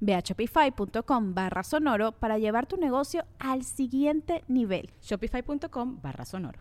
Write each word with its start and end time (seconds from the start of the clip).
Ve 0.00 0.14
a 0.14 0.20
shopify.com 0.20 1.34
barra 1.34 1.62
sonoro 1.62 2.12
para 2.12 2.38
llevar 2.38 2.66
tu 2.66 2.76
negocio 2.76 3.24
al 3.38 3.64
siguiente 3.64 4.44
nivel. 4.48 4.90
Shopify.com 5.02 6.00
barra 6.02 6.24
sonoro. 6.24 6.60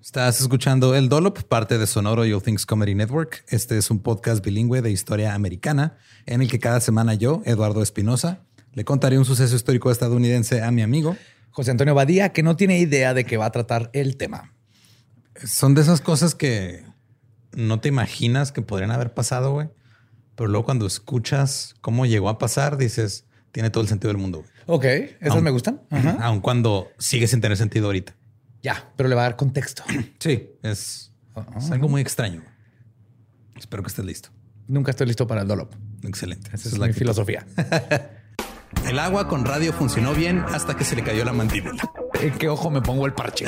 Estás 0.00 0.40
escuchando 0.40 0.94
El 0.94 1.08
Dolop, 1.08 1.44
parte 1.44 1.78
de 1.78 1.86
Sonoro 1.86 2.22
All 2.22 2.42
Things 2.42 2.66
Comedy 2.66 2.94
Network. 2.94 3.44
Este 3.48 3.78
es 3.78 3.90
un 3.90 4.00
podcast 4.00 4.44
bilingüe 4.44 4.82
de 4.82 4.90
historia 4.90 5.34
americana 5.34 5.96
en 6.26 6.42
el 6.42 6.50
que 6.50 6.58
cada 6.58 6.80
semana 6.80 7.14
yo, 7.14 7.40
Eduardo 7.46 7.82
Espinosa, 7.82 8.40
le 8.74 8.84
contaré 8.84 9.18
un 9.18 9.24
suceso 9.24 9.56
histórico 9.56 9.90
estadounidense 9.90 10.62
a 10.62 10.70
mi 10.70 10.82
amigo 10.82 11.16
José 11.54 11.70
Antonio 11.70 11.94
Badía, 11.94 12.32
que 12.32 12.42
no 12.42 12.56
tiene 12.56 12.80
idea 12.80 13.14
de 13.14 13.24
qué 13.24 13.36
va 13.36 13.46
a 13.46 13.52
tratar 13.52 13.88
el 13.92 14.16
tema. 14.16 14.52
Son 15.44 15.74
de 15.74 15.82
esas 15.82 16.00
cosas 16.00 16.34
que 16.34 16.84
no 17.52 17.78
te 17.78 17.88
imaginas 17.88 18.50
que 18.50 18.60
podrían 18.60 18.90
haber 18.90 19.14
pasado, 19.14 19.52
güey. 19.52 19.68
Pero 20.36 20.48
luego 20.48 20.64
cuando 20.64 20.86
escuchas 20.86 21.74
cómo 21.80 22.06
llegó 22.06 22.28
a 22.28 22.38
pasar, 22.38 22.76
dices, 22.76 23.26
tiene 23.52 23.70
todo 23.70 23.82
el 23.82 23.88
sentido 23.88 24.08
del 24.08 24.18
mundo. 24.18 24.44
Ok, 24.66 24.84
esas 25.20 25.42
me 25.42 25.50
gustan. 25.50 25.80
Aun 26.20 26.40
cuando 26.40 26.88
sigue 26.98 27.26
sin 27.26 27.40
tener 27.40 27.56
sentido 27.56 27.86
ahorita. 27.86 28.16
Ya, 28.62 28.92
pero 28.96 29.08
le 29.08 29.14
va 29.14 29.22
a 29.22 29.24
dar 29.24 29.36
contexto. 29.36 29.84
Sí, 30.18 30.50
es, 30.62 31.12
es 31.56 31.70
algo 31.70 31.88
muy 31.88 32.00
extraño. 32.00 32.42
Espero 33.56 33.82
que 33.82 33.88
estés 33.88 34.04
listo. 34.04 34.30
Nunca 34.66 34.90
estoy 34.90 35.06
listo 35.06 35.26
para 35.26 35.42
el 35.42 35.48
dolop. 35.48 35.72
Excelente. 36.02 36.50
Esa 36.52 36.68
es, 36.68 36.78
la 36.78 36.92
filosofía. 36.92 37.46
el 38.88 38.98
agua 38.98 39.28
con 39.28 39.44
radio 39.44 39.72
funcionó 39.72 40.14
bien 40.14 40.40
hasta 40.48 40.74
que 40.76 40.84
se 40.84 40.96
le 40.96 41.04
cayó 41.04 41.24
la 41.24 41.32
mandíbula. 41.32 41.82
¿En 42.20 42.32
qué 42.32 42.48
ojo 42.48 42.70
me 42.70 42.80
pongo 42.80 43.06
el 43.06 43.12
parche? 43.12 43.46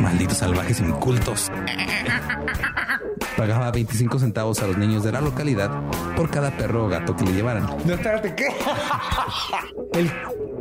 Malditos 0.00 0.38
salvajes 0.38 0.80
incultos. 0.80 1.50
Pagaba 3.36 3.70
25 3.70 4.18
centavos 4.18 4.60
a 4.62 4.66
los 4.66 4.76
niños 4.76 5.02
de 5.04 5.12
la 5.12 5.20
localidad 5.20 5.70
por 6.16 6.30
cada 6.30 6.56
perro 6.56 6.86
o 6.86 6.88
gato 6.88 7.16
que 7.16 7.24
le 7.24 7.32
llevaran. 7.32 7.66
No, 7.84 7.94
espérate, 7.94 8.34
¿qué? 8.34 8.48
El 9.98 10.10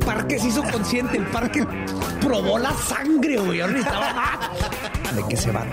parque 0.05 0.39
se 0.39 0.47
hizo 0.47 0.63
consciente, 0.63 1.17
el 1.17 1.25
parque 1.25 1.65
probó 2.19 2.57
la 2.57 2.73
sangre, 2.73 3.37
güey. 3.37 3.59
¿De 3.59 5.23
qué 5.29 5.37
se 5.37 5.51
va 5.51 5.65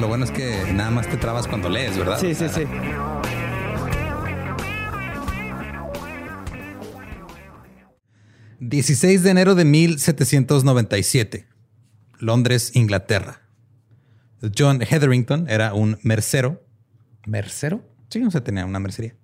Lo 0.00 0.08
bueno 0.08 0.24
es 0.24 0.30
que 0.30 0.72
nada 0.72 0.90
más 0.90 1.08
te 1.08 1.16
trabas 1.16 1.46
cuando 1.46 1.68
lees, 1.68 1.98
¿verdad? 1.98 2.18
Sí, 2.18 2.34
sí, 2.34 2.48
sí. 2.48 2.62
...16 8.60 9.18
de 9.18 9.30
enero 9.30 9.54
de 9.56 9.64
1797... 9.64 11.48
...Londres, 12.20 12.70
Inglaterra... 12.74 13.41
John 14.56 14.82
Hetherington 14.82 15.48
era 15.48 15.74
un 15.74 15.98
mercero. 16.02 16.64
¿Mercero? 17.26 17.84
Sí, 18.10 18.22
o 18.22 18.30
sea, 18.30 18.42
tenía 18.42 18.66
una 18.66 18.80
mercería. 18.80 19.14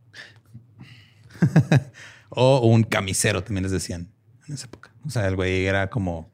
o 2.29 2.67
un 2.67 2.84
camisero, 2.84 3.43
también 3.43 3.65
les 3.65 3.73
decían 3.73 4.12
en 4.47 4.55
esa 4.55 4.67
época. 4.67 4.93
O 5.07 5.11
sea, 5.11 5.27
el 5.27 5.37
güey 5.37 5.67
era 5.67 5.91
como... 5.91 6.33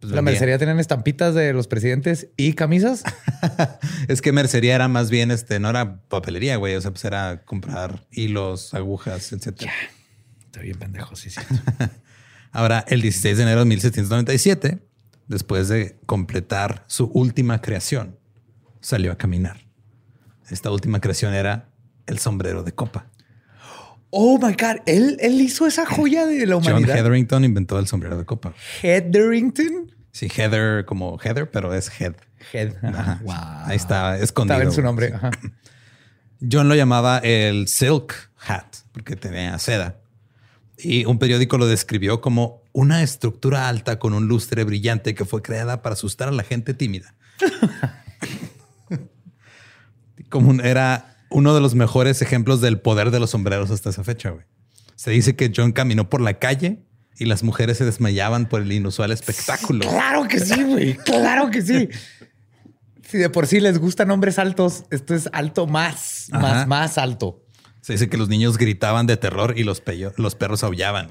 Pues, 0.00 0.12
¿La 0.12 0.22
mercería 0.22 0.58
tenían 0.58 0.78
estampitas 0.78 1.34
de 1.34 1.52
los 1.52 1.66
presidentes 1.66 2.28
y 2.36 2.52
camisas? 2.52 3.02
es 4.08 4.22
que 4.22 4.30
mercería 4.30 4.76
era 4.76 4.86
más 4.86 5.10
bien, 5.10 5.32
este, 5.32 5.58
no 5.58 5.70
era 5.70 6.02
papelería, 6.02 6.56
güey. 6.56 6.76
O 6.76 6.80
sea, 6.80 6.92
pues 6.92 7.04
era 7.04 7.42
comprar 7.44 8.06
hilos, 8.12 8.74
agujas, 8.74 9.32
etc. 9.32 9.56
Ya. 9.56 9.72
Estoy 10.44 10.64
bien 10.64 10.78
pendejo, 10.78 11.16
sí, 11.16 11.30
sí. 11.30 11.40
Ahora, 12.52 12.84
el 12.88 13.02
16 13.02 13.36
de 13.36 13.42
enero 13.42 13.60
de 13.60 13.66
1797, 13.66 14.87
después 15.28 15.68
de 15.68 15.98
completar 16.06 16.84
su 16.86 17.06
última 17.06 17.60
creación, 17.60 18.18
salió 18.80 19.12
a 19.12 19.18
caminar. 19.18 19.66
Esta 20.50 20.70
última 20.70 21.00
creación 21.00 21.34
era 21.34 21.68
el 22.06 22.18
sombrero 22.18 22.62
de 22.62 22.72
copa. 22.72 23.06
Oh 24.10 24.38
my 24.38 24.54
God, 24.54 24.80
él, 24.86 25.18
él 25.20 25.40
hizo 25.40 25.66
esa 25.66 25.84
joya 25.84 26.24
de 26.24 26.46
la 26.46 26.56
humanidad. 26.56 26.88
John 26.88 26.98
Hetherington 26.98 27.44
inventó 27.44 27.78
el 27.78 27.86
sombrero 27.86 28.16
de 28.16 28.24
copa. 28.24 28.54
Hetherington? 28.82 29.94
Sí, 30.12 30.28
Heather 30.34 30.86
como 30.86 31.18
Heather, 31.18 31.50
pero 31.50 31.74
es 31.74 31.90
Head. 32.00 32.14
Head. 32.52 32.72
Wow. 33.22 33.34
Ahí 33.66 33.76
está 33.76 34.18
escondido. 34.18 34.54
Estaba 34.54 34.70
en 34.70 34.72
su 34.74 34.82
nombre. 34.82 35.12
John 36.50 36.68
lo 36.68 36.74
llamaba 36.74 37.18
el 37.18 37.68
Silk 37.68 38.14
Hat 38.46 38.76
porque 38.92 39.16
tenía 39.16 39.58
seda. 39.58 40.00
Y 40.78 41.04
un 41.06 41.18
periódico 41.18 41.58
lo 41.58 41.66
describió 41.66 42.20
como 42.20 42.62
una 42.72 43.02
estructura 43.02 43.68
alta 43.68 43.98
con 43.98 44.14
un 44.14 44.28
lustre 44.28 44.64
brillante 44.64 45.14
que 45.14 45.24
fue 45.24 45.42
creada 45.42 45.82
para 45.82 45.94
asustar 45.94 46.28
a 46.28 46.32
la 46.32 46.44
gente 46.44 46.72
tímida. 46.74 47.14
como 50.28 50.60
era 50.62 51.16
uno 51.30 51.54
de 51.54 51.60
los 51.60 51.74
mejores 51.74 52.22
ejemplos 52.22 52.60
del 52.60 52.80
poder 52.80 53.10
de 53.10 53.20
los 53.20 53.30
sombreros 53.30 53.70
hasta 53.70 53.90
esa 53.90 54.04
fecha. 54.04 54.34
Se 54.94 55.10
dice 55.10 55.36
que 55.36 55.52
John 55.54 55.72
caminó 55.72 56.08
por 56.08 56.20
la 56.20 56.34
calle 56.34 56.84
y 57.18 57.26
las 57.26 57.42
mujeres 57.42 57.78
se 57.78 57.84
desmayaban 57.84 58.48
por 58.48 58.62
el 58.62 58.72
inusual 58.72 59.10
espectáculo. 59.10 59.88
Claro 59.88 60.26
que 60.28 60.40
sí, 60.40 60.62
güey. 60.62 60.94
Claro 60.96 61.50
que 61.50 61.62
sí. 61.62 61.88
Si 63.08 63.18
de 63.18 63.30
por 63.30 63.46
sí 63.46 63.60
les 63.60 63.78
gustan 63.78 64.10
hombres 64.10 64.38
altos, 64.38 64.84
esto 64.90 65.14
es 65.14 65.28
alto 65.32 65.66
más, 65.66 66.28
más, 66.30 66.66
más 66.66 66.98
alto. 66.98 67.42
Se 67.88 67.94
dice 67.94 68.10
que 68.10 68.18
los 68.18 68.28
niños 68.28 68.58
gritaban 68.58 69.06
de 69.06 69.16
terror 69.16 69.54
y 69.56 69.64
los, 69.64 69.82
los 70.18 70.34
perros 70.34 70.62
aullaban. 70.62 71.08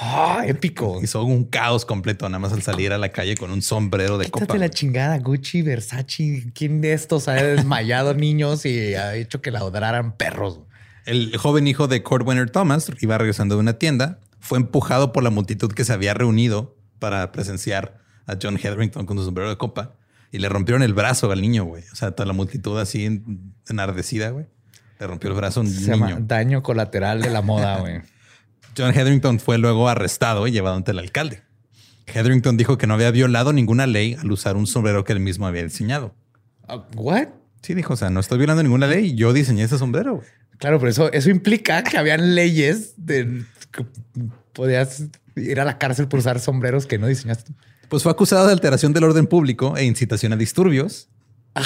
Ah, 0.00 0.42
épico. 0.44 1.00
Hizo 1.00 1.22
un 1.22 1.44
caos 1.44 1.84
completo 1.84 2.28
nada 2.28 2.40
más 2.40 2.52
al 2.52 2.62
salir 2.62 2.92
a 2.92 2.98
la 2.98 3.10
calle 3.10 3.36
con 3.36 3.52
un 3.52 3.62
sombrero 3.62 4.18
de 4.18 4.24
Quítate 4.24 4.46
copa. 4.48 4.58
la 4.58 4.68
chingada, 4.68 5.20
Gucci, 5.20 5.62
Versace. 5.62 6.50
¿Quién 6.52 6.80
de 6.80 6.94
estos 6.94 7.28
ha 7.28 7.34
desmayado 7.34 8.12
niños 8.16 8.66
y 8.66 8.96
ha 8.96 9.14
hecho 9.14 9.40
que 9.40 9.52
ladraran 9.52 10.16
perros? 10.16 10.62
El 11.04 11.36
joven 11.36 11.68
hijo 11.68 11.86
de 11.86 12.02
Cordwainer 12.02 12.50
Thomas 12.50 12.90
iba 13.00 13.16
regresando 13.16 13.54
de 13.54 13.60
una 13.60 13.74
tienda. 13.74 14.18
Fue 14.40 14.58
empujado 14.58 15.12
por 15.12 15.22
la 15.22 15.30
multitud 15.30 15.70
que 15.70 15.84
se 15.84 15.92
había 15.92 16.12
reunido 16.12 16.76
para 16.98 17.30
presenciar 17.30 18.00
a 18.26 18.34
John 18.42 18.56
Hetherington 18.56 19.06
con 19.06 19.16
su 19.16 19.24
sombrero 19.24 19.48
de 19.48 19.58
copa 19.58 19.94
y 20.32 20.40
le 20.40 20.48
rompieron 20.48 20.82
el 20.82 20.92
brazo 20.92 21.30
al 21.30 21.40
niño, 21.40 21.62
güey. 21.62 21.84
O 21.92 21.94
sea, 21.94 22.10
toda 22.10 22.26
la 22.26 22.32
multitud 22.32 22.80
así 22.80 23.22
enardecida, 23.68 24.30
güey. 24.30 24.46
Le 24.98 25.06
rompió 25.06 25.30
el 25.30 25.36
brazo 25.36 25.60
un 25.60 25.68
Se 25.68 25.90
niño. 25.92 26.08
llama 26.08 26.18
daño 26.20 26.62
colateral 26.62 27.20
de 27.22 27.30
la 27.30 27.42
moda, 27.42 27.80
güey. 27.80 28.00
John 28.76 28.90
Hetherington 28.90 29.40
fue 29.40 29.58
luego 29.58 29.88
arrestado 29.88 30.46
y 30.46 30.52
llevado 30.52 30.76
ante 30.76 30.90
el 30.90 30.98
alcalde. 30.98 31.42
Hetherington 32.06 32.56
dijo 32.56 32.78
que 32.78 32.86
no 32.86 32.94
había 32.94 33.10
violado 33.10 33.52
ninguna 33.52 33.86
ley 33.86 34.14
al 34.14 34.30
usar 34.30 34.56
un 34.56 34.66
sombrero 34.66 35.04
que 35.04 35.12
él 35.12 35.20
mismo 35.20 35.46
había 35.46 35.62
diseñado. 35.64 36.14
Uh, 36.68 36.80
¿What? 36.94 37.28
Sí, 37.62 37.74
dijo, 37.74 37.94
o 37.94 37.96
sea, 37.96 38.10
no 38.10 38.20
estoy 38.20 38.38
violando 38.38 38.62
ninguna 38.62 38.86
ley. 38.86 39.14
Yo 39.14 39.32
diseñé 39.32 39.64
ese 39.64 39.78
sombrero. 39.78 40.16
Güey. 40.16 40.26
Claro, 40.58 40.78
pero 40.78 40.90
eso, 40.90 41.12
eso 41.12 41.30
implica 41.30 41.82
que 41.82 41.98
habían 41.98 42.34
leyes 42.34 42.94
de 42.96 43.44
que 43.72 43.84
podías 44.52 45.04
ir 45.34 45.60
a 45.60 45.64
la 45.64 45.78
cárcel 45.78 46.08
por 46.08 46.20
usar 46.20 46.38
sombreros 46.40 46.86
que 46.86 46.98
no 46.98 47.06
diseñaste. 47.06 47.52
Pues 47.88 48.02
fue 48.02 48.12
acusado 48.12 48.46
de 48.46 48.52
alteración 48.52 48.92
del 48.92 49.04
orden 49.04 49.26
público 49.26 49.76
e 49.76 49.84
incitación 49.84 50.32
a 50.32 50.36
disturbios. 50.36 51.08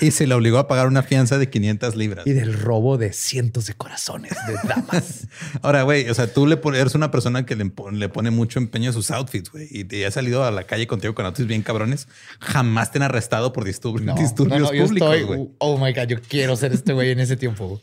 y 0.00 0.10
se 0.10 0.26
le 0.26 0.34
obligó 0.34 0.58
a 0.58 0.68
pagar 0.68 0.86
una 0.86 1.02
fianza 1.02 1.38
de 1.38 1.48
500 1.48 1.96
libras. 1.96 2.26
Y 2.26 2.32
del 2.32 2.52
robo 2.52 2.98
de 2.98 3.12
cientos 3.12 3.66
de 3.66 3.74
corazones 3.74 4.32
de 4.46 4.54
damas. 4.68 5.28
Ahora, 5.62 5.82
güey, 5.82 6.08
o 6.08 6.14
sea, 6.14 6.32
tú 6.32 6.46
le 6.46 6.58
eres 6.74 6.94
una 6.94 7.10
persona 7.10 7.46
que 7.46 7.56
le, 7.56 7.70
le, 7.92 8.08
pone 8.08 8.30
mucho 8.30 8.58
empeño 8.58 8.90
a 8.90 8.92
sus 8.92 9.10
outfits, 9.10 9.50
güey, 9.50 9.68
y 9.70 9.84
te 9.84 10.06
has 10.06 10.14
salido 10.14 10.44
a 10.44 10.50
la 10.50 10.64
calle 10.64 10.86
contigo 10.86 11.14
con 11.14 11.26
outfits 11.26 11.48
bien 11.48 11.62
cabrones. 11.62 12.08
Jamás 12.40 12.92
te 12.92 12.98
han 12.98 13.04
arrestado 13.04 13.52
por 13.52 13.64
disturbios, 13.64 14.04
no, 14.04 14.14
disturbios 14.14 14.60
no, 14.60 14.72
no, 14.72 14.86
públicos, 14.86 15.22
güey. 15.24 15.48
Oh 15.58 15.78
my 15.78 15.92
God, 15.92 16.08
yo 16.08 16.16
quiero 16.20 16.56
ser 16.56 16.72
este 16.72 16.92
güey 16.92 17.10
en 17.10 17.20
ese 17.20 17.36
tiempo. 17.36 17.80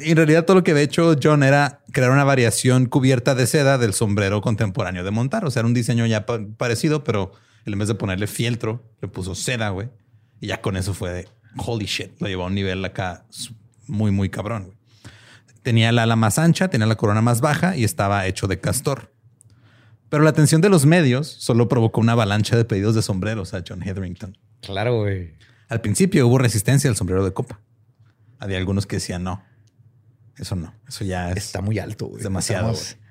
En 0.00 0.16
realidad, 0.16 0.44
todo 0.44 0.56
lo 0.56 0.64
que 0.64 0.70
había 0.70 0.82
hecho 0.82 1.16
John 1.20 1.42
era 1.42 1.80
crear 1.92 2.10
una 2.10 2.24
variación 2.24 2.86
cubierta 2.86 3.34
de 3.34 3.46
seda 3.46 3.78
del 3.78 3.94
sombrero 3.94 4.40
contemporáneo 4.40 5.04
de 5.04 5.10
montar. 5.10 5.44
O 5.44 5.50
sea, 5.50 5.60
era 5.60 5.66
un 5.66 5.74
diseño 5.74 6.06
ya 6.06 6.26
pa 6.26 6.40
parecido, 6.56 7.04
pero 7.04 7.32
en 7.64 7.78
vez 7.78 7.88
de 7.88 7.94
ponerle 7.94 8.26
fieltro, 8.26 8.84
le 9.00 9.08
puso 9.08 9.34
seda, 9.34 9.70
güey. 9.70 9.88
Y 10.40 10.48
ya 10.48 10.60
con 10.60 10.76
eso 10.76 10.94
fue 10.94 11.12
de 11.12 11.28
holy 11.56 11.86
shit. 11.86 12.20
Lo 12.20 12.28
llevó 12.28 12.44
a 12.44 12.46
un 12.46 12.54
nivel 12.54 12.84
acá 12.84 13.24
muy, 13.86 14.10
muy 14.10 14.28
cabrón, 14.28 14.64
güey. 14.66 14.76
Tenía 15.62 15.90
la 15.90 16.04
ala 16.04 16.14
más 16.14 16.38
ancha, 16.38 16.68
tenía 16.68 16.86
la 16.86 16.94
corona 16.94 17.22
más 17.22 17.40
baja 17.40 17.76
y 17.76 17.82
estaba 17.82 18.26
hecho 18.26 18.46
de 18.46 18.60
castor. 18.60 19.12
Pero 20.08 20.22
la 20.22 20.30
atención 20.30 20.60
de 20.60 20.68
los 20.68 20.86
medios 20.86 21.26
solo 21.26 21.68
provocó 21.68 22.00
una 22.00 22.12
avalancha 22.12 22.56
de 22.56 22.64
pedidos 22.64 22.94
de 22.94 23.02
sombreros 23.02 23.52
a 23.54 23.64
John 23.66 23.82
Hetherington. 23.82 24.38
Claro, 24.60 25.00
güey. 25.00 25.34
Al 25.68 25.80
principio 25.80 26.28
hubo 26.28 26.38
resistencia 26.38 26.88
al 26.88 26.94
sombrero 26.96 27.24
de 27.24 27.32
copa. 27.32 27.60
Había 28.38 28.58
algunos 28.58 28.86
que 28.86 28.96
decían 28.96 29.24
no. 29.24 29.42
Eso 30.36 30.54
no. 30.54 30.72
Eso 30.86 31.04
ya 31.04 31.30
es, 31.32 31.46
Está 31.46 31.60
muy 31.60 31.78
alto, 31.80 32.06
güey. 32.06 32.18
es 32.18 32.22
demasiado. 32.24 32.70
Estamos-. 32.70 33.05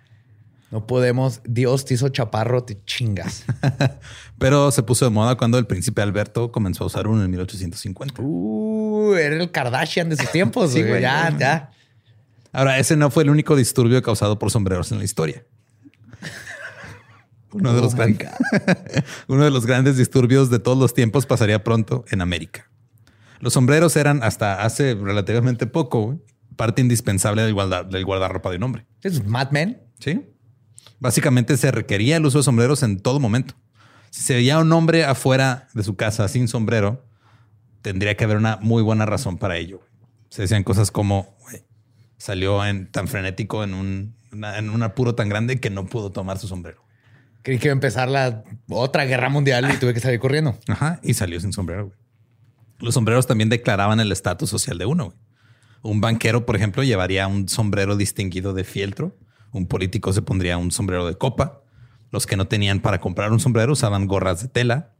No 0.72 0.88
podemos. 0.88 1.42
Dios 1.46 1.86
te 1.86 1.94
hizo 1.94 2.10
chaparro, 2.10 2.64
te 2.64 2.84
chingas. 2.86 3.46
Pero 4.40 4.72
se 4.72 4.84
puso 4.84 5.06
de 5.06 5.12
moda 5.12 5.38
cuando 5.38 5.58
el 5.58 5.68
príncipe 5.68 6.02
Alberto 6.02 6.52
comenzó 6.52 6.84
a 6.84 6.88
usar 6.88 7.08
uno 7.08 7.24
en 7.24 7.30
1850. 7.32 8.22
Uh, 8.22 9.14
era 9.14 9.36
el 9.42 9.52
Kardashian 9.52 10.10
de 10.10 10.18
sus 10.18 10.32
tiempos, 10.32 10.72
Sí, 10.74 10.80
güey. 10.80 10.90
güey. 10.92 11.02
Ya, 11.04 11.36
ya. 11.38 11.72
Ahora, 12.52 12.80
ese 12.80 12.96
no 12.98 13.10
fue 13.12 13.24
el 13.24 13.30
único 13.30 13.56
disturbio 13.56 14.02
causado 14.02 14.40
por 14.40 14.50
sombreros 14.52 14.92
en 14.92 14.98
la 14.98 15.04
historia. 15.04 15.46
Uno 17.52 17.72
de, 17.74 17.80
Oh 17.80 17.84
los 17.84 17.96
gran- 17.96 18.18
Uno 19.28 19.44
de 19.46 19.52
los 19.52 19.66
grandes 19.66 19.98
disturbios 19.98 20.50
de 20.50 20.60
todos 20.60 20.78
los 20.78 20.94
tiempos 20.94 21.26
pasaría 21.26 21.64
pronto 21.64 22.04
en 22.10 22.22
América. 22.22 22.70
Los 23.40 23.54
sombreros 23.54 23.96
eran 23.96 24.24
hasta 24.24 24.64
hace 24.64 24.96
relativamente 24.96 25.68
poco 25.68 26.20
parte 26.56 26.82
indispensable 26.82 27.44
del, 27.44 27.54
guarda- 27.54 27.84
del 27.84 28.04
guardarropa 28.06 28.50
de 28.50 28.58
un 28.58 28.64
hombre. 28.64 28.86
Es 29.04 29.26
Mad 29.26 29.52
Men. 29.52 29.82
¿Sí? 30.00 30.26
Básicamente 31.00 31.58
se 31.58 31.72
requería 31.72 32.18
el 32.18 32.26
uso 32.26 32.40
de 32.40 32.44
sombreros 32.44 32.84
en 32.84 33.00
todo 33.00 33.20
momento. 33.20 33.56
Si 34.10 34.22
se 34.22 34.34
veía 34.36 34.60
un 34.60 34.72
hombre 34.72 35.04
afuera 35.06 35.68
de 35.74 35.84
su 35.84 35.96
casa 35.96 36.28
sin 36.28 36.48
sombrero, 36.48 37.06
tendría 37.82 38.16
que 38.16 38.24
haber 38.24 38.38
una 38.38 38.58
muy 38.62 38.82
buena 38.82 39.06
razón 39.06 39.38
para 39.38 39.58
ello. 39.58 39.82
Se 40.30 40.42
decían 40.42 40.64
cosas 40.64 40.92
como, 40.92 41.36
salió 42.18 42.66
en, 42.66 42.90
tan 42.92 43.08
frenético 43.08 43.64
en 43.64 43.74
un, 43.74 44.16
una- 44.32 44.58
en 44.58 44.70
un 44.70 44.84
apuro 44.84 45.16
tan 45.16 45.30
grande 45.30 45.60
que 45.60 45.70
no 45.70 45.86
pudo 45.86 46.12
tomar 46.12 46.38
su 46.40 46.48
sombrero. 46.48 46.84
Creí 47.44 47.60
que 47.60 47.68
iba 47.68 47.74
a 47.74 47.76
empezar 47.76 48.10
la 48.10 48.44
otra 48.70 49.06
guerra 49.06 49.30
mundial 49.30 49.70
y 49.72 49.78
tuve 49.78 49.94
que 49.94 50.00
salir 50.00 50.20
corriendo. 50.20 50.58
Ajá, 50.68 51.00
y 51.04 51.14
salió 51.14 51.40
sin 51.40 51.54
sombrero. 51.54 51.92
Los 52.80 52.96
sombreros 52.96 53.28
también 53.28 53.50
declaraban 53.50 54.00
el 54.00 54.12
estatus 54.12 54.50
social 54.50 54.78
de 54.78 54.86
uno. 54.86 55.14
Un 55.84 56.02
banquero, 56.02 56.46
por 56.48 56.56
ejemplo, 56.56 56.82
llevaría 56.84 57.28
un 57.28 57.48
sombrero 57.48 57.96
distinguido 57.98 58.54
de 58.54 58.64
fieltro. 58.64 59.16
Un 59.52 59.68
político 59.68 60.12
se 60.14 60.22
pondría 60.22 60.58
un 60.58 60.72
sombrero 60.72 61.06
de 61.08 61.16
copa. 61.18 61.62
Los 62.12 62.26
que 62.26 62.36
no 62.38 62.48
tenían 62.48 62.80
para 62.82 63.00
comprar 63.00 63.32
un 63.32 63.40
sombrero 63.40 63.74
usaban 63.74 64.06
gorras 64.08 64.42
de 64.42 64.48
tela. 64.48 64.92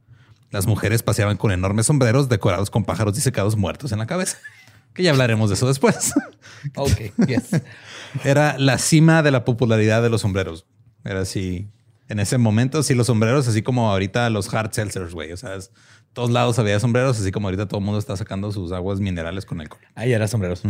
Las 0.50 0.66
mujeres 0.66 1.02
paseaban 1.02 1.36
con 1.36 1.50
enormes 1.52 1.86
sombreros 1.86 2.28
decorados 2.28 2.70
con 2.70 2.84
pájaros 2.84 3.14
disecados 3.14 3.56
muertos 3.56 3.92
en 3.92 3.98
la 3.98 4.06
cabeza. 4.06 4.38
Que 4.94 5.02
ya 5.02 5.10
hablaremos 5.10 5.50
de 5.50 5.56
eso 5.56 5.66
después. 5.68 6.14
Ok, 6.76 7.12
yes. 7.26 7.50
Era 8.24 8.56
la 8.58 8.78
cima 8.78 9.22
de 9.22 9.30
la 9.30 9.44
popularidad 9.44 10.00
de 10.02 10.08
los 10.08 10.22
sombreros. 10.22 10.66
Era 11.04 11.20
así. 11.20 11.68
En 12.08 12.18
ese 12.18 12.38
momento, 12.38 12.82
sí, 12.82 12.94
los 12.94 13.08
sombreros, 13.08 13.46
así 13.46 13.60
como 13.62 13.90
ahorita 13.90 14.30
los 14.30 14.52
hard 14.54 14.72
seltzers, 14.72 15.12
güey. 15.12 15.32
O 15.32 15.36
sea, 15.36 15.54
es- 15.56 15.70
todos 16.14 16.30
lados 16.30 16.58
había 16.58 16.80
sombreros, 16.80 17.20
así 17.20 17.30
como 17.30 17.48
ahorita 17.48 17.68
todo 17.68 17.78
el 17.80 17.84
mundo 17.84 17.98
está 17.98 18.16
sacando 18.16 18.50
sus 18.52 18.72
aguas 18.72 18.98
minerales 19.00 19.44
con 19.44 19.60
alcohol. 19.60 19.82
Ahí 19.94 20.12
era 20.14 20.26
sombreros. 20.28 20.62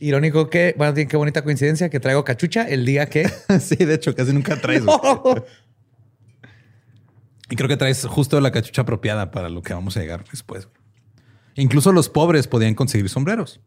Irónico 0.00 0.50
que, 0.50 0.74
bueno, 0.76 0.94
qué 0.94 1.16
bonita 1.16 1.42
coincidencia 1.44 1.88
que 1.88 2.00
traigo 2.00 2.24
cachucha 2.24 2.68
el 2.68 2.84
día 2.84 3.06
que 3.06 3.28
sí, 3.60 3.76
de 3.76 3.94
hecho, 3.94 4.14
casi 4.14 4.32
nunca 4.32 4.60
traes. 4.60 4.82
Y 7.50 7.56
creo 7.56 7.68
que 7.68 7.76
traes 7.76 8.04
justo 8.06 8.40
la 8.40 8.50
cachucha 8.50 8.82
apropiada 8.82 9.30
para 9.30 9.48
lo 9.48 9.62
que 9.62 9.74
vamos 9.74 9.96
a 9.96 10.00
llegar 10.00 10.24
después. 10.30 10.68
Incluso 11.56 11.92
los 11.92 12.08
pobres 12.08 12.48
podían 12.48 12.74
conseguir 12.74 13.08
sombreros. 13.08 13.60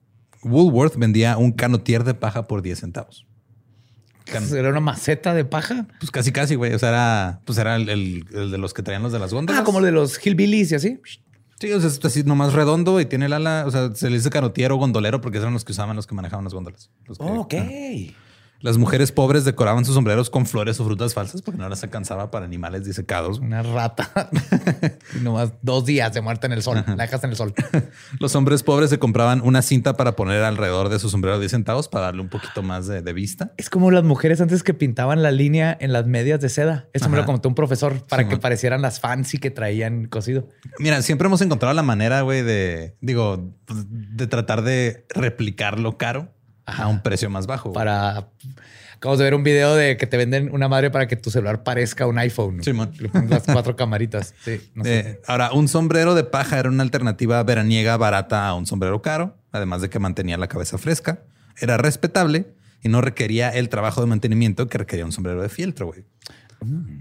Woolworth 0.44 0.98
vendía 0.98 1.38
un 1.38 1.52
canotier 1.52 2.04
de 2.04 2.14
paja 2.14 2.48
por 2.48 2.62
10 2.62 2.80
centavos. 2.80 3.26
Can- 4.26 4.54
era 4.56 4.70
una 4.70 4.82
maceta 4.82 5.34
de 5.34 5.46
paja. 5.46 5.88
Pues 6.00 6.12
casi, 6.12 6.32
casi, 6.34 6.56
güey. 6.56 6.74
O 6.74 6.80
sea, 6.80 6.90
era, 6.90 7.42
pues 7.46 7.58
era 7.58 7.76
el, 7.78 7.88
el- 7.90 8.26
el 8.34 8.52
de 8.52 8.58
los 8.58 8.74
que 8.74 8.84
traían 8.84 9.04
los 9.04 9.14
de 9.14 9.20
las 9.20 9.34
góndolas. 9.34 9.62
Ah, 9.62 9.64
como 9.64 9.80
el 9.80 9.86
de 9.86 9.92
los 9.92 10.18
hillbillies 10.26 10.72
y 10.72 10.76
así. 10.76 11.00
Sí, 11.60 11.72
o 11.72 11.80
sea, 11.80 11.90
es 11.90 12.04
así 12.06 12.24
nomás 12.24 12.54
redondo 12.54 13.00
y 13.02 13.06
tiene 13.06 13.26
el 13.26 13.34
ala, 13.34 13.64
o 13.66 13.72
sea, 13.72 13.94
se 13.96 14.10
le 14.10 14.18
dice 14.18 14.30
canotiero 14.30 14.76
o 14.76 14.78
gondolero 14.78 15.22
porque 15.22 15.40
eran 15.40 15.54
los 15.54 15.66
que 15.66 15.72
usaban 15.72 15.96
los 15.96 16.06
que 16.06 16.14
manejaban 16.14 16.44
las 16.44 16.54
góndolas. 16.54 16.92
Los 17.06 17.18
que- 17.18 17.24
ok. 17.24 17.54
Ah. 17.58 18.14
Las 18.60 18.78
mujeres 18.78 19.12
pobres 19.12 19.46
decoraban 19.46 19.86
sus 19.86 19.94
sombreros 19.96 20.30
con 20.30 20.46
flores 20.46 20.80
o 20.80 20.86
frutas 20.86 21.14
falsas 21.14 21.42
porque 21.42 21.60
no 21.60 21.70
las 21.70 21.84
alcanzaba 21.84 22.32
para 22.32 22.46
animales 22.46 22.84
disecados. 22.86 23.40
Una 23.40 23.62
rata. 23.62 24.30
y 25.16 25.24
nomás 25.24 25.54
dos 25.62 25.86
días 25.86 26.14
de 26.14 26.22
muerte 26.22 26.48
en 26.48 26.54
el 26.54 26.64
sol. 26.64 26.84
La 26.88 26.96
dejas 26.96 27.24
en 27.24 27.30
el 27.30 27.36
sol. 27.36 27.54
Los 28.20 28.36
hombres 28.36 28.64
pobres 28.64 28.90
se 28.90 28.98
compraban 29.00 29.42
una 29.44 29.62
cinta 29.62 29.96
para 29.96 30.16
poner 30.16 30.44
alrededor 30.44 30.90
de 30.90 30.98
su 31.00 31.10
sombrero 31.10 31.36
de 31.38 31.42
10 31.42 31.52
centavos 31.52 31.88
para 31.88 32.06
darle 32.06 32.22
un 32.22 32.30
poquito 32.30 32.64
más 32.64 32.88
de, 32.88 33.02
de 33.02 33.14
vista. 33.14 33.54
Es 33.58 33.70
como 33.70 33.92
las 33.92 34.04
mujeres 34.04 34.42
antes 34.42 34.64
que 34.64 34.74
pintaban 34.74 35.22
la 35.22 35.32
línea 35.32 35.78
en 35.80 35.94
las 35.94 36.08
medias 36.08 36.40
de 36.40 36.50
seda. 36.50 36.88
Eso 36.94 37.10
me 37.10 37.18
lo 37.18 37.26
contó 37.26 37.50
un 37.50 37.56
profesor 37.56 38.06
para 38.08 38.24
Sí, 38.24 38.30
que 38.30 38.36
man. 38.36 38.42
parecieran 38.42 38.82
las 38.82 39.00
fancy 39.00 39.38
que 39.38 39.52
traían 39.52 40.06
cosido. 40.06 40.48
Mira, 40.80 41.02
siempre 41.02 41.28
hemos 41.28 41.42
encontrado 41.42 41.74
la 41.76 41.84
manera, 41.84 42.22
güey, 42.22 42.42
de, 42.42 42.96
digo, 43.02 43.54
de 43.68 44.28
tratar 44.28 44.64
de 44.64 45.06
replicar 45.14 45.80
lo 45.80 45.98
caro 45.98 46.34
a 46.68 46.88
un 46.88 47.02
precio 47.02 47.30
más 47.30 47.48
bajo. 47.48 47.74
Para. 47.74 48.28
Acabamos 48.98 49.20
de 49.20 49.26
ver 49.26 49.36
un 49.36 49.44
video 49.44 49.76
de 49.76 49.96
que 49.96 50.08
te 50.08 50.18
venden 50.18 50.50
una 50.54 50.68
madre 50.68 50.90
para 50.90 51.08
que 51.08 51.16
tu 51.16 51.30
celular 51.30 51.62
parezca 51.64 52.08
un 52.08 52.18
iPhone. 52.18 52.64
Sí, 52.64 52.74
man. 52.74 52.92
Las 53.30 53.44
cuatro 53.44 53.76
camaritas. 53.76 54.34
Sí, 54.44 54.60
no 54.74 54.84
sé. 54.84 55.00
Eh, 55.00 55.22
ahora, 55.28 55.52
un 55.54 55.68
sombrero 55.68 56.16
de 56.16 56.24
paja 56.24 56.58
era 56.58 56.70
una 56.70 56.82
alternativa 56.84 57.42
veraniega 57.44 57.96
barata 57.98 58.48
a 58.48 58.56
un 58.56 58.66
sombrero 58.66 59.02
caro, 59.04 59.38
además 59.52 59.82
de 59.82 59.90
que 59.92 60.00
mantenía 60.00 60.38
la 60.38 60.48
cabeza 60.48 60.78
fresca, 60.80 61.20
era 61.60 61.78
respetable 61.78 62.48
y 62.84 62.90
no 62.90 63.02
requería 63.02 63.50
el 63.50 63.70
trabajo 63.70 64.02
de 64.02 64.08
mantenimiento 64.08 64.68
que 64.68 64.80
requería 64.80 65.06
un 65.06 65.12
sombrero 65.12 65.42
de 65.44 65.50
fieltro, 65.50 65.86
güey. 65.88 66.04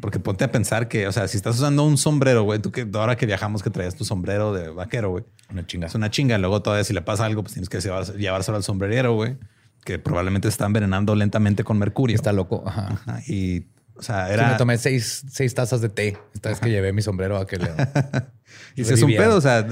Porque 0.03 0.19
ponte 0.19 0.45
a 0.45 0.53
pensar 0.53 0.89
que, 0.89 1.09
o 1.09 1.13
sea, 1.13 1.27
si 1.29 1.39
estás 1.39 1.57
usando 1.57 1.83
un 1.85 1.97
sombrero, 1.97 2.43
güey, 2.43 2.59
tú 2.59 2.71
que 2.73 2.87
ahora 2.93 3.17
que 3.17 3.25
viajamos 3.25 3.63
que 3.63 3.71
traías 3.71 3.95
tu 3.97 4.05
sombrero 4.05 4.53
de 4.53 4.69
vaquero, 4.69 5.09
güey, 5.11 5.25
Una 5.51 5.67
chinga. 5.67 5.87
es 5.87 5.95
una 5.95 6.11
chinga. 6.11 6.37
Luego 6.37 6.61
todavía 6.61 6.85
si 6.85 6.93
le 6.93 7.01
pasa 7.01 7.25
algo, 7.25 7.43
pues 7.43 7.55
tienes 7.55 7.71
que 7.71 7.81
llevar- 7.81 8.17
llevárselo 8.17 8.59
al 8.59 8.63
sombrerero, 8.65 9.15
güey, 9.15 9.39
que 9.87 10.01
probablemente 10.01 10.49
está 10.49 10.67
envenenando 10.67 11.15
lentamente 11.15 11.63
con 11.63 11.79
mercurio. 11.79 12.17
Está 12.17 12.33
loco. 12.33 12.65
Ajá. 12.67 12.89
Ajá, 12.93 13.23
Y, 13.29 13.67
o 13.95 14.03
sea, 14.03 14.27
Sí, 14.27 14.35
era... 14.35 14.51
me 14.51 14.57
tomé 14.57 14.77
seis, 14.79 15.25
seis 15.31 15.55
tazas 15.55 15.81
de 15.81 15.89
té 15.89 16.19
esta 16.35 16.51
vez 16.51 16.59
que 16.61 16.69
llevé 16.69 16.93
mi 16.93 17.01
sombrero 17.03 17.39
a 17.39 17.47
que 17.47 17.57
le. 17.57 17.71
Y 18.77 18.85
si 18.85 18.93
es 18.93 19.03
un 19.03 19.11
pedo, 19.11 19.37
o 19.37 19.41
sea, 19.41 19.67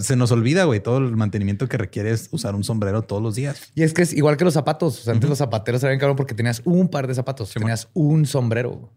se 0.00 0.16
nos 0.16 0.30
olvida, 0.32 0.64
güey, 0.64 0.80
todo 0.80 0.98
el 0.98 1.16
mantenimiento 1.16 1.66
que 1.68 1.78
requiere 1.78 2.10
es 2.10 2.28
usar 2.30 2.54
un 2.54 2.62
sombrero 2.62 3.02
todos 3.02 3.22
los 3.22 3.34
días. 3.34 3.72
Y 3.74 3.82
es 3.82 3.94
que 3.94 4.02
es 4.02 4.12
igual 4.12 4.36
que 4.36 4.44
los 4.44 4.54
zapatos. 4.54 5.00
O 5.00 5.02
sea, 5.04 5.14
antes 5.14 5.28
los 5.30 5.38
zapateros 5.38 5.82
eran 5.82 5.98
cabrón 5.98 6.16
porque 6.16 6.34
tenías 6.34 6.60
un 6.64 6.88
par 6.88 7.06
de 7.06 7.14
zapatos. 7.14 7.52
tenías 7.52 7.88
un 7.94 8.26
sombrero. 8.26 8.92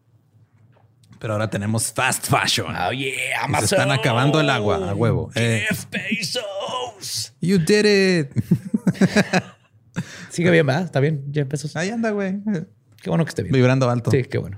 Pero 1.19 1.33
ahora 1.33 1.49
tenemos 1.49 1.93
fast 1.93 2.27
fashion. 2.27 2.75
Oh, 2.75 2.91
yeah, 2.91 3.47
se 3.59 3.75
están 3.75 3.91
acabando 3.91 4.41
el 4.41 4.49
agua 4.49 4.89
a 4.89 4.93
huevo. 4.93 5.31
Eh, 5.35 5.65
Jeff 5.69 5.85
Bezos. 5.89 7.33
you 7.39 7.57
did 7.57 7.85
it. 7.85 8.31
Sigue 10.29 10.51
bien, 10.51 10.65
¿verdad? 10.65 10.83
Está 10.83 10.99
bien, 10.99 11.25
Jeff 11.33 11.47
Bezos. 11.47 11.75
Ahí 11.75 11.89
anda, 11.89 12.11
güey. 12.11 12.41
Qué 13.01 13.09
bueno 13.09 13.25
que 13.25 13.29
esté 13.29 13.43
bien. 13.43 13.53
Vibrando 13.53 13.89
alto. 13.89 14.11
Sí, 14.11 14.23
qué 14.23 14.37
bueno. 14.37 14.57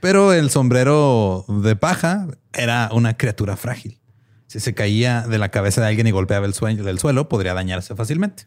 Pero 0.00 0.32
el 0.32 0.50
sombrero 0.50 1.46
de 1.48 1.76
paja 1.76 2.28
era 2.52 2.90
una 2.92 3.16
criatura 3.16 3.56
frágil. 3.56 4.00
Si 4.46 4.60
se 4.60 4.74
caía 4.74 5.22
de 5.22 5.38
la 5.38 5.50
cabeza 5.50 5.80
de 5.80 5.88
alguien 5.88 6.06
y 6.06 6.10
golpeaba 6.10 6.46
el 6.46 6.54
sueño 6.54 6.84
del 6.84 6.98
suelo, 6.98 7.28
podría 7.28 7.54
dañarse 7.54 7.94
fácilmente. 7.94 8.46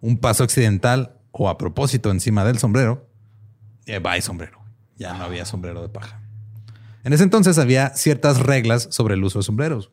Un 0.00 0.18
paso 0.18 0.44
accidental 0.44 1.18
o 1.32 1.48
a 1.48 1.58
propósito 1.58 2.10
encima 2.10 2.44
del 2.44 2.58
sombrero, 2.58 3.10
eh, 3.86 3.98
bye 3.98 4.22
sombrero. 4.22 4.60
Ya 4.96 5.14
no 5.14 5.24
había 5.24 5.44
sombrero 5.44 5.82
de 5.82 5.88
paja. 5.88 6.22
En 7.02 7.12
ese 7.12 7.24
entonces 7.24 7.58
había 7.58 7.90
ciertas 7.90 8.38
reglas 8.38 8.88
sobre 8.90 9.14
el 9.14 9.24
uso 9.24 9.40
de 9.40 9.42
sombreros. 9.42 9.90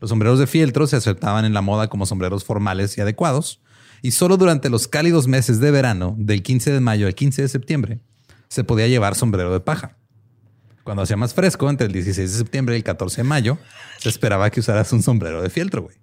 Los 0.00 0.10
sombreros 0.10 0.38
de 0.38 0.46
fieltro 0.46 0.86
se 0.86 0.96
aceptaban 0.96 1.44
en 1.44 1.54
la 1.54 1.60
moda 1.60 1.88
como 1.88 2.06
sombreros 2.06 2.44
formales 2.44 2.98
y 2.98 3.00
adecuados, 3.00 3.60
y 4.02 4.10
solo 4.10 4.36
durante 4.36 4.68
los 4.68 4.88
cálidos 4.88 5.28
meses 5.28 5.60
de 5.60 5.70
verano, 5.70 6.14
del 6.18 6.42
15 6.42 6.72
de 6.72 6.80
mayo 6.80 7.06
al 7.06 7.14
15 7.14 7.42
de 7.42 7.48
septiembre, 7.48 8.00
se 8.48 8.64
podía 8.64 8.88
llevar 8.88 9.14
sombrero 9.14 9.52
de 9.52 9.60
paja. 9.60 9.96
Cuando 10.84 11.02
hacía 11.04 11.16
más 11.16 11.32
fresco, 11.32 11.70
entre 11.70 11.86
el 11.86 11.92
16 11.92 12.32
de 12.32 12.38
septiembre 12.38 12.74
y 12.74 12.78
el 12.78 12.84
14 12.84 13.18
de 13.18 13.24
mayo, 13.24 13.58
se 13.98 14.08
esperaba 14.08 14.50
que 14.50 14.60
usaras 14.60 14.92
un 14.92 15.02
sombrero 15.02 15.40
de 15.40 15.48
fieltro, 15.48 15.82
güey. 15.82 15.96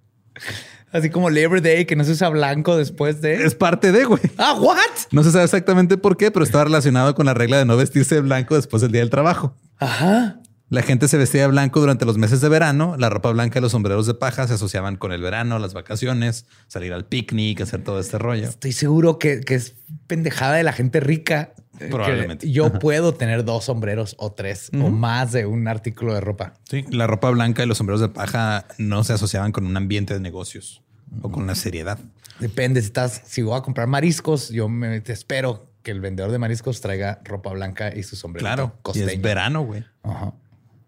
Así 0.90 1.10
como 1.10 1.30
Labor 1.30 1.60
Day, 1.60 1.84
que 1.84 1.94
no 1.94 2.02
se 2.02 2.12
usa 2.12 2.28
blanco 2.30 2.76
después 2.76 3.20
de. 3.20 3.44
Es 3.44 3.54
parte 3.54 3.92
de, 3.92 4.04
güey. 4.04 4.22
Ah, 4.38 4.54
what? 4.58 4.78
No 5.12 5.22
se 5.22 5.30
sabe 5.30 5.44
exactamente 5.44 5.96
por 5.98 6.16
qué, 6.16 6.30
pero 6.30 6.44
estaba 6.44 6.64
relacionado 6.64 7.14
con 7.14 7.26
la 7.26 7.34
regla 7.34 7.58
de 7.58 7.64
no 7.64 7.76
vestirse 7.76 8.16
de 8.16 8.22
blanco 8.22 8.56
después 8.56 8.82
del 8.82 8.90
día 8.90 9.02
del 9.02 9.10
trabajo. 9.10 9.54
Ajá. 9.78 10.40
La 10.70 10.82
gente 10.82 11.08
se 11.08 11.18
vestía 11.18 11.42
de 11.42 11.46
blanco 11.48 11.80
durante 11.80 12.04
los 12.04 12.16
meses 12.16 12.40
de 12.40 12.48
verano. 12.48 12.94
La 12.96 13.10
ropa 13.10 13.32
blanca 13.32 13.58
y 13.58 13.62
los 13.62 13.72
sombreros 13.72 14.06
de 14.06 14.14
paja 14.14 14.46
se 14.46 14.54
asociaban 14.54 14.94
con 14.94 15.10
el 15.10 15.20
verano, 15.20 15.58
las 15.58 15.74
vacaciones, 15.74 16.46
salir 16.68 16.92
al 16.92 17.04
picnic, 17.04 17.60
hacer 17.60 17.82
todo 17.82 17.98
este 17.98 18.18
rollo. 18.18 18.48
Estoy 18.48 18.70
seguro 18.70 19.18
que, 19.18 19.40
que 19.40 19.56
es 19.56 19.74
pendejada 20.06 20.54
de 20.54 20.62
la 20.62 20.72
gente 20.72 21.00
rica 21.00 21.54
que 21.76 21.86
Probablemente. 21.86 22.48
yo 22.48 22.72
puedo 22.78 23.14
tener 23.14 23.44
dos 23.44 23.64
sombreros 23.64 24.14
o 24.18 24.30
tres 24.30 24.70
o 24.74 24.90
más 24.90 25.32
de 25.32 25.44
un 25.44 25.66
artículo 25.66 26.14
de 26.14 26.20
ropa. 26.20 26.54
Sí, 26.68 26.84
la 26.90 27.08
ropa 27.08 27.30
blanca 27.30 27.64
y 27.64 27.66
los 27.66 27.78
sombreros 27.78 28.00
de 28.00 28.08
paja 28.08 28.66
no 28.78 29.02
se 29.02 29.14
asociaban 29.14 29.50
con 29.50 29.66
un 29.66 29.76
ambiente 29.76 30.14
de 30.14 30.20
negocios 30.20 30.82
o 31.20 31.32
con 31.32 31.48
la 31.48 31.56
seriedad. 31.56 31.98
Depende 32.38 32.80
si 32.80 32.86
estás, 32.86 33.22
si 33.24 33.42
voy 33.42 33.58
a 33.58 33.62
comprar 33.62 33.88
mariscos, 33.88 34.50
yo 34.50 34.68
me 34.68 35.00
te 35.00 35.12
espero 35.12 35.66
que 35.82 35.90
el 35.90 36.00
vendedor 36.00 36.30
de 36.30 36.38
mariscos 36.38 36.80
traiga 36.80 37.20
ropa 37.24 37.50
blanca 37.52 37.92
y 37.92 38.04
su 38.04 38.14
sombrero 38.14 38.44
Claro, 38.44 38.72
y 38.94 39.00
es 39.00 39.20
verano, 39.20 39.62
güey. 39.62 39.84
Ajá. 40.04 40.32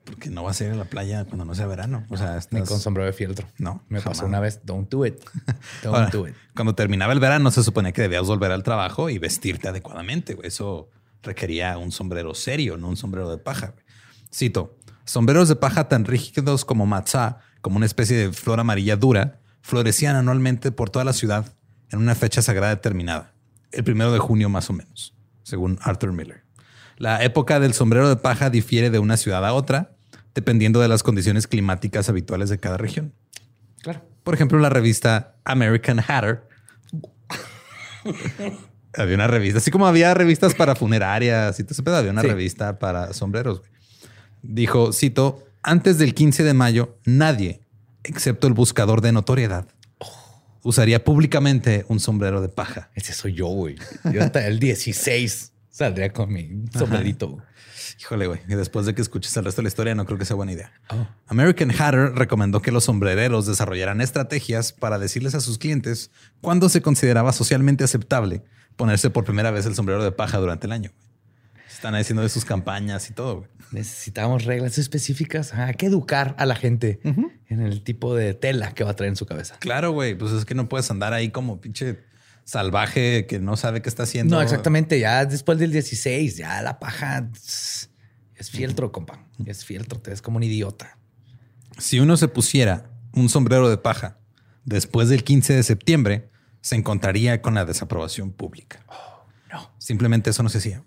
Porque 0.05 0.31
no 0.31 0.43
vas 0.43 0.61
a 0.61 0.65
ir 0.65 0.73
a 0.73 0.75
la 0.75 0.85
playa 0.85 1.25
cuando 1.25 1.45
no 1.45 1.55
sea 1.55 1.67
verano. 1.67 2.05
O 2.09 2.17
sea, 2.17 2.39
Ni 2.51 2.63
con 2.63 2.81
sombrero 2.81 3.07
de 3.07 3.13
fieltro. 3.13 3.47
No, 3.59 3.85
Me 3.89 4.01
jamás. 4.01 4.19
pasó 4.19 4.27
una 4.27 4.41
vez. 4.41 4.61
Don't 4.65 4.91
do 4.91 5.07
it. 5.07 5.23
Don't 5.83 5.95
Ahora, 5.97 6.11
do 6.11 6.27
it. 6.29 6.35
Cuando 6.55 6.75
terminaba 6.75 7.13
el 7.13 7.21
verano, 7.21 7.51
se 7.51 7.63
suponía 7.63 7.93
que 7.93 8.03
debías 8.03 8.27
volver 8.27 8.51
al 8.51 8.63
trabajo 8.63 9.11
y 9.11 9.19
vestirte 9.19 9.69
adecuadamente. 9.69 10.37
Eso 10.43 10.91
requería 11.23 11.79
un 11.79 11.93
sombrero 11.93 12.35
serio, 12.35 12.77
no 12.77 12.89
un 12.89 12.97
sombrero 12.97 13.31
de 13.31 13.39
paja. 13.39 13.75
Cito: 14.35 14.77
sombreros 15.05 15.49
de 15.49 15.57
paja 15.57 15.89
tan 15.89 16.05
rígidos 16.05 16.65
como 16.65 16.85
matzá, 16.87 17.39
como 17.61 17.77
una 17.77 17.87
especie 17.87 18.17
de 18.17 18.33
flor 18.33 18.59
amarilla 18.59 18.97
dura, 18.97 19.39
florecían 19.61 20.17
anualmente 20.17 20.73
por 20.73 20.91
toda 20.91 21.05
la 21.05 21.13
ciudad 21.13 21.55
en 21.91 22.01
una 22.01 22.15
fecha 22.17 22.43
sagrada 22.43 22.75
determinada, 22.75 23.35
el 23.71 23.85
primero 23.85 24.13
de 24.13 24.19
junio 24.19 24.49
más 24.49 24.69
o 24.69 24.73
menos, 24.73 25.15
según 25.45 25.79
Arthur 25.83 26.13
Miller. 26.13 26.42
La 27.03 27.25
época 27.25 27.59
del 27.59 27.75
sombrero 27.75 28.09
de 28.09 28.15
paja 28.15 28.49
difiere 28.49 28.89
de 28.89 29.01
una 29.01 29.17
ciudad 29.17 29.45
a 29.45 29.55
otra, 29.55 29.91
dependiendo 30.37 30.81
de 30.81 30.87
las 30.87 31.03
condiciones 31.03 31.49
climáticas 31.49 32.09
habituales 32.09 32.49
de 32.49 32.59
cada 32.59 32.77
región. 32.77 33.13
Claro. 33.83 34.07
Por 34.23 34.35
ejemplo, 34.35 34.61
la 34.61 34.69
revista 34.69 35.35
American 35.43 35.99
Hatter. 35.99 36.45
había 38.97 39.17
una 39.17 39.27
revista, 39.27 39.59
así 39.59 39.73
como 39.73 39.89
había 39.89 40.15
revistas 40.15 40.55
para 40.55 40.77
funerarias 40.77 41.59
y 41.59 41.65
todo 41.65 41.73
ese 41.73 41.83
pedo, 41.83 41.97
había 41.97 42.13
una 42.13 42.23
Sí. 42.23 42.29
revista 42.29 42.79
para 42.79 43.13
sombreros. 43.13 43.59
güey. 43.59 43.71
Dijo, 44.43 44.93
cito, 44.93 45.43
antes 45.65 45.99
del 45.99 46.15
15 46.15 46.45
de 46.45 46.55
mayo, 46.55 46.99
nadie, 47.05 47.63
excepto 48.05 48.47
el 48.47 48.53
buscador 48.53 49.01
de 49.01 49.11
notoriedad, 49.11 49.67
usaría 50.63 51.03
públicamente 51.03 51.85
un 51.89 51.99
sombrero 51.99 52.41
de 52.41 52.49
paja. 52.49 52.91
Ese 52.95 53.13
soy 53.13 53.33
yo, 53.35 53.49
güey. 53.49 53.75
Yo 54.13 54.23
hasta 54.23 54.47
el 54.47 54.61
16 54.61 55.52
saldría 55.73 56.13
con 56.13 56.33
mi 56.33 56.65
sombrerito. 56.73 57.39
Híjole, 58.01 58.27
güey. 58.29 58.41
Y 58.49 58.55
después 58.55 58.87
de 58.87 58.95
que 58.95 59.03
escuches 59.03 59.37
el 59.37 59.45
resto 59.45 59.61
de 59.61 59.65
la 59.65 59.69
historia, 59.69 59.95
no 59.95 60.05
creo 60.07 60.19
que 60.19 60.25
sea 60.25 60.37
buena 60.37 60.53
idea. 60.53 60.73
Oh. 60.91 61.07
American 61.27 61.71
Hatter 61.71 62.13
recomendó 62.15 62.63
que 62.63 62.71
los 62.71 62.85
sombrereros 62.85 63.47
desarrollaran 63.47 64.01
estrategias 64.01 64.73
para 64.73 64.99
decirles 64.99 65.35
a 65.35 65.41
sus 65.41 65.59
clientes 65.59 66.11
cuándo 66.41 66.69
se 66.69 66.81
consideraba 66.83 67.33
socialmente 67.33 67.83
aceptable 67.85 68.43
ponerse 68.77 69.11
por 69.11 69.25
primera 69.25 69.51
vez 69.51 69.67
el 69.67 69.75
sombrero 69.75 70.03
de 70.05 70.13
paja 70.13 70.39
durante 70.39 70.67
el 70.67 70.73
año. 70.73 70.91
Están 71.69 71.95
haciendo 71.97 72.23
de 72.23 72.29
sus 72.29 72.45
campañas 72.45 73.11
y 73.11 73.13
todo. 73.13 73.39
güey. 73.39 73.49
Necesitamos 73.73 74.45
reglas 74.45 74.79
específicas. 74.79 75.53
Ah, 75.55 75.67
Hay 75.67 75.75
que 75.75 75.87
educar 75.87 76.35
a 76.39 76.47
la 76.47 76.55
gente 76.55 77.01
en 77.49 77.61
el 77.61 77.83
tipo 77.83 78.15
de 78.15 78.35
tela 78.35 78.73
que 78.73 78.85
va 78.85 78.91
a 78.91 78.95
traer 78.97 79.11
en 79.11 79.17
su 79.17 79.27
cabeza. 79.27 79.57
Claro, 79.59 79.91
güey. 79.93 80.15
Pues 80.15 80.33
es 80.33 80.45
que 80.45 80.55
no 80.55 80.69
puedes 80.69 80.91
andar 80.91 81.13
ahí 81.13 81.31
como 81.31 81.61
pinche 81.61 81.99
salvaje 82.45 83.27
que 83.27 83.39
no 83.39 83.57
sabe 83.57 83.83
qué 83.83 83.89
está 83.89 84.05
haciendo. 84.05 84.37
No, 84.37 84.43
exactamente. 84.43 84.99
Ya 84.99 85.25
después 85.25 85.59
del 85.59 85.73
16, 85.73 86.37
ya 86.37 86.63
la 86.63 86.79
paja 86.79 87.29
es 87.35 88.51
fieltro, 88.51 88.93
compa. 88.93 89.25
Es 89.47 89.65
fieltro. 89.65 90.01
Te 90.01 90.11
ves 90.11 90.23
como 90.23 90.37
un 90.39 90.43
idiota. 90.43 90.99
Si 91.79 92.01
uno 92.01 92.17
se 92.17 92.29
pusiera 92.29 92.91
un 93.13 93.29
sombrero 93.29 93.69
de 93.69 93.77
paja 93.77 94.19
después 94.65 95.09
del 95.09 95.25
15 95.25 95.55
de 95.55 95.63
septiembre, 95.63 96.31
se 96.61 96.77
encontraría 96.77 97.43
con 97.43 97.55
la 97.55 97.65
desaprobación 97.65 98.33
pública. 98.33 98.85
no. 99.53 99.71
Simplemente 99.79 100.31
eso 100.31 100.43
no 100.43 100.49
se 100.49 100.59
hacía. 100.59 100.85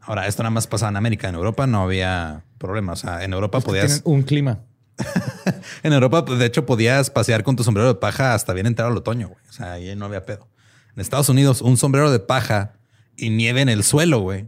Ahora, 0.00 0.26
esto 0.28 0.42
nada 0.42 0.50
más 0.50 0.66
pasaba 0.66 0.90
en 0.90 0.96
América. 0.96 1.28
En 1.28 1.34
Europa 1.34 1.66
no 1.66 1.82
había 1.82 2.44
problema. 2.58 2.92
O 2.92 2.96
sea, 2.96 3.24
en 3.24 3.32
Europa 3.32 3.60
podías... 3.60 4.02
Un 4.04 4.22
clima. 4.22 4.60
En 5.82 5.92
Europa, 5.92 6.24
pues, 6.24 6.38
de 6.38 6.46
hecho, 6.46 6.66
podías 6.66 7.10
pasear 7.10 7.42
con 7.42 7.56
tu 7.56 7.64
sombrero 7.64 7.88
de 7.88 7.94
paja 7.98 8.34
hasta 8.34 8.52
bien 8.52 8.66
entrado 8.66 8.90
el 8.90 8.96
otoño. 8.98 9.28
güey. 9.28 9.40
O 9.48 9.52
sea, 9.52 9.72
ahí 9.72 9.94
no 9.96 10.06
había 10.06 10.24
pedo. 10.24 10.48
En 10.94 11.00
Estados 11.00 11.28
Unidos, 11.28 11.62
un 11.62 11.76
sombrero 11.76 12.10
de 12.10 12.18
paja 12.20 12.74
y 13.16 13.30
nieve 13.30 13.60
en 13.60 13.68
el 13.68 13.82
suelo, 13.84 14.20
güey. 14.20 14.46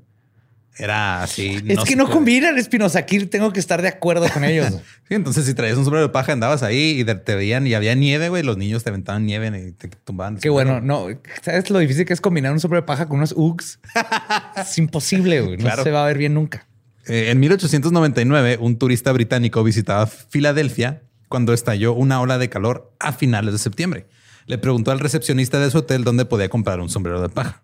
Era 0.80 1.24
así. 1.24 1.60
es 1.66 1.80
que 1.80 1.96
no 1.96 2.08
combinan, 2.08 2.56
Espinosa. 2.56 3.00
Aquí 3.00 3.26
tengo 3.26 3.52
que 3.52 3.58
estar 3.58 3.82
de 3.82 3.88
acuerdo 3.88 4.28
con 4.32 4.44
ellos. 4.44 4.72
Sí, 5.08 5.14
entonces 5.14 5.46
si 5.46 5.54
traías 5.54 5.78
un 5.78 5.84
sombrero 5.84 6.06
de 6.06 6.12
paja, 6.12 6.32
andabas 6.32 6.62
ahí 6.62 7.00
y 7.00 7.04
te 7.04 7.34
veían 7.34 7.66
y 7.66 7.72
había 7.72 7.94
nieve, 7.94 8.28
güey. 8.28 8.42
Los 8.42 8.58
niños 8.58 8.84
te 8.84 8.90
aventaban 8.90 9.24
nieve 9.24 9.48
y 9.68 9.72
te 9.72 9.88
tumbaban. 9.88 10.36
Qué 10.36 10.50
bueno. 10.50 10.82
No, 10.82 11.06
¿sabes 11.42 11.70
lo 11.70 11.78
difícil 11.78 12.04
que 12.04 12.12
es 12.12 12.20
combinar 12.20 12.52
un 12.52 12.60
sombrero 12.60 12.82
de 12.82 12.86
paja 12.86 13.08
con 13.08 13.16
unos 13.16 13.32
Uggs? 13.34 13.80
es 14.56 14.76
imposible, 14.78 15.40
güey. 15.40 15.56
No 15.56 15.62
Claro. 15.64 15.82
se 15.82 15.90
va 15.90 16.04
a 16.04 16.06
ver 16.06 16.18
bien 16.18 16.34
nunca. 16.34 16.67
Eh, 17.08 17.30
en 17.30 17.40
1899, 17.40 18.58
un 18.60 18.78
turista 18.78 19.12
británico 19.12 19.64
visitaba 19.64 20.06
Filadelfia 20.06 21.02
cuando 21.28 21.54
estalló 21.54 21.94
una 21.94 22.20
ola 22.20 22.36
de 22.38 22.50
calor 22.50 22.94
a 23.00 23.12
finales 23.12 23.52
de 23.52 23.58
septiembre. 23.58 24.08
Le 24.46 24.58
preguntó 24.58 24.90
al 24.90 25.00
recepcionista 25.00 25.58
de 25.58 25.70
su 25.70 25.78
hotel 25.78 26.04
dónde 26.04 26.26
podía 26.26 26.48
comprar 26.48 26.80
un 26.80 26.90
sombrero 26.90 27.20
de 27.22 27.30
paja. 27.30 27.62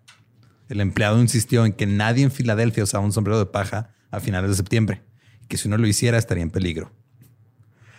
El 0.67 0.81
empleado 0.81 1.21
insistió 1.21 1.65
en 1.65 1.73
que 1.73 1.85
nadie 1.85 2.23
en 2.23 2.31
Filadelfia 2.31 2.83
usaba 2.83 3.05
un 3.05 3.13
sombrero 3.13 3.37
de 3.37 3.45
paja 3.45 3.93
a 4.09 4.19
finales 4.19 4.49
de 4.49 4.55
septiembre 4.55 5.03
y 5.43 5.47
que 5.47 5.57
si 5.57 5.67
uno 5.67 5.77
lo 5.77 5.85
hiciera 5.85 6.17
estaría 6.17 6.43
en 6.43 6.49
peligro. 6.49 6.91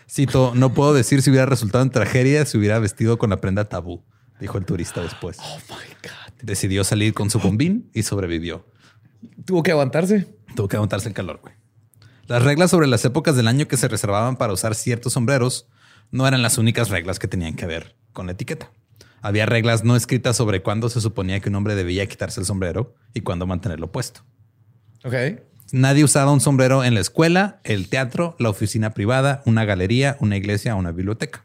Cito, 0.08 0.52
no 0.54 0.74
puedo 0.74 0.94
decir 0.94 1.22
si 1.22 1.30
hubiera 1.30 1.46
resultado 1.46 1.82
en 1.82 1.90
tragedia 1.90 2.44
si 2.44 2.58
hubiera 2.58 2.78
vestido 2.78 3.18
con 3.18 3.30
la 3.30 3.40
prenda 3.40 3.68
tabú, 3.68 4.04
dijo 4.40 4.58
el 4.58 4.64
turista 4.64 5.00
después. 5.00 5.38
Oh 5.40 5.58
my 5.68 5.94
God. 6.02 6.42
Decidió 6.42 6.82
salir 6.82 7.14
con 7.14 7.30
su 7.30 7.38
bombín 7.38 7.90
y 7.92 8.02
sobrevivió. 8.02 8.66
Tuvo 9.44 9.62
que 9.62 9.70
aguantarse. 9.70 10.35
Tuvo 10.56 10.68
que 10.68 10.76
aguantarse 10.76 11.08
el 11.08 11.14
calor, 11.14 11.38
güey. 11.40 11.54
Las 12.26 12.42
reglas 12.42 12.70
sobre 12.70 12.88
las 12.88 13.04
épocas 13.04 13.36
del 13.36 13.46
año 13.46 13.68
que 13.68 13.76
se 13.76 13.86
reservaban 13.86 14.36
para 14.36 14.52
usar 14.52 14.74
ciertos 14.74 15.12
sombreros 15.12 15.68
no 16.10 16.26
eran 16.26 16.42
las 16.42 16.58
únicas 16.58 16.88
reglas 16.88 17.20
que 17.20 17.28
tenían 17.28 17.54
que 17.54 17.66
ver 17.66 17.94
con 18.12 18.26
la 18.26 18.32
etiqueta. 18.32 18.72
Había 19.22 19.46
reglas 19.46 19.84
no 19.84 19.94
escritas 19.94 20.36
sobre 20.36 20.62
cuándo 20.62 20.88
se 20.88 21.00
suponía 21.00 21.40
que 21.40 21.48
un 21.48 21.54
hombre 21.54 21.74
debía 21.74 22.06
quitarse 22.06 22.40
el 22.40 22.46
sombrero 22.46 22.94
y 23.14 23.20
cuándo 23.20 23.46
mantenerlo 23.46 23.92
puesto. 23.92 24.22
Ok. 25.04 25.14
Nadie 25.72 26.04
usaba 26.04 26.32
un 26.32 26.40
sombrero 26.40 26.84
en 26.84 26.94
la 26.94 27.00
escuela, 27.00 27.60
el 27.64 27.88
teatro, 27.88 28.36
la 28.38 28.50
oficina 28.50 28.90
privada, 28.90 29.42
una 29.46 29.64
galería, 29.64 30.16
una 30.20 30.36
iglesia 30.36 30.74
o 30.74 30.78
una 30.78 30.92
biblioteca. 30.92 31.44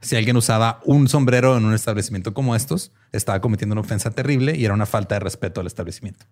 Si 0.00 0.14
alguien 0.14 0.36
usaba 0.36 0.80
un 0.84 1.08
sombrero 1.08 1.56
en 1.56 1.64
un 1.64 1.74
establecimiento 1.74 2.32
como 2.34 2.54
estos, 2.54 2.92
estaba 3.12 3.40
cometiendo 3.40 3.72
una 3.72 3.80
ofensa 3.80 4.10
terrible 4.10 4.56
y 4.56 4.64
era 4.64 4.74
una 4.74 4.86
falta 4.86 5.16
de 5.16 5.20
respeto 5.20 5.60
al 5.60 5.66
establecimiento. 5.66 6.26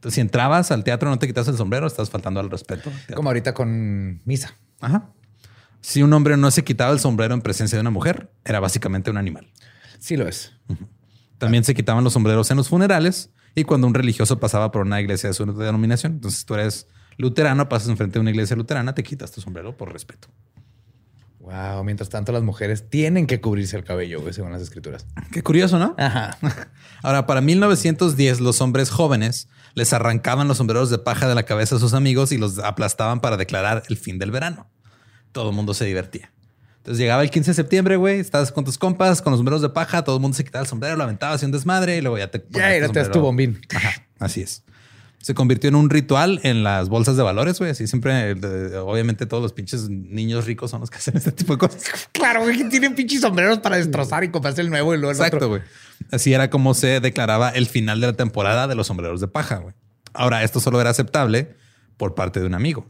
Entonces, 0.00 0.14
si 0.14 0.22
entrabas 0.22 0.70
al 0.70 0.82
teatro 0.82 1.10
no 1.10 1.18
te 1.18 1.26
quitas 1.26 1.46
el 1.48 1.58
sombrero, 1.58 1.86
estás 1.86 2.08
faltando 2.08 2.40
al 2.40 2.50
respeto. 2.50 2.90
al. 3.08 3.14
Como 3.14 3.28
ahorita 3.28 3.52
con 3.52 4.22
misa. 4.24 4.56
Ajá. 4.80 5.12
Si 5.82 6.02
un 6.02 6.10
hombre 6.14 6.38
no 6.38 6.50
se 6.50 6.64
quitaba 6.64 6.90
el 6.90 7.00
sombrero 7.00 7.34
en 7.34 7.42
presencia 7.42 7.76
de 7.76 7.82
una 7.82 7.90
mujer, 7.90 8.32
era 8.46 8.60
básicamente 8.60 9.10
un 9.10 9.18
animal. 9.18 9.52
Sí 9.98 10.16
lo 10.16 10.26
es. 10.26 10.52
También 11.36 11.64
se 11.64 11.74
quitaban 11.74 12.02
los 12.02 12.14
sombreros 12.14 12.50
en 12.50 12.56
los 12.56 12.70
funerales 12.70 13.30
y 13.54 13.64
cuando 13.64 13.86
un 13.86 13.92
religioso 13.92 14.40
pasaba 14.40 14.70
por 14.70 14.86
una 14.86 15.02
iglesia 15.02 15.28
de 15.28 15.34
su 15.34 15.44
denominación. 15.44 16.12
Entonces 16.12 16.46
tú 16.46 16.54
eres 16.54 16.86
luterano, 17.18 17.68
pasas 17.68 17.90
enfrente 17.90 18.14
de 18.14 18.20
una 18.20 18.30
iglesia 18.30 18.56
luterana, 18.56 18.94
te 18.94 19.02
quitas 19.02 19.32
tu 19.32 19.42
sombrero 19.42 19.76
por 19.76 19.92
respeto. 19.92 20.28
Wow. 21.40 21.82
Mientras 21.84 22.10
tanto, 22.10 22.32
las 22.32 22.42
mujeres 22.42 22.88
tienen 22.88 23.26
que 23.26 23.40
cubrirse 23.40 23.76
el 23.76 23.84
cabello, 23.84 24.20
güey, 24.20 24.32
según 24.34 24.52
las 24.52 24.60
escrituras. 24.62 25.06
Qué 25.32 25.42
curioso, 25.42 25.78
¿no? 25.78 25.94
Ajá. 25.98 26.36
Ahora, 27.02 27.26
para 27.26 27.40
1910, 27.40 28.40
los 28.40 28.60
hombres 28.60 28.90
jóvenes 28.90 29.48
les 29.74 29.92
arrancaban 29.92 30.48
los 30.48 30.58
sombreros 30.58 30.90
de 30.90 30.98
paja 30.98 31.28
de 31.28 31.34
la 31.34 31.44
cabeza 31.44 31.76
a 31.76 31.78
sus 31.78 31.94
amigos 31.94 32.30
y 32.32 32.38
los 32.38 32.58
aplastaban 32.58 33.20
para 33.20 33.36
declarar 33.36 33.82
el 33.88 33.96
fin 33.96 34.18
del 34.18 34.30
verano. 34.30 34.68
Todo 35.32 35.50
el 35.50 35.56
mundo 35.56 35.72
se 35.74 35.86
divertía. 35.86 36.30
Entonces 36.78 36.98
llegaba 36.98 37.22
el 37.22 37.30
15 37.30 37.50
de 37.50 37.54
septiembre, 37.54 37.96
güey, 37.96 38.20
estabas 38.20 38.52
con 38.52 38.64
tus 38.64 38.78
compas, 38.78 39.20
con 39.20 39.32
los 39.32 39.38
sombreros 39.38 39.60
de 39.60 39.68
paja, 39.68 40.02
todo 40.02 40.16
el 40.16 40.22
mundo 40.22 40.36
se 40.36 40.44
quitaba 40.44 40.62
el 40.62 40.68
sombrero, 40.68 40.96
lo 40.96 41.04
aventaba, 41.04 41.34
hacía 41.34 41.46
un 41.46 41.52
desmadre 41.52 41.98
y 41.98 42.00
luego 42.00 42.16
ya 42.16 42.30
te 42.30 42.42
Ya, 42.50 42.70
te 42.70 42.88
das 42.88 43.10
tu 43.10 43.20
bombín. 43.20 43.60
Ajá, 43.74 44.06
así 44.18 44.40
es. 44.40 44.64
Se 45.20 45.34
convirtió 45.34 45.68
en 45.68 45.74
un 45.74 45.90
ritual 45.90 46.40
en 46.44 46.62
las 46.62 46.88
bolsas 46.88 47.16
de 47.16 47.22
valores, 47.22 47.58
güey. 47.58 47.70
Así 47.70 47.86
siempre, 47.86 48.30
eh, 48.30 48.76
obviamente, 48.78 49.26
todos 49.26 49.42
los 49.42 49.52
pinches 49.52 49.90
niños 49.90 50.46
ricos 50.46 50.70
son 50.70 50.80
los 50.80 50.90
que 50.90 50.96
hacen 50.98 51.16
este 51.16 51.32
tipo 51.32 51.52
de 51.52 51.58
cosas. 51.58 52.08
Claro, 52.12 52.42
güey, 52.42 52.56
que 52.56 52.64
tienen 52.64 52.94
pinches 52.94 53.20
sombreros 53.20 53.58
para 53.58 53.76
destrozar 53.76 54.24
y 54.24 54.30
comprarse 54.30 54.62
el 54.62 54.70
nuevo 54.70 54.94
y 54.94 54.98
luego 54.98 55.10
el 55.10 55.16
Exacto, 55.16 55.48
güey. 55.48 55.62
Así 56.10 56.32
era 56.32 56.48
como 56.48 56.74
se 56.74 57.00
declaraba 57.00 57.50
el 57.50 57.66
final 57.66 58.00
de 58.00 58.08
la 58.08 58.12
temporada 58.14 58.66
de 58.66 58.74
los 58.74 58.86
sombreros 58.86 59.20
de 59.20 59.28
paja, 59.28 59.56
güey. 59.56 59.74
Ahora, 60.14 60.42
esto 60.42 60.58
solo 60.58 60.80
era 60.80 60.90
aceptable 60.90 61.54
por 61.96 62.14
parte 62.14 62.40
de 62.40 62.46
un 62.46 62.54
amigo. 62.54 62.86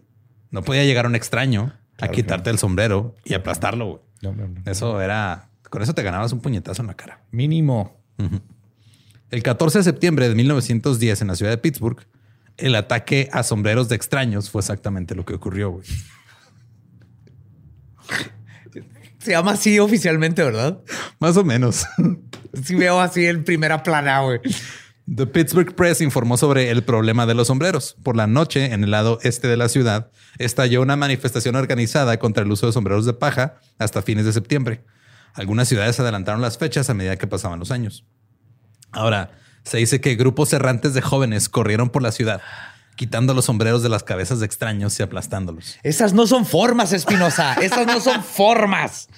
No 0.50 0.62
podía 0.62 0.84
llegar 0.84 1.06
un 1.06 1.16
extraño 1.16 1.74
Claro 1.96 2.12
a 2.12 2.14
quitarte 2.14 2.50
el 2.50 2.58
sombrero 2.58 3.14
y 3.24 3.34
aplastarlo, 3.34 3.86
güey. 3.86 4.00
No, 4.22 4.32
no, 4.34 4.48
no. 4.48 4.62
Eso 4.70 5.00
era... 5.00 5.50
Con 5.68 5.82
eso 5.82 5.94
te 5.94 6.02
ganabas 6.02 6.32
un 6.32 6.40
puñetazo 6.40 6.82
en 6.82 6.88
la 6.88 6.94
cara. 6.94 7.22
Mínimo. 7.30 8.00
El 9.30 9.42
14 9.42 9.78
de 9.78 9.84
septiembre 9.84 10.28
de 10.28 10.34
1910 10.34 11.22
en 11.22 11.28
la 11.28 11.36
ciudad 11.36 11.52
de 11.52 11.58
Pittsburgh, 11.58 12.04
el 12.60 12.74
ataque 12.74 13.28
a 13.32 13.42
sombreros 13.42 13.88
de 13.88 13.96
extraños 13.96 14.50
fue 14.50 14.60
exactamente 14.60 15.14
lo 15.14 15.24
que 15.24 15.34
ocurrió, 15.34 15.70
güey. 15.70 15.86
Se 19.18 19.32
llama 19.32 19.52
así 19.52 19.78
oficialmente, 19.78 20.42
¿verdad? 20.42 20.80
Más 21.18 21.36
o 21.36 21.44
menos. 21.44 21.86
Sí 22.64 22.74
veo 22.74 22.98
así 23.00 23.26
en 23.26 23.44
primera 23.44 23.82
plana, 23.82 24.22
güey. 24.22 24.40
The 25.12 25.26
Pittsburgh 25.26 25.74
Press 25.74 26.00
informó 26.00 26.36
sobre 26.36 26.70
el 26.70 26.82
problema 26.84 27.26
de 27.26 27.34
los 27.34 27.48
sombreros. 27.48 27.96
Por 28.02 28.16
la 28.16 28.26
noche, 28.26 28.72
en 28.72 28.84
el 28.84 28.92
lado 28.92 29.18
este 29.22 29.48
de 29.48 29.56
la 29.56 29.68
ciudad, 29.68 30.10
estalló 30.38 30.82
una 30.82 30.96
manifestación 30.96 31.56
organizada 31.56 32.18
contra 32.18 32.44
el 32.44 32.52
uso 32.52 32.66
de 32.66 32.72
sombreros 32.72 33.06
de 33.06 33.12
paja 33.12 33.60
hasta 33.78 34.02
fines 34.02 34.24
de 34.24 34.32
septiembre. 34.32 34.84
Algunas 35.34 35.68
ciudades 35.68 35.98
adelantaron 36.00 36.40
las 36.40 36.58
fechas 36.58 36.90
a 36.90 36.94
medida 36.94 37.16
que 37.16 37.26
pasaban 37.26 37.58
los 37.58 37.70
años. 37.70 38.06
Ahora, 38.92 39.32
se 39.64 39.78
dice 39.78 40.00
que 40.00 40.14
grupos 40.14 40.52
errantes 40.52 40.94
de 40.94 41.02
jóvenes 41.02 41.48
corrieron 41.48 41.90
por 41.90 42.02
la 42.02 42.12
ciudad, 42.12 42.40
quitando 42.96 43.34
los 43.34 43.46
sombreros 43.46 43.82
de 43.82 43.88
las 43.88 44.02
cabezas 44.02 44.40
de 44.40 44.46
extraños 44.46 44.98
y 44.98 45.02
aplastándolos. 45.02 45.78
Esas 45.82 46.12
no 46.12 46.26
son 46.26 46.46
formas, 46.46 46.92
Espinosa. 46.92 47.54
Esas 47.54 47.86
no 47.86 48.00
son 48.00 48.22
formas. 48.22 49.08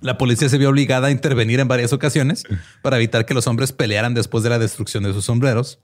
La 0.00 0.16
policía 0.16 0.48
se 0.48 0.58
vio 0.58 0.70
obligada 0.70 1.08
a 1.08 1.10
intervenir 1.10 1.58
en 1.58 1.66
varias 1.66 1.92
ocasiones 1.92 2.44
para 2.82 2.96
evitar 2.96 3.26
que 3.26 3.34
los 3.34 3.46
hombres 3.48 3.72
pelearan 3.72 4.14
después 4.14 4.44
de 4.44 4.50
la 4.50 4.58
destrucción 4.58 5.02
de 5.02 5.12
sus 5.12 5.24
sombreros. 5.24 5.80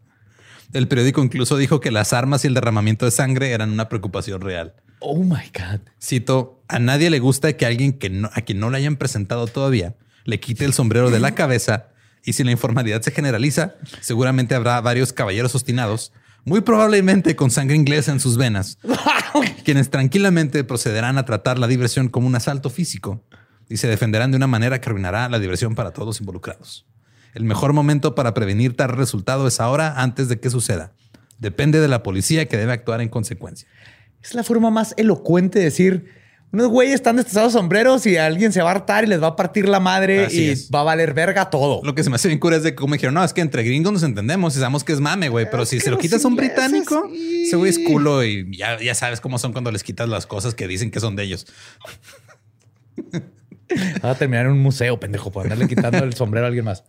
El 0.73 0.88
periódico 0.88 1.23
incluso 1.23 1.56
dijo 1.56 1.80
que 1.80 1.90
las 1.90 2.12
armas 2.12 2.44
y 2.44 2.49
el 2.49 2.54
derramamiento 2.54 3.04
de 3.04 3.11
sangre 3.11 3.50
eran 3.50 3.71
una 3.71 3.88
preocupación 3.88 4.40
real. 4.40 4.75
Oh 5.00 5.18
my 5.18 5.50
God. 5.52 5.80
Cito, 6.00 6.62
a 6.68 6.78
nadie 6.78 7.11
le 7.11 7.18
gusta 7.18 7.52
que 7.56 7.66
alguien 7.66 7.99
que 7.99 8.09
no, 8.09 8.30
a 8.33 8.40
quien 8.42 8.61
no 8.61 8.71
le 8.71 8.78
hayan 8.78 8.97
presentado 8.97 9.47
todavía 9.47 9.97
le 10.25 10.40
quite 10.40 10.64
el 10.64 10.73
sombrero 10.73 11.11
de 11.11 11.21
la 11.21 11.35
cabeza 11.35 11.88
y 12.25 12.33
si 12.33 12.45
la 12.45 12.50
informalidad 12.50 13.02
se 13.02 13.11
generaliza, 13.11 13.75
seguramente 14.00 14.54
habrá 14.54 14.81
varios 14.81 15.12
caballeros 15.12 15.54
obstinados, 15.54 16.12
muy 16.45 16.61
probablemente 16.61 17.37
con 17.37 17.50
sangre 17.50 17.76
inglesa 17.76 18.12
en 18.12 18.21
sus 18.21 18.37
venas, 18.37 18.78
quienes 19.64 19.90
tranquilamente 19.90 20.64
procederán 20.64 21.19
a 21.19 21.25
tratar 21.25 21.59
la 21.59 21.66
diversión 21.66 22.09
como 22.09 22.26
un 22.26 22.35
asalto 22.35 22.71
físico 22.71 23.25
y 23.69 23.78
se 23.78 23.88
defenderán 23.88 24.31
de 24.31 24.37
una 24.37 24.47
manera 24.47 24.81
que 24.81 24.88
arruinará 24.88 25.28
la 25.28 25.38
diversión 25.38 25.75
para 25.75 25.93
todos 25.93 26.21
involucrados. 26.21 26.87
El 27.35 27.45
mejor 27.45 27.73
momento 27.73 28.14
para 28.14 28.35
prevenir 28.35 28.76
tal 28.76 28.90
resultado 28.90 29.47
es 29.49 29.61
ahora 29.61 30.00
antes 30.00 30.28
de 30.28 30.38
que 30.38 30.50
suceda. 30.50 30.93
Depende 31.38 31.81
de 31.81 31.88
la 31.88 32.02
policía 32.02 32.47
que 32.47 32.57
debe 32.57 32.73
actuar 32.73 33.00
en 33.00 33.09
consecuencia. 33.09 33.69
Es 34.23 34.35
la 34.35 34.45
forma 34.45 34.71
más 34.71 34.95
elocuente 34.97 35.59
de 35.59 35.66
decir, 35.66 36.11
unos 36.55 36.69
güeyes 36.69 36.95
están 36.95 37.17
destrozados 37.17 37.53
sombreros 37.53 38.07
y 38.07 38.17
alguien 38.17 38.53
se 38.53 38.63
va 38.63 38.71
a 38.71 38.75
hartar 38.75 39.03
y 39.03 39.09
les 39.09 39.21
va 39.21 39.27
a 39.29 39.37
partir 39.37 39.69
la 39.69 39.81
madre 39.81 40.27
Así 40.27 40.45
y 40.45 40.49
es. 40.51 40.71
va 40.73 40.81
a 40.81 40.83
valer 40.85 41.13
verga 41.13 41.51
todo. 41.51 41.81
Lo 41.83 41.97
que 41.97 42.05
se 42.05 42.11
me 42.11 42.17
hace 42.17 42.29
bien 42.29 42.39
cura 42.39 42.57
es 42.57 42.63
de 42.63 42.77
cómo 42.77 42.93
me 42.93 42.97
dijeron, 42.97 43.15
no, 43.15 43.25
es 43.25 43.33
que 43.33 43.41
entre 43.41 43.65
gringos 43.65 43.93
nos 43.93 44.03
entendemos 44.05 44.55
y 44.55 44.61
sabemos 44.61 44.85
que 44.85 44.93
es 44.93 45.01
mame, 45.01 45.29
güey, 45.29 45.51
pero 45.51 45.67
si 45.67 45.81
se 45.81 45.91
lo 45.91 45.99
quitas 45.99 46.25
a 46.25 46.29
un 46.29 46.37
británico, 46.37 47.09
sí. 47.13 47.43
ese 47.47 47.57
güey 47.57 47.71
es 47.71 47.81
culo 47.81 48.25
y 48.25 48.57
ya, 48.57 48.81
ya 48.81 48.95
sabes 48.95 49.21
cómo 49.21 49.39
son 49.39 49.53
cuando 49.53 49.73
les 49.73 49.83
quitas 49.83 50.09
las 50.09 50.27
cosas 50.27 50.55
que 50.55 50.69
dicen 50.69 50.93
que 50.93 51.01
son 51.01 51.17
de 51.17 51.25
ellos. 51.25 51.47
Va 54.05 54.11
a 54.11 54.15
terminar 54.15 54.47
en 54.47 54.53
un 54.53 54.61
museo, 54.61 55.01
pendejo, 55.01 55.33
por 55.33 55.43
andarle 55.43 55.67
quitando 55.67 55.99
el 56.05 56.15
sombrero 56.15 56.47
a 56.47 56.49
alguien 56.49 56.67
más. 56.67 56.85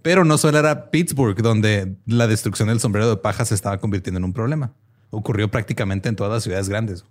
Pero 0.00 0.24
no 0.24 0.38
solo 0.38 0.58
era 0.58 0.90
Pittsburgh 0.90 1.36
donde 1.42 1.96
la 2.06 2.26
destrucción 2.26 2.68
del 2.68 2.80
sombrero 2.80 3.10
de 3.10 3.16
paja 3.16 3.44
se 3.44 3.54
estaba 3.54 3.78
convirtiendo 3.78 4.18
en 4.18 4.24
un 4.24 4.32
problema. 4.32 4.72
Ocurrió 5.10 5.50
prácticamente 5.50 6.08
en 6.08 6.16
todas 6.16 6.32
las 6.32 6.42
ciudades 6.44 6.70
grandes. 6.70 7.04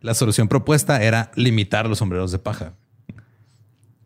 La 0.00 0.14
solución 0.14 0.48
propuesta 0.48 1.02
era 1.02 1.30
limitar 1.34 1.88
los 1.88 1.98
sombreros 1.98 2.30
de 2.32 2.38
paja. 2.38 2.74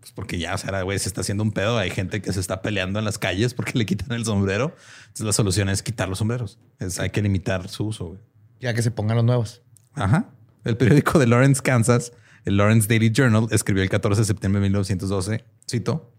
Pues 0.00 0.12
porque 0.12 0.38
ya, 0.38 0.54
o 0.54 0.58
sea, 0.58 0.82
güey, 0.82 0.98
se 0.98 1.08
está 1.08 1.20
haciendo 1.20 1.42
un 1.44 1.52
pedo. 1.52 1.78
Hay 1.78 1.90
gente 1.90 2.20
que 2.20 2.32
se 2.32 2.40
está 2.40 2.60
peleando 2.62 2.98
en 2.98 3.04
las 3.04 3.18
calles 3.18 3.54
porque 3.54 3.72
le 3.78 3.86
quitan 3.86 4.12
el 4.12 4.24
sombrero. 4.24 4.74
Entonces 5.02 5.26
la 5.26 5.32
solución 5.32 5.68
es 5.68 5.82
quitar 5.82 6.08
los 6.08 6.18
sombreros. 6.18 6.58
Es- 6.78 6.98
hay 6.98 7.10
que 7.10 7.22
limitar 7.22 7.68
su 7.68 7.84
uso, 7.86 8.06
güey. 8.06 8.20
Ya 8.60 8.74
que 8.74 8.82
se 8.82 8.90
pongan 8.90 9.16
los 9.16 9.24
nuevos. 9.24 9.62
Ajá. 9.94 10.30
El 10.64 10.76
periódico 10.76 11.18
de 11.18 11.26
Lawrence, 11.26 11.60
Kansas, 11.62 12.12
el 12.44 12.56
Lawrence 12.56 12.88
Daily 12.88 13.10
Journal, 13.12 13.46
escribió 13.50 13.82
el 13.82 13.90
14 13.90 14.22
de 14.22 14.24
septiembre 14.26 14.60
de 14.60 14.68
1912, 14.68 15.44
cito, 15.68 16.12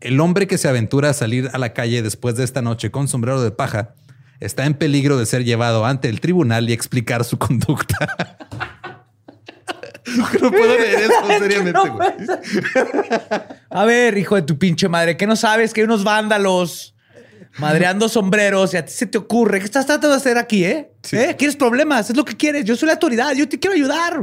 el 0.00 0.20
hombre 0.20 0.46
que 0.46 0.58
se 0.58 0.68
aventura 0.68 1.10
a 1.10 1.12
salir 1.14 1.48
a 1.54 1.58
la 1.58 1.72
calle 1.72 2.02
después 2.02 2.36
de 2.36 2.44
esta 2.44 2.60
noche 2.60 2.90
con 2.90 3.08
sombrero 3.08 3.42
de 3.42 3.50
paja 3.50 3.94
está 4.40 4.66
en 4.66 4.74
peligro 4.74 5.16
de 5.16 5.24
ser 5.24 5.44
llevado 5.44 5.86
ante 5.86 6.10
el 6.10 6.20
tribunal 6.20 6.68
y 6.68 6.74
explicar 6.74 7.24
su 7.24 7.38
conducta. 7.38 8.36
no 10.40 10.50
puedo 10.50 10.78
leer 10.78 11.10
esto 11.10 11.26
seriamente, 11.38 11.88
güey. 11.88 12.10
A 13.70 13.84
ver, 13.84 14.18
hijo 14.18 14.36
de 14.36 14.42
tu 14.42 14.58
pinche 14.58 14.88
madre, 14.88 15.16
¿qué 15.16 15.26
no 15.26 15.36
sabes 15.36 15.72
que 15.72 15.80
hay 15.80 15.84
unos 15.84 16.04
vándalos 16.04 16.94
madreando 17.58 18.08
sombreros 18.08 18.74
y 18.74 18.76
a 18.76 18.84
ti 18.84 18.92
se 18.92 19.06
te 19.06 19.18
ocurre? 19.18 19.58
¿Qué 19.58 19.64
estás 19.64 19.86
tratando 19.86 20.10
de 20.10 20.16
hacer 20.16 20.38
aquí, 20.38 20.64
eh? 20.64 20.92
Sí. 21.02 21.16
¿Eh? 21.16 21.34
¿Quieres 21.38 21.56
problemas? 21.56 22.10
Es 22.10 22.16
lo 22.16 22.24
que 22.24 22.36
quieres. 22.36 22.64
Yo 22.64 22.76
soy 22.76 22.86
la 22.86 22.94
autoridad. 22.94 23.32
Yo 23.34 23.48
te 23.48 23.58
quiero 23.58 23.74
ayudar. 23.74 24.20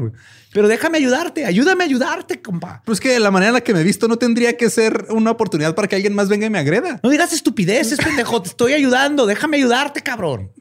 Pero 0.54 0.68
déjame 0.68 0.98
ayudarte. 0.98 1.46
Ayúdame 1.46 1.84
a 1.84 1.88
ayudarte, 1.88 2.42
compa. 2.42 2.82
Pero 2.84 2.94
es 2.94 3.00
que 3.00 3.20
la 3.20 3.32
manera 3.32 3.50
en 3.50 3.54
la 3.56 3.62
que 3.62 3.74
me 3.74 3.82
he 3.82 3.84
visto 3.84 4.08
no 4.08 4.18
tendría 4.18 4.58
que 4.58 4.70
ser 4.70 5.06
una 5.10 5.32
oportunidad 5.32 5.76
para 5.76 5.88
que 5.88 5.96
alguien 5.96 6.14
más 6.14 6.28
venga 6.28 6.46
y 6.46 6.50
me 6.50 6.60
agreda. 6.60 7.00
No 7.04 7.10
digas 7.10 7.32
estupideces, 7.34 8.00
pendejo. 8.00 8.42
Te 8.42 8.50
estoy 8.50 8.74
ayudando. 8.74 9.26
Déjame 9.26 9.58
ayudarte, 9.58 10.02
cabrón. 10.02 10.52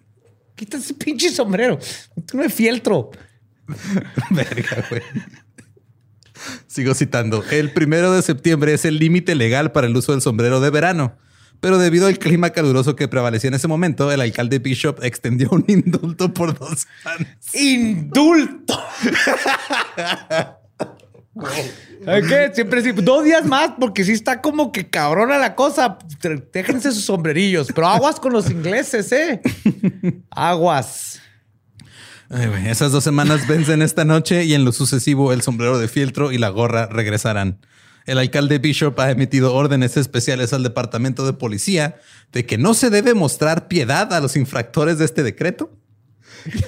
Quita 0.54 0.76
ese 0.76 0.94
pinche 0.94 1.30
sombrero. 1.30 1.78
Tú 2.26 2.36
no 2.36 2.44
es 2.44 2.52
fieltro. 2.52 3.10
Verga, 4.30 4.84
güey. 4.88 5.02
Sigo 6.66 6.94
citando. 6.94 7.44
El 7.50 7.72
primero 7.72 8.12
de 8.12 8.22
septiembre 8.22 8.72
es 8.74 8.84
el 8.84 8.98
límite 8.98 9.34
legal 9.34 9.72
para 9.72 9.86
el 9.86 9.96
uso 9.96 10.12
del 10.12 10.22
sombrero 10.22 10.60
de 10.60 10.70
verano. 10.70 11.16
Pero 11.60 11.78
debido 11.78 12.06
al 12.06 12.18
clima 12.18 12.50
caluroso 12.50 12.96
que 12.96 13.06
prevalecía 13.06 13.48
en 13.48 13.54
ese 13.54 13.68
momento, 13.68 14.10
el 14.10 14.22
alcalde 14.22 14.58
Bishop 14.58 15.04
extendió 15.04 15.50
un 15.50 15.64
indulto 15.68 16.32
por 16.32 16.58
dos 16.58 16.86
semanas. 16.86 17.36
Indulto. 17.54 18.80
¿Sabes 22.04 22.26
qué? 22.28 22.50
Siempre 22.54 22.82
sí, 22.82 22.92
dos 22.92 23.24
días 23.24 23.44
más, 23.44 23.72
porque 23.78 24.04
sí 24.04 24.12
está 24.12 24.40
como 24.40 24.72
que 24.72 24.88
cabrona 24.88 25.36
la 25.38 25.54
cosa. 25.54 25.98
Déjense 26.52 26.92
sus 26.92 27.04
sombrerillos, 27.04 27.68
pero 27.74 27.88
aguas 27.88 28.18
con 28.18 28.32
los 28.32 28.50
ingleses, 28.50 29.12
¿eh? 29.12 29.42
Aguas. 30.30 31.20
Esas 32.30 32.92
dos 32.92 33.02
semanas 33.02 33.48
vencen 33.48 33.82
esta 33.82 34.04
noche 34.04 34.44
y 34.44 34.54
en 34.54 34.64
lo 34.64 34.70
sucesivo 34.70 35.32
el 35.32 35.42
sombrero 35.42 35.80
de 35.80 35.88
fieltro 35.88 36.30
y 36.30 36.38
la 36.38 36.48
gorra 36.48 36.86
regresarán. 36.86 37.58
El 38.06 38.18
alcalde 38.18 38.60
Bishop 38.60 38.98
ha 39.00 39.10
emitido 39.10 39.52
órdenes 39.52 39.96
especiales 39.96 40.52
al 40.52 40.62
departamento 40.62 41.26
de 41.26 41.32
policía 41.32 41.96
de 42.30 42.46
que 42.46 42.56
no 42.56 42.74
se 42.74 42.88
debe 42.88 43.14
mostrar 43.14 43.66
piedad 43.66 44.12
a 44.12 44.20
los 44.20 44.36
infractores 44.36 44.96
de 44.98 45.06
este 45.06 45.24
decreto. 45.24 45.76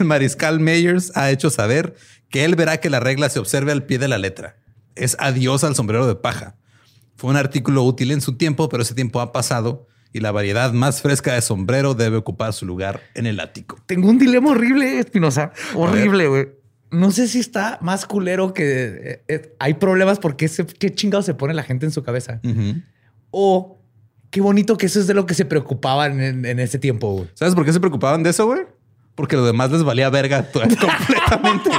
El 0.00 0.04
mariscal 0.04 0.58
Mayers 0.58 1.16
ha 1.16 1.30
hecho 1.30 1.48
saber 1.48 1.94
que 2.28 2.44
él 2.44 2.56
verá 2.56 2.80
que 2.80 2.90
la 2.90 2.98
regla 2.98 3.30
se 3.30 3.38
observe 3.38 3.70
al 3.70 3.84
pie 3.84 3.98
de 3.98 4.08
la 4.08 4.18
letra. 4.18 4.56
Es 4.96 5.16
adiós 5.20 5.62
al 5.62 5.76
sombrero 5.76 6.08
de 6.08 6.16
paja. 6.16 6.56
Fue 7.14 7.30
un 7.30 7.36
artículo 7.36 7.84
útil 7.84 8.10
en 8.10 8.20
su 8.20 8.36
tiempo, 8.36 8.68
pero 8.68 8.82
ese 8.82 8.94
tiempo 8.94 9.20
ha 9.20 9.32
pasado 9.32 9.86
y 10.12 10.20
la 10.20 10.30
variedad 10.32 10.72
más 10.72 11.00
fresca 11.02 11.34
de 11.34 11.40
sombrero 11.42 11.94
debe 11.94 12.16
ocupar 12.18 12.52
su 12.52 12.66
lugar 12.66 13.00
en 13.14 13.26
el 13.26 13.40
ático. 13.40 13.78
Tengo 13.86 14.08
un 14.10 14.18
dilema 14.18 14.50
horrible, 14.50 14.98
Espinosa. 14.98 15.52
Horrible, 15.74 16.28
güey. 16.28 16.48
No 16.90 17.10
sé 17.10 17.26
si 17.28 17.38
está 17.40 17.78
más 17.80 18.04
culero 18.04 18.52
que 18.52 18.64
eh, 18.84 19.24
eh, 19.28 19.54
hay 19.58 19.74
problemas 19.74 20.18
porque 20.18 20.44
ese- 20.44 20.66
qué 20.66 20.94
chingado 20.94 21.22
se 21.22 21.32
pone 21.32 21.54
la 21.54 21.62
gente 21.62 21.86
en 21.86 21.92
su 21.92 22.02
cabeza. 22.02 22.40
O 23.30 23.78
qué 24.30 24.40
bonito 24.40 24.76
que 24.76 24.86
eso 24.86 25.00
es 25.00 25.06
de 25.06 25.14
lo 25.14 25.24
que 25.26 25.34
se 25.34 25.44
preocupaban 25.44 26.20
en, 26.20 26.44
en 26.44 26.58
ese 26.60 26.78
tiempo, 26.78 27.12
güey. 27.14 27.28
¿Sabes 27.34 27.54
por 27.54 27.64
qué 27.64 27.72
se 27.72 27.80
preocupaban 27.80 28.22
de 28.22 28.30
eso, 28.30 28.46
güey? 28.46 28.60
Porque 29.22 29.36
lo 29.36 29.46
demás 29.46 29.70
les 29.70 29.84
valía 29.84 30.10
verga 30.10 30.42
completamente. 30.52 31.70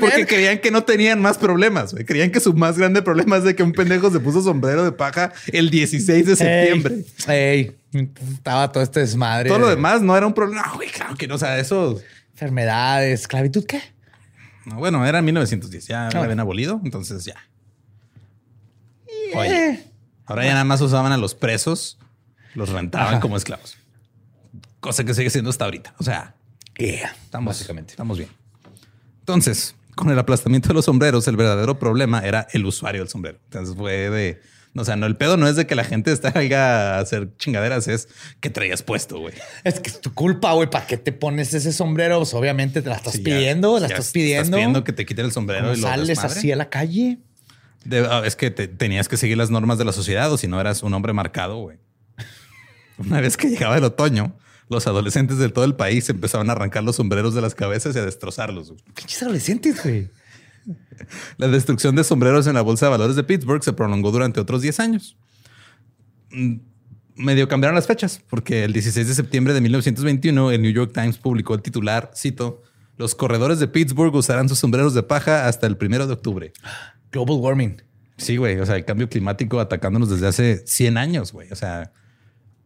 Porque 0.00 0.24
creían 0.26 0.58
que 0.60 0.70
no 0.70 0.82
tenían 0.82 1.20
más 1.20 1.36
problemas. 1.36 1.94
Creían 2.06 2.30
que 2.30 2.40
su 2.40 2.54
más 2.54 2.78
grande 2.78 3.02
problema 3.02 3.36
es 3.36 3.44
de 3.44 3.54
que 3.54 3.62
un 3.62 3.72
pendejo 3.72 4.10
se 4.10 4.18
puso 4.18 4.40
sombrero 4.40 4.82
de 4.82 4.90
paja 4.92 5.30
el 5.48 5.68
16 5.68 6.24
de 6.24 6.36
septiembre. 6.36 7.04
Ey, 7.28 7.76
ey, 7.92 8.10
estaba 8.32 8.72
todo 8.72 8.82
este 8.82 9.00
desmadre. 9.00 9.50
Todo 9.50 9.58
lo 9.58 9.68
de 9.68 9.74
demás 9.76 10.00
no 10.00 10.16
era 10.16 10.26
un 10.26 10.32
problema. 10.32 10.62
No, 10.68 10.76
güey, 10.76 10.88
claro 10.88 11.14
que 11.16 11.28
no. 11.28 11.34
O 11.34 11.38
sea, 11.38 11.58
eso. 11.58 12.00
Enfermedades, 12.32 13.20
esclavitud, 13.20 13.66
¿qué? 13.66 13.82
no, 14.64 14.76
bueno, 14.76 15.04
era 15.04 15.20
1910. 15.20 15.86
Ya 15.86 16.08
Ah. 16.08 16.10
habían 16.22 16.40
abolido. 16.40 16.80
Entonces 16.82 17.26
ya. 17.26 17.34
Oye, 19.34 19.68
Eh, 19.68 19.84
ahora 20.24 20.44
ya 20.46 20.52
nada 20.52 20.64
más 20.64 20.80
usaban 20.80 21.12
a 21.12 21.18
los 21.18 21.34
presos, 21.34 21.98
los 22.54 22.70
rentaban 22.70 23.08
Ajá. 23.08 23.20
como 23.20 23.36
esclavos. 23.36 23.76
Cosa 24.80 25.04
que 25.04 25.12
sigue 25.12 25.28
siendo 25.28 25.50
hasta 25.50 25.66
ahorita. 25.66 25.94
O 25.98 26.04
sea, 26.04 26.34
yeah, 26.78 27.14
Estamos, 27.24 27.54
básicamente. 27.54 27.92
estamos 27.92 28.18
bien. 28.18 28.30
Entonces, 29.20 29.74
con 29.94 30.10
el 30.10 30.18
aplastamiento 30.18 30.68
de 30.68 30.74
los 30.74 30.84
sombreros, 30.84 31.26
el 31.28 31.36
verdadero 31.36 31.78
problema 31.78 32.20
era 32.20 32.46
el 32.52 32.64
usuario 32.66 33.00
del 33.00 33.08
sombrero. 33.08 33.38
Entonces 33.44 33.76
fue 33.76 34.10
de. 34.10 34.40
O 34.76 34.84
sea, 34.84 34.96
no, 34.96 35.06
el 35.06 35.16
pedo 35.16 35.36
no 35.36 35.46
es 35.46 35.54
de 35.54 35.68
que 35.68 35.76
la 35.76 35.84
gente 35.84 36.14
salga 36.16 36.96
a 36.96 36.98
hacer 36.98 37.30
chingaderas, 37.38 37.86
es 37.86 38.08
que 38.40 38.50
traías 38.50 38.82
puesto, 38.82 39.20
güey. 39.20 39.32
Es 39.62 39.78
que 39.78 39.88
es 39.88 40.00
tu 40.00 40.12
culpa, 40.12 40.52
güey. 40.54 40.68
¿Para 40.68 40.86
qué 40.86 40.96
te 40.96 41.12
pones 41.12 41.54
ese 41.54 41.72
sombrero? 41.72 42.18
Pues 42.18 42.34
obviamente 42.34 42.82
te 42.82 42.88
la 42.88 42.96
estás 42.96 43.12
Sí, 43.12 43.18
ya- 43.20 43.24
pidiendo, 43.24 43.78
la 43.78 43.86
ya 43.86 43.94
estás 43.94 44.10
pidiendo. 44.10 44.42
Estás 44.42 44.56
pidiendo 44.56 44.82
que 44.84 44.92
te 44.92 45.06
quiten 45.06 45.26
el 45.26 45.32
sombrero 45.32 45.62
¿Cómo 45.66 45.74
y 45.74 45.80
lo 45.80 45.86
sales 45.88 46.08
desmadre. 46.08 46.38
así 46.38 46.50
a 46.52 46.56
la 46.56 46.68
calle? 46.70 47.18
De- 47.84 48.00
ah, 48.10 48.22
es 48.24 48.34
que 48.34 48.50
te- 48.50 48.66
tenías 48.66 49.08
que 49.08 49.16
seguir 49.16 49.36
las 49.36 49.50
normas 49.50 49.78
de 49.78 49.84
la 49.84 49.92
sociedad 49.92 50.32
o 50.32 50.36
si 50.38 50.48
no 50.48 50.60
eras 50.60 50.82
un 50.82 50.92
hombre 50.92 51.12
marcado, 51.12 51.58
güey. 51.58 51.78
Una 52.98 53.20
vez 53.20 53.36
que 53.36 53.48
llegaba 53.50 53.76
el 53.78 53.84
otoño, 53.84 54.34
los 54.68 54.86
adolescentes 54.86 55.38
de 55.38 55.48
todo 55.48 55.64
el 55.64 55.74
país 55.74 56.08
empezaban 56.08 56.48
a 56.50 56.52
arrancar 56.52 56.84
los 56.84 56.96
sombreros 56.96 57.34
de 57.34 57.42
las 57.42 57.54
cabezas 57.54 57.94
y 57.94 57.98
a 57.98 58.04
destrozarlos. 58.04 58.72
Pinches 58.94 59.22
adolescentes, 59.22 59.82
güey. 59.82 60.10
La 61.36 61.48
destrucción 61.48 61.94
de 61.94 62.04
sombreros 62.04 62.46
en 62.46 62.54
la 62.54 62.62
bolsa 62.62 62.86
de 62.86 62.90
valores 62.90 63.16
de 63.16 63.24
Pittsburgh 63.24 63.62
se 63.62 63.72
prolongó 63.72 64.10
durante 64.10 64.40
otros 64.40 64.62
10 64.62 64.80
años. 64.80 65.16
Mm, 66.30 66.56
medio 67.16 67.48
cambiaron 67.48 67.74
las 67.74 67.86
fechas, 67.86 68.22
porque 68.28 68.64
el 68.64 68.72
16 68.72 69.06
de 69.06 69.14
septiembre 69.14 69.54
de 69.54 69.60
1921 69.60 70.50
el 70.50 70.62
New 70.62 70.72
York 70.72 70.92
Times 70.94 71.18
publicó 71.18 71.54
el 71.54 71.62
titular, 71.62 72.10
cito, 72.16 72.62
los 72.96 73.14
corredores 73.14 73.58
de 73.58 73.68
Pittsburgh 73.68 74.14
usarán 74.14 74.48
sus 74.48 74.58
sombreros 74.58 74.94
de 74.94 75.02
paja 75.02 75.48
hasta 75.48 75.66
el 75.66 75.76
primero 75.76 76.06
de 76.06 76.12
octubre. 76.12 76.52
Global 77.10 77.38
warming. 77.38 77.82
Sí, 78.16 78.36
güey. 78.36 78.58
O 78.60 78.66
sea, 78.66 78.76
el 78.76 78.84
cambio 78.84 79.08
climático 79.08 79.58
atacándonos 79.58 80.10
desde 80.10 80.28
hace 80.28 80.62
100 80.64 80.96
años, 80.96 81.32
güey. 81.32 81.50
O 81.50 81.56
sea, 81.56 81.92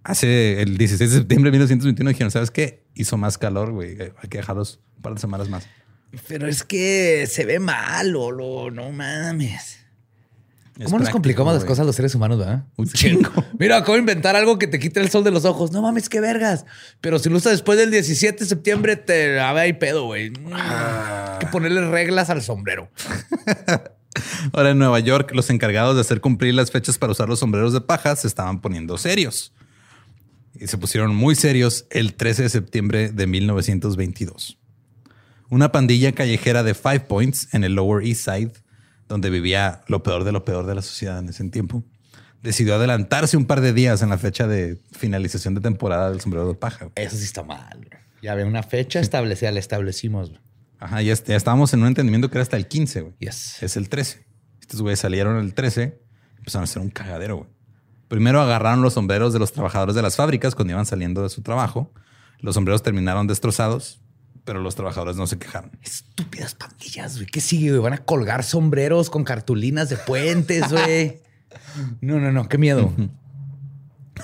hace 0.08 0.62
el 0.62 0.78
16 0.78 1.10
de 1.10 1.16
septiembre 1.18 1.50
de 1.50 1.58
1921 1.58 2.10
dijeron, 2.10 2.30
¿sabes 2.30 2.50
qué? 2.50 2.82
Hizo 2.94 3.16
más 3.18 3.36
calor, 3.36 3.72
güey. 3.72 3.96
Hay 4.00 4.28
que 4.28 4.38
dejarlos 4.38 4.80
un 4.96 5.02
par 5.02 5.14
de 5.14 5.20
semanas 5.20 5.48
más. 5.50 5.68
Pero 6.26 6.48
es 6.48 6.64
que 6.64 7.26
se 7.30 7.44
ve 7.44 7.60
mal, 7.60 8.10
Lolo. 8.10 8.70
No 8.70 8.90
mames. 8.90 9.80
Es 10.78 10.84
¿Cómo 10.86 11.00
nos 11.00 11.10
complicamos 11.10 11.52
las 11.52 11.64
cosas 11.64 11.84
los 11.84 11.94
seres 11.96 12.14
humanos, 12.14 12.38
verdad? 12.38 12.64
Un 12.76 12.86
chingo. 12.86 13.30
Mira, 13.58 13.76
acabo 13.76 13.94
de 13.94 13.98
inventar 13.98 14.34
algo 14.36 14.58
que 14.58 14.66
te 14.66 14.78
quite 14.78 15.00
el 15.00 15.10
sol 15.10 15.24
de 15.24 15.30
los 15.30 15.44
ojos. 15.44 15.72
No 15.72 15.82
mames, 15.82 16.08
qué 16.08 16.20
vergas. 16.20 16.64
Pero 17.00 17.18
si 17.18 17.28
lo 17.28 17.36
usas 17.36 17.52
después 17.52 17.78
del 17.78 17.90
17 17.90 18.44
de 18.44 18.48
septiembre, 18.48 18.96
te 18.96 19.38
a 19.40 19.52
ver, 19.52 19.64
hay 19.64 19.72
pedo, 19.74 20.06
güey. 20.06 20.30
Mm, 20.30 20.52
Hay 20.54 21.38
que 21.40 21.46
ponerle 21.48 21.86
reglas 21.90 22.30
al 22.30 22.42
sombrero. 22.42 22.90
Ahora 24.52 24.70
en 24.70 24.78
Nueva 24.78 25.00
York, 25.00 25.32
los 25.34 25.50
encargados 25.50 25.96
de 25.96 26.00
hacer 26.00 26.20
cumplir 26.20 26.54
las 26.54 26.70
fechas 26.70 26.96
para 26.96 27.12
usar 27.12 27.28
los 27.28 27.40
sombreros 27.40 27.72
de 27.72 27.80
paja 27.80 28.16
se 28.16 28.26
estaban 28.26 28.60
poniendo 28.60 28.96
serios. 28.98 29.52
Y 30.60 30.66
se 30.66 30.78
pusieron 30.78 31.14
muy 31.14 31.34
serios 31.34 31.86
el 31.90 32.14
13 32.14 32.44
de 32.44 32.48
septiembre 32.48 33.10
de 33.10 33.26
1922. 33.26 34.58
Una 35.50 35.72
pandilla 35.72 36.12
callejera 36.12 36.62
de 36.62 36.74
Five 36.74 37.00
Points 37.00 37.54
en 37.54 37.64
el 37.64 37.74
Lower 37.74 38.04
East 38.04 38.24
Side, 38.24 38.52
donde 39.08 39.30
vivía 39.30 39.82
lo 39.86 40.02
peor 40.02 40.24
de 40.24 40.32
lo 40.32 40.44
peor 40.44 40.66
de 40.66 40.74
la 40.74 40.82
sociedad 40.82 41.18
en 41.18 41.28
ese 41.28 41.48
tiempo, 41.48 41.84
decidió 42.42 42.74
adelantarse 42.74 43.36
un 43.36 43.46
par 43.46 43.60
de 43.60 43.72
días 43.72 44.02
en 44.02 44.10
la 44.10 44.18
fecha 44.18 44.46
de 44.46 44.80
finalización 44.92 45.54
de 45.54 45.60
temporada 45.60 46.10
del 46.10 46.20
sombrero 46.20 46.48
de 46.48 46.54
paja. 46.54 46.90
Eso 46.94 47.16
sí 47.16 47.24
está 47.24 47.42
mal. 47.42 47.88
Ya 48.22 48.32
había 48.32 48.46
una 48.46 48.62
fecha 48.62 49.00
establecida, 49.00 49.52
la 49.52 49.60
establecimos. 49.60 50.32
Ajá, 50.80 51.02
ya, 51.02 51.14
ya 51.14 51.36
estábamos 51.36 51.72
en 51.72 51.82
un 51.82 51.88
entendimiento 51.88 52.30
que 52.30 52.38
era 52.38 52.42
hasta 52.42 52.56
el 52.56 52.66
15, 52.66 53.00
güey. 53.00 53.14
Yes. 53.20 53.62
Es 53.62 53.76
el 53.76 53.88
13. 53.88 54.26
Estos 54.60 54.82
güeyes 54.82 55.00
salieron 55.00 55.38
el 55.38 55.54
13 55.54 55.98
y 56.34 56.38
empezaron 56.38 56.62
a 56.62 56.64
hacer 56.64 56.82
un 56.82 56.90
cagadero, 56.90 57.36
güey. 57.38 57.57
Primero 58.08 58.40
agarraron 58.40 58.82
los 58.82 58.94
sombreros 58.94 59.32
de 59.32 59.38
los 59.38 59.52
trabajadores 59.52 59.94
de 59.94 60.02
las 60.02 60.16
fábricas 60.16 60.54
cuando 60.54 60.72
iban 60.72 60.86
saliendo 60.86 61.22
de 61.22 61.28
su 61.28 61.42
trabajo. 61.42 61.92
Los 62.40 62.54
sombreros 62.54 62.82
terminaron 62.82 63.26
destrozados, 63.26 64.00
pero 64.44 64.60
los 64.60 64.74
trabajadores 64.74 65.16
no 65.16 65.26
se 65.26 65.38
quejaron. 65.38 65.72
Estúpidas 65.82 66.54
pandillas, 66.54 67.16
güey. 67.16 67.26
¿Qué 67.26 67.40
sigue, 67.40 67.70
güey? 67.70 67.82
Van 67.82 67.92
a 67.92 67.98
colgar 67.98 68.44
sombreros 68.44 69.10
con 69.10 69.24
cartulinas 69.24 69.88
de 69.90 69.96
puentes, 69.96 70.70
güey. 70.72 71.20
No, 72.02 72.18
no, 72.20 72.30
no. 72.30 72.46
Qué 72.48 72.58
miedo. 72.58 72.92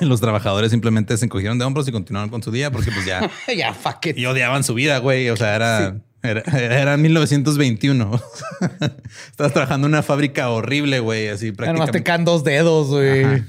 Los 0.00 0.20
trabajadores 0.20 0.70
simplemente 0.70 1.16
se 1.16 1.24
encogieron 1.24 1.58
de 1.58 1.64
hombros 1.64 1.88
y 1.88 1.92
continuaron 1.92 2.28
con 2.28 2.42
su 2.42 2.50
día 2.50 2.70
porque 2.70 2.90
pues 2.90 3.06
ya 3.06 3.30
ya, 3.56 3.72
fuck 3.72 4.06
it. 4.06 4.18
y 4.18 4.26
odiaban 4.26 4.62
su 4.64 4.74
vida, 4.74 4.98
güey. 4.98 5.30
O 5.30 5.36
sea, 5.36 5.54
era, 5.56 5.96
era, 6.22 6.42
era 6.42 6.96
1921. 6.96 8.20
Estabas 9.30 9.52
trabajando 9.52 9.86
en 9.86 9.94
una 9.94 10.02
fábrica 10.02 10.50
horrible, 10.50 11.00
güey. 11.00 11.28
Así 11.28 11.46
Además 11.48 11.56
te 11.56 11.74
prácticamente. 11.74 12.02
caen 12.02 12.24
dos 12.24 12.44
dedos, 12.44 12.88
güey. 12.88 13.24
Ajá. 13.24 13.44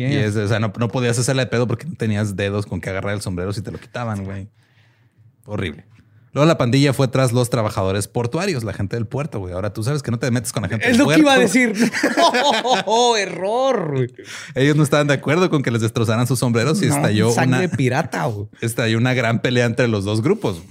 Y 0.00 0.16
es, 0.16 0.36
o 0.36 0.48
sea, 0.48 0.58
no, 0.60 0.72
no 0.78 0.88
podías 0.88 1.18
hacerla 1.18 1.42
de 1.44 1.50
pedo 1.50 1.66
porque 1.66 1.86
no 1.86 1.94
tenías 1.94 2.36
dedos 2.36 2.66
con 2.66 2.80
que 2.80 2.90
agarrar 2.90 3.14
el 3.14 3.20
sombrero 3.20 3.52
si 3.52 3.62
te 3.62 3.70
lo 3.70 3.78
quitaban, 3.78 4.24
güey. 4.24 4.48
Horrible. 5.46 5.84
Luego 6.32 6.46
la 6.46 6.58
pandilla 6.58 6.92
fue 6.92 7.08
tras 7.08 7.32
los 7.32 7.48
trabajadores 7.48 8.06
portuarios, 8.06 8.62
la 8.62 8.74
gente 8.74 8.96
del 8.96 9.06
puerto, 9.06 9.38
güey. 9.40 9.54
Ahora 9.54 9.72
tú 9.72 9.82
sabes 9.82 10.02
que 10.02 10.10
no 10.10 10.18
te 10.18 10.30
metes 10.30 10.52
con 10.52 10.62
la 10.62 10.68
gente 10.68 10.84
Es 10.86 10.98
del 10.98 11.06
lo 11.06 11.12
que 11.12 11.18
iba 11.20 11.32
a 11.32 11.36
puerto. 11.36 11.52
decir. 11.52 11.72
Oh, 12.86 13.16
error. 13.16 13.92
güey. 13.96 14.12
Ellos 14.54 14.76
no 14.76 14.82
estaban 14.82 15.06
de 15.06 15.14
acuerdo 15.14 15.48
con 15.48 15.62
que 15.62 15.70
les 15.70 15.80
destrozaran 15.80 16.26
sus 16.26 16.38
sombreros 16.38 16.82
y 16.82 16.86
No, 16.86 16.96
estalló, 16.96 17.30
sangre 17.32 17.66
una, 17.66 17.76
pirata. 17.76 18.24
güey. 18.26 18.46
estalló 18.60 18.98
una 18.98 19.14
gran 19.14 19.40
pelea 19.40 19.64
entre 19.64 19.88
los 19.88 20.04
dos 20.04 20.20
grupos. 20.22 20.62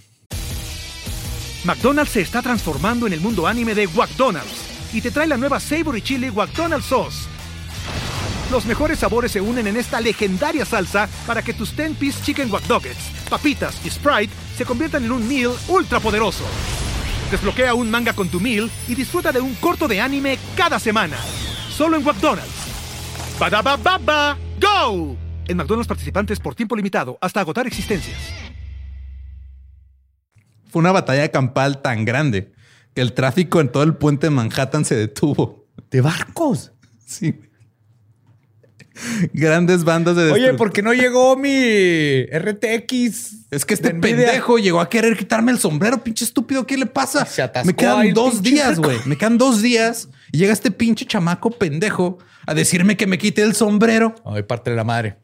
McDonald's 1.66 2.12
se 2.12 2.22
está 2.22 2.42
transformando 2.42 3.08
en 3.08 3.14
el 3.14 3.20
mundo 3.20 3.48
anime 3.48 3.74
de 3.76 3.88
McDonald's 3.88 4.94
y 4.94 5.02
te 5.02 5.12
trae 5.12 5.28
la 5.28 5.38
nueva 5.38 5.60
Savory 5.60 6.02
Chili 6.02 6.32
McDonald's 6.32 6.86
Sauce. 6.86 7.28
Los 8.52 8.66
mejores 8.66 9.00
sabores 9.00 9.34
se 9.34 9.42
unen 9.42 9.68
en 9.68 9.76
esta 9.76 10.00
legendaria 10.00 10.64
salsa 10.64 11.10
para 11.26 11.42
que 11.42 11.54
tus 11.54 11.76
10-piece 11.76 12.24
chicken 12.24 12.50
wack 12.50 12.64
Doggets, 12.64 13.12
papitas 13.30 13.86
y 13.86 13.90
Sprite 13.90 14.34
se 14.56 14.64
conviertan 14.64 15.04
en 15.04 15.12
un 15.12 15.28
meal 15.28 15.52
ultra 15.68 16.00
poderoso. 16.00 16.46
Desbloquea 17.30 17.74
un 17.74 17.92
manga 17.92 18.14
con 18.14 18.30
tu 18.30 18.40
meal 18.40 18.72
y 18.88 18.96
disfruta 18.96 19.34
de 19.34 19.42
un 19.42 19.54
corto 19.56 19.86
de 19.90 20.00
anime 20.00 20.40
cada 20.56 20.80
semana. 20.80 21.18
Solo 21.70 21.98
en 21.98 22.06
McDonald's. 22.06 22.48
Badaba 23.38 23.76
baba, 23.76 24.38
go. 24.62 25.18
En 25.46 25.58
McDonald's 25.58 25.88
participantes 25.88 26.40
por 26.40 26.56
tiempo 26.56 26.78
limitado 26.78 27.18
hasta 27.20 27.42
agotar 27.42 27.68
existencias. 27.68 28.18
Fue 30.70 30.80
una 30.80 30.94
batalla 30.94 31.30
campal 31.32 31.82
tan 31.82 32.06
grande 32.06 32.54
que 32.94 33.02
el 33.02 33.12
tráfico 33.12 33.60
en 33.60 33.70
todo 33.70 33.84
el 33.84 33.96
puente 33.96 34.28
de 34.28 34.32
Manhattan 34.32 34.86
se 34.86 34.96
detuvo. 34.96 35.66
De 35.92 36.00
barcos. 36.00 36.72
Sí. 37.06 37.42
Grandes 39.34 39.84
bandas 39.84 40.16
de 40.16 40.32
Oye, 40.32 40.54
¿por 40.54 40.72
qué 40.72 40.82
no 40.82 40.94
llegó 40.94 41.36
mi 41.36 42.24
RTX? 42.26 43.52
Es 43.52 43.66
que 43.66 43.74
este 43.74 43.94
pendejo 43.94 44.58
llegó 44.58 44.80
a 44.80 44.90
querer 44.90 45.18
quitarme 45.18 45.52
el 45.52 45.60
sombrero, 45.60 46.04
pinche 46.04 46.26
estúpido. 46.26 46.66
¿Qué 46.68 46.78
le 46.78 46.86
pasa? 46.86 47.26
Se 47.26 47.42
atascó 47.42 47.68
Me 47.68 47.76
quedan 47.76 48.14
dos 48.14 48.42
días, 48.42 48.80
güey. 48.80 48.98
Me 49.06 49.18
quedan 49.18 49.38
dos 49.38 49.62
días 49.62 50.10
y 50.32 50.38
llega 50.40 50.54
este 50.54 50.72
pinche 50.72 51.06
chamaco 51.06 51.52
pendejo 51.52 52.18
a 52.46 52.54
decirme 52.54 52.98
que 52.98 53.08
me 53.08 53.18
quite 53.18 53.42
el 53.42 53.56
sombrero. 53.56 54.16
Ay, 54.26 54.44
parte 54.44 54.70
de 54.70 54.76
la 54.76 54.84
madre. 54.84 55.18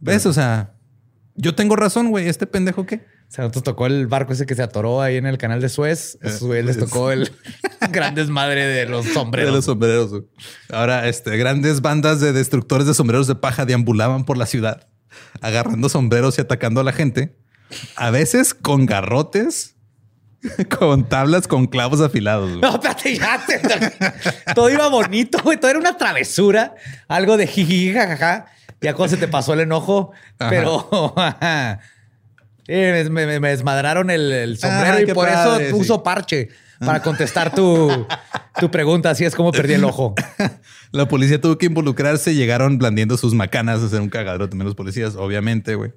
¿Ves? 0.00 0.26
O 0.26 0.32
sea, 0.32 0.74
yo 1.34 1.54
tengo 1.54 1.76
razón, 1.76 2.10
güey. 2.10 2.28
¿Este 2.28 2.46
pendejo 2.46 2.86
qué? 2.86 3.04
O 3.28 3.32
sea, 3.36 3.48
nos 3.48 3.62
tocó 3.62 3.86
el 3.86 4.06
barco 4.06 4.32
ese 4.32 4.46
que 4.46 4.54
se 4.54 4.62
atoró 4.62 5.02
ahí 5.02 5.16
en 5.16 5.26
el 5.26 5.36
canal 5.36 5.60
de 5.60 5.68
Suez. 5.68 6.16
A 6.22 6.28
esos 6.28 6.44
güeyes 6.44 6.64
les 6.64 6.78
tocó 6.78 7.10
el 7.10 7.30
gran 7.90 8.14
desmadre 8.14 8.66
de 8.66 8.86
los 8.86 9.04
sombreros. 9.06 9.50
De 9.50 9.56
los 9.56 9.64
sombreros. 9.64 10.22
Ahora, 10.72 11.08
este, 11.08 11.36
grandes 11.36 11.82
bandas 11.82 12.20
de 12.20 12.32
destructores 12.32 12.86
de 12.86 12.94
sombreros 12.94 13.26
de 13.26 13.34
paja 13.34 13.66
deambulaban 13.66 14.24
por 14.24 14.38
la 14.38 14.46
ciudad, 14.46 14.88
agarrando 15.40 15.88
sombreros 15.88 16.38
y 16.38 16.42
atacando 16.42 16.80
a 16.80 16.84
la 16.84 16.92
gente. 16.92 17.36
A 17.96 18.10
veces 18.10 18.54
con 18.54 18.86
garrotes, 18.86 19.74
con 20.78 21.08
tablas 21.08 21.48
con 21.48 21.66
clavos 21.66 22.00
afilados. 22.00 22.50
No, 22.60 22.74
espérate, 22.74 23.16
ya. 23.16 23.44
todo 24.54 24.70
iba 24.70 24.88
bonito, 24.88 25.38
güey. 25.42 25.58
Todo 25.58 25.72
era 25.72 25.80
una 25.80 25.96
travesura. 25.96 26.76
Algo 27.08 27.36
de 27.36 27.48
jiji, 27.48 27.92
jajaja. 27.92 28.46
Ya 28.80 28.94
cuando 28.94 29.16
se 29.16 29.20
te 29.20 29.26
pasó 29.26 29.54
el 29.54 29.60
enojo. 29.60 30.12
Ajá. 30.38 30.50
Pero... 30.50 31.14
Eh, 32.68 33.06
me, 33.10 33.26
me- 33.26 33.40
me 33.40 33.48
desmadraron 33.50 34.10
el, 34.10 34.32
el 34.32 34.58
sombrero 34.58 34.96
Ah, 34.96 35.00
y 35.02 35.06
por 35.14 35.26
padre, 35.28 35.68
eso 35.68 35.76
puso 35.76 35.94
sí. 35.96 36.00
parche 36.04 36.48
para 36.80 37.00
contestar 37.02 37.54
tu, 37.54 38.06
tu 38.60 38.70
pregunta. 38.70 39.10
Así 39.10 39.24
es 39.24 39.34
como 39.34 39.52
perdí 39.52 39.74
el 39.74 39.84
ojo. 39.84 40.14
La 40.92 41.06
policía 41.08 41.40
tuvo 41.40 41.58
que 41.58 41.66
involucrarse, 41.66 42.34
llegaron 42.34 42.78
blandiendo 42.78 43.16
sus 43.16 43.34
macanas 43.34 43.82
a 43.82 43.86
hacer 43.86 44.00
un 44.00 44.08
cagadero 44.08 44.48
también 44.48 44.66
los 44.66 44.74
policías, 44.74 45.14
obviamente, 45.16 45.74
güey. 45.74 45.92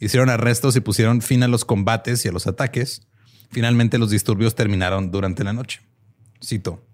Hicieron 0.00 0.30
arrestos 0.30 0.74
y 0.76 0.80
pusieron 0.80 1.22
fin 1.22 1.42
a 1.44 1.48
los 1.48 1.64
combates 1.64 2.24
y 2.24 2.28
a 2.28 2.32
los 2.32 2.46
ataques. 2.46 3.02
Finalmente 3.50 3.98
los 3.98 4.10
disturbios 4.10 4.54
terminaron 4.54 5.10
durante 5.10 5.44
la 5.44 5.52
noche. 5.52 5.80
Cito. 6.44 6.84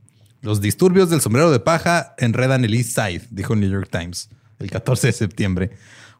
Los 0.43 0.61
disturbios 0.61 1.09
del 1.11 1.21
sombrero 1.21 1.51
de 1.51 1.59
paja 1.61 2.15
enredan 2.19 2.65
el 2.65 2.75
East 2.75 2.91
Side, 2.95 3.23
dijo 3.31 3.55
el 3.55 3.61
New 3.61 3.71
York 3.71 3.89
Times 3.91 4.29
el 4.59 4.71
14 4.71 5.07
de 5.09 5.13
septiembre. 5.13 5.71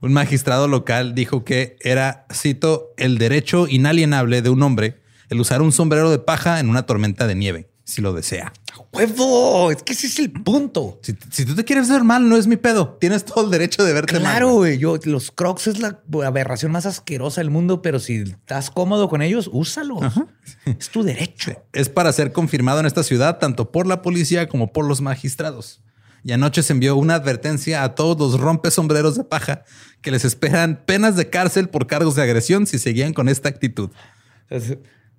Un 0.01 0.13
magistrado 0.13 0.69
local 0.69 1.15
dijo 1.15 1.45
que 1.45 1.77
era, 1.81 2.27
cito, 2.33 2.95
el 2.97 3.19
derecho 3.19 3.67
inalienable 3.69 4.43
de 4.43 4.51
un 4.51 4.63
hombre 4.63 5.01
el 5.29 5.41
usar 5.41 5.63
un 5.63 5.73
sombrero 5.73 6.11
de 6.11 6.19
paja 6.19 6.61
en 6.61 6.69
una 6.69 6.85
tormenta 6.87 7.27
de 7.27 7.35
nieve, 7.35 7.69
si 7.85 8.01
lo 8.01 8.13
desea. 8.13 8.53
¡Huevo! 8.93 9.71
Es 9.71 9.83
que 9.83 9.93
ese 9.93 10.07
es 10.07 10.19
el 10.19 10.31
punto. 10.31 10.99
Si, 11.03 11.15
si 11.31 11.45
tú 11.45 11.55
te 11.55 11.65
quieres 11.65 11.89
ver 11.89 12.05
mal, 12.05 12.29
no 12.29 12.37
es 12.37 12.47
mi 12.47 12.57
pedo. 12.57 12.97
Tienes 13.01 13.25
todo 13.25 13.45
el 13.45 13.51
derecho 13.51 13.85
de 13.85 13.93
verte 13.93 14.15
mal. 14.15 14.23
Claro, 14.23 14.53
güey. 14.55 14.79
Yo, 14.79 14.97
los 15.05 15.31
crocs 15.31 15.67
es 15.67 15.79
la 15.81 16.01
aberración 16.25 16.73
más 16.73 16.87
asquerosa 16.87 17.41
del 17.41 17.51
mundo, 17.51 17.83
pero 17.83 17.99
si 17.99 18.23
estás 18.23 18.71
cómodo 18.71 19.09
con 19.09 19.21
ellos, 19.21 19.51
úsalos. 19.53 20.01
Es 20.65 20.89
tu 20.89 21.03
derecho. 21.03 21.63
Es 21.73 21.89
para 21.89 22.13
ser 22.13 22.33
confirmado 22.33 22.81
en 22.81 22.87
esta 22.87 23.03
ciudad 23.03 23.39
tanto 23.39 23.71
por 23.71 23.87
la 23.87 24.01
policía 24.01 24.49
como 24.49 24.73
por 24.73 24.87
los 24.87 25.01
magistrados. 25.01 25.83
Y 26.25 26.33
anoche 26.33 26.63
se 26.63 26.73
envió 26.73 26.97
una 26.97 27.15
advertencia 27.15 27.85
a 27.85 27.95
todos 27.95 28.19
los 28.19 28.41
rompes 28.41 28.75
sombreros 28.75 29.17
de 29.17 29.25
paja 29.25 29.65
que 30.01 30.11
les 30.11 30.25
esperan 30.25 30.81
penas 30.85 31.17
de 31.17 31.29
cárcel 31.29 31.69
por 31.69 31.87
cargos 31.87 32.15
de 32.15 32.23
agresión 32.23 32.67
si 32.67 32.79
seguían 32.79 33.13
con 33.13 33.29
esta 33.29 33.49
actitud. 33.49 33.91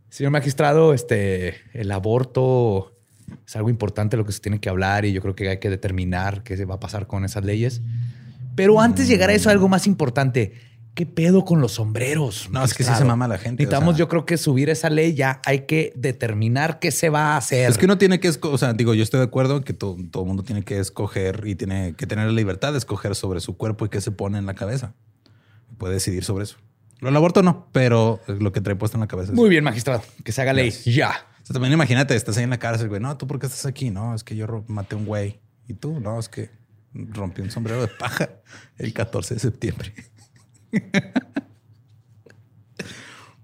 Señor 0.10 0.32
magistrado, 0.32 0.94
este, 0.94 1.56
el 1.74 1.92
aborto 1.92 2.96
es 3.46 3.56
algo 3.56 3.70
importante 3.70 4.18
lo 4.18 4.26
que 4.26 4.32
se 4.32 4.40
tiene 4.40 4.60
que 4.60 4.70
hablar 4.70 5.06
y 5.06 5.14
yo 5.14 5.22
creo 5.22 5.36
que 5.36 5.50
hay 5.50 5.60
que 5.60 5.70
determinar 5.70 6.44
qué 6.44 6.58
se 6.58 6.66
va 6.66 6.76
a 6.76 6.80
pasar 6.80 7.08
con 7.08 7.26
esas 7.26 7.46
leyes. 7.46 7.82
Pero 8.56 8.82
antes 8.82 9.08
de 9.08 9.14
llegar 9.14 9.30
a 9.30 9.34
eso, 9.34 9.50
algo 9.50 9.70
más 9.70 9.88
importante. 9.88 10.54
¿Qué 11.00 11.06
pedo 11.06 11.46
con 11.46 11.62
los 11.62 11.72
sombreros? 11.72 12.50
No, 12.52 12.62
es 12.62 12.74
que 12.74 12.84
sí 12.84 12.94
se 12.94 13.06
mama 13.06 13.26
la 13.26 13.38
gente, 13.38 13.64
Necesitamos, 13.64 13.94
o 13.94 13.96
sea. 13.96 14.00
yo 14.00 14.10
creo 14.10 14.26
que 14.26 14.36
subir 14.36 14.70
esa 14.70 14.90
ley 14.90 15.14
ya 15.14 15.40
hay 15.46 15.62
que 15.62 15.94
determinar 15.96 16.80
qué 16.80 16.92
se 16.92 17.08
va 17.10 17.36
a 17.36 17.38
hacer. 17.38 17.70
Es 17.70 17.78
que 17.78 17.86
uno 17.86 17.98
tiene 17.98 18.20
que 18.20 18.28
escoger, 18.28 18.56
o 18.56 18.58
sea, 18.58 18.74
digo, 18.74 18.94
yo 18.94 19.02
estoy 19.04 19.20
de 19.22 19.28
acuerdo 19.28 19.56
en 19.56 19.64
que 19.64 19.72
to- 19.72 19.96
todo 20.12 20.24
el 20.24 20.28
mundo 20.28 20.44
tiene 20.44 20.62
que 20.64 20.78
escoger 20.78 21.44
y 21.46 21.56
tiene 21.56 21.94
que 21.96 22.06
tener 22.06 22.26
la 22.26 22.34
libertad 22.34 22.74
de 22.74 22.80
escoger 22.80 23.16
sobre 23.16 23.40
su 23.40 23.56
cuerpo 23.56 23.86
y 23.86 23.90
qué 23.90 24.02
se 24.02 24.12
pone 24.12 24.40
en 24.40 24.46
la 24.46 24.56
cabeza. 24.56 24.94
Puede 25.78 25.94
decidir 25.94 26.26
sobre 26.26 26.44
eso. 26.44 26.58
Lo 27.00 27.08
aborto 27.16 27.44
no, 27.44 27.70
pero 27.72 28.20
lo 28.28 28.52
que 28.52 28.60
trae 28.60 28.76
puesto 28.76 28.98
en 28.98 29.00
la 29.02 29.08
cabeza 29.08 29.32
es... 29.32 29.38
Muy 29.38 29.48
bien, 29.50 29.64
magistrado. 29.64 30.02
Que 30.26 30.34
se 30.34 30.42
haga 30.42 30.52
ley. 30.52 30.70
Ya. 30.86 31.12
O 31.42 31.46
sea, 31.46 31.54
también 31.54 31.72
imagínate, 31.72 32.14
estás 32.14 32.36
ahí 32.38 32.44
en 32.44 32.50
la 32.50 32.60
cárcel, 32.60 32.90
güey. 32.90 33.00
No, 33.00 33.16
¿tú 33.16 33.26
por 33.26 33.40
qué 33.40 33.46
estás 33.46 33.66
aquí? 33.66 33.90
No, 33.90 34.14
es 34.14 34.26
que 34.26 34.36
yo 34.36 34.66
maté 34.68 34.96
a 34.96 34.98
un 34.98 35.06
güey. 35.06 35.40
¿Y 35.66 35.76
tú? 35.76 36.02
No, 36.02 36.20
es 36.20 36.28
que 36.28 36.50
rompí 36.94 37.42
un 37.42 37.52
sombrero 37.52 37.80
de 37.80 37.88
paja 37.88 38.28
el 38.78 38.92
14 38.94 39.36
de 39.36 39.40
septiembre. 39.40 39.94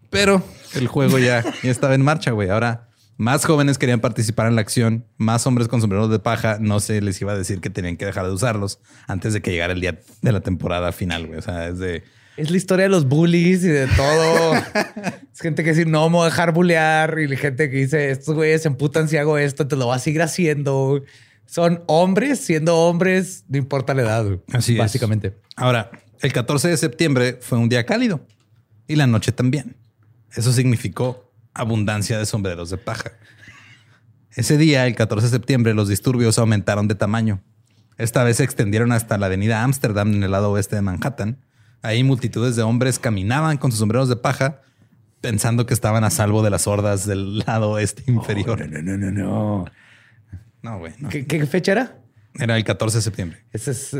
Pero 0.09 0.43
el 0.75 0.87
juego 0.87 1.19
ya, 1.19 1.43
ya 1.61 1.71
estaba 1.71 1.93
en 1.95 2.01
marcha, 2.01 2.31
güey. 2.31 2.49
Ahora, 2.49 2.87
más 3.17 3.45
jóvenes 3.45 3.77
querían 3.77 4.01
participar 4.01 4.47
en 4.47 4.55
la 4.55 4.61
acción. 4.61 5.05
Más 5.17 5.47
hombres 5.47 5.67
con 5.67 5.79
sombreros 5.79 6.09
de 6.09 6.19
paja 6.19 6.57
no 6.59 6.79
se 6.79 7.01
les 7.01 7.19
iba 7.21 7.31
a 7.31 7.37
decir 7.37 7.61
que 7.61 7.69
tenían 7.69 7.95
que 7.95 8.05
dejar 8.05 8.25
de 8.25 8.31
usarlos 8.31 8.79
antes 9.07 9.33
de 9.33 9.41
que 9.41 9.51
llegara 9.51 9.73
el 9.73 9.81
día 9.81 9.99
de 10.21 10.31
la 10.31 10.41
temporada 10.41 10.91
final, 10.91 11.27
güey. 11.27 11.39
O 11.39 11.41
sea, 11.41 11.67
es 11.67 11.79
de... 11.79 12.03
Es 12.35 12.51
la 12.51 12.57
historia 12.57 12.83
de 12.83 12.89
los 12.89 13.07
bullies 13.07 13.63
y 13.63 13.69
de 13.69 13.87
todo. 13.87 14.53
es 15.33 15.39
gente 15.39 15.63
que 15.63 15.69
dice, 15.69 15.85
no 15.85 16.09
me 16.09 16.17
voy 16.17 16.23
a 16.23 16.29
dejar 16.29 16.51
bullear. 16.51 17.17
Y 17.19 17.37
gente 17.37 17.69
que 17.69 17.77
dice, 17.77 18.11
estos 18.11 18.35
güeyes 18.35 18.63
se 18.63 18.67
emputan 18.67 19.07
si 19.07 19.15
hago 19.15 19.37
esto, 19.37 19.67
te 19.67 19.77
lo 19.77 19.87
vas 19.87 20.01
a 20.01 20.03
seguir 20.03 20.21
haciendo. 20.21 21.01
Son 21.45 21.83
hombres 21.87 22.39
siendo 22.39 22.75
hombres, 22.75 23.45
no 23.47 23.57
importa 23.57 23.93
la 23.93 24.01
edad. 24.01 24.25
Así 24.51 24.73
es. 24.73 24.79
Básicamente. 24.79 25.37
Ahora, 25.55 25.91
el 26.25 26.33
14 26.33 26.69
de 26.69 26.77
septiembre 26.77 27.37
fue 27.41 27.57
un 27.57 27.69
día 27.69 27.85
cálido 27.85 28.25
y 28.87 28.95
la 28.95 29.07
noche 29.07 29.31
también. 29.31 29.75
Eso 30.33 30.51
significó 30.51 31.31
abundancia 31.53 32.17
de 32.17 32.25
sombreros 32.25 32.69
de 32.69 32.77
paja. 32.77 33.11
Ese 34.31 34.57
día, 34.57 34.85
el 34.85 34.95
14 34.95 35.27
de 35.27 35.31
septiembre, 35.31 35.73
los 35.73 35.87
disturbios 35.87 36.37
aumentaron 36.37 36.87
de 36.87 36.95
tamaño. 36.95 37.41
Esta 37.97 38.23
vez 38.23 38.37
se 38.37 38.43
extendieron 38.43 38.91
hasta 38.91 39.17
la 39.17 39.27
avenida 39.27 39.63
Amsterdam 39.63 40.13
en 40.13 40.23
el 40.23 40.31
lado 40.31 40.51
oeste 40.51 40.75
de 40.75 40.81
Manhattan. 40.81 41.45
Ahí 41.81 42.03
multitudes 42.03 42.55
de 42.55 42.63
hombres 42.63 42.99
caminaban 42.99 43.57
con 43.57 43.71
sus 43.71 43.79
sombreros 43.79 44.09
de 44.09 44.17
paja 44.17 44.61
pensando 45.21 45.65
que 45.65 45.73
estaban 45.73 46.03
a 46.03 46.09
salvo 46.09 46.43
de 46.43 46.49
las 46.49 46.67
hordas 46.67 47.05
del 47.05 47.39
lado 47.39 47.71
oeste 47.71 48.03
inferior. 48.07 48.67
No, 48.69 48.81
no, 48.81 48.97
no, 48.97 49.11
no. 49.11 49.65
No, 50.61 50.79
güey. 50.79 50.93
no. 50.99 51.09
¿Qué, 51.09 51.25
qué 51.25 51.45
fecha 51.45 51.71
era? 51.71 51.99
Era 52.33 52.57
el 52.57 52.63
14 52.63 52.97
de 52.97 53.01
septiembre. 53.01 53.45
Ese 53.51 53.71
es, 53.71 53.95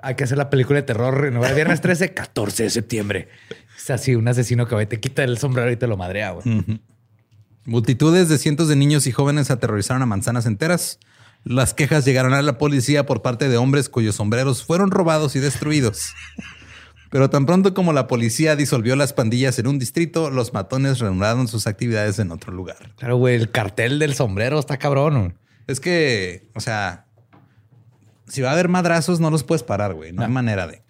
hay 0.00 0.14
que 0.14 0.24
hacer 0.24 0.38
la 0.38 0.50
película 0.50 0.78
de 0.78 0.82
terror. 0.82 1.32
de 1.32 1.54
Viernes 1.54 1.80
13, 1.80 2.14
14 2.14 2.62
de 2.64 2.70
septiembre. 2.70 3.28
Es 3.76 3.90
así, 3.90 4.14
un 4.14 4.28
asesino 4.28 4.66
que 4.66 4.86
te 4.86 5.00
quita 5.00 5.24
el 5.24 5.38
sombrero 5.38 5.70
y 5.70 5.76
te 5.76 5.86
lo 5.86 5.96
madrea. 5.96 6.32
güey. 6.32 6.80
Multitudes 7.64 8.28
de 8.28 8.38
cientos 8.38 8.68
de 8.68 8.76
niños 8.76 9.06
y 9.06 9.12
jóvenes 9.12 9.50
aterrorizaron 9.50 10.02
a 10.02 10.06
manzanas 10.06 10.46
enteras. 10.46 10.98
Las 11.44 11.74
quejas 11.74 12.04
llegaron 12.04 12.34
a 12.34 12.42
la 12.42 12.58
policía 12.58 13.06
por 13.06 13.22
parte 13.22 13.48
de 13.48 13.56
hombres 13.56 13.88
cuyos 13.88 14.16
sombreros 14.16 14.64
fueron 14.64 14.90
robados 14.90 15.36
y 15.36 15.40
destruidos. 15.40 16.14
Pero 17.10 17.30
tan 17.30 17.46
pronto 17.46 17.72
como 17.74 17.92
la 17.92 18.06
policía 18.06 18.56
disolvió 18.56 18.96
las 18.96 19.12
pandillas 19.12 19.58
en 19.58 19.66
un 19.66 19.78
distrito, 19.78 20.30
los 20.30 20.52
matones 20.52 20.98
reanudaron 20.98 21.48
sus 21.48 21.66
actividades 21.66 22.18
en 22.18 22.32
otro 22.32 22.52
lugar. 22.52 22.92
Claro, 22.96 23.16
güey, 23.16 23.34
el 23.34 23.50
cartel 23.50 23.98
del 23.98 24.14
sombrero 24.14 24.58
está 24.58 24.76
cabrón. 24.78 25.38
Es 25.66 25.80
que, 25.80 26.50
o 26.54 26.60
sea, 26.60 27.06
si 28.28 28.42
va 28.42 28.50
a 28.50 28.52
haber 28.52 28.68
madrazos, 28.68 29.20
no 29.20 29.30
los 29.30 29.44
puedes 29.44 29.62
parar, 29.62 29.94
güey. 29.94 30.12
No, 30.12 30.22
hay 30.22 30.28
manera 30.28 30.66
de. 30.66 30.82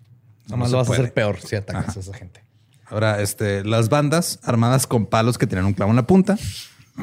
No 0.47 0.57
Nomás 0.57 0.71
lo 0.71 0.79
vas 0.79 0.87
a 0.87 0.89
puede. 0.89 1.01
hacer 1.03 1.15
peor 1.15 1.41
si 1.41 1.57
atacas 1.57 1.89
Ajá. 1.89 1.99
a 1.99 2.01
esa 2.01 2.15
gente. 2.15 2.45
Ahora, 2.87 3.21
este, 3.21 3.65
las 3.65 3.89
bandas 3.91 4.39
armadas 4.43 4.87
con 4.87 5.07
palos 5.07 5.37
que 5.37 5.47
tenían 5.47 5.67
un 5.67 5.75
clavo 5.75 5.91
en 5.91 5.97
la 5.97 6.07
punta 6.07 6.39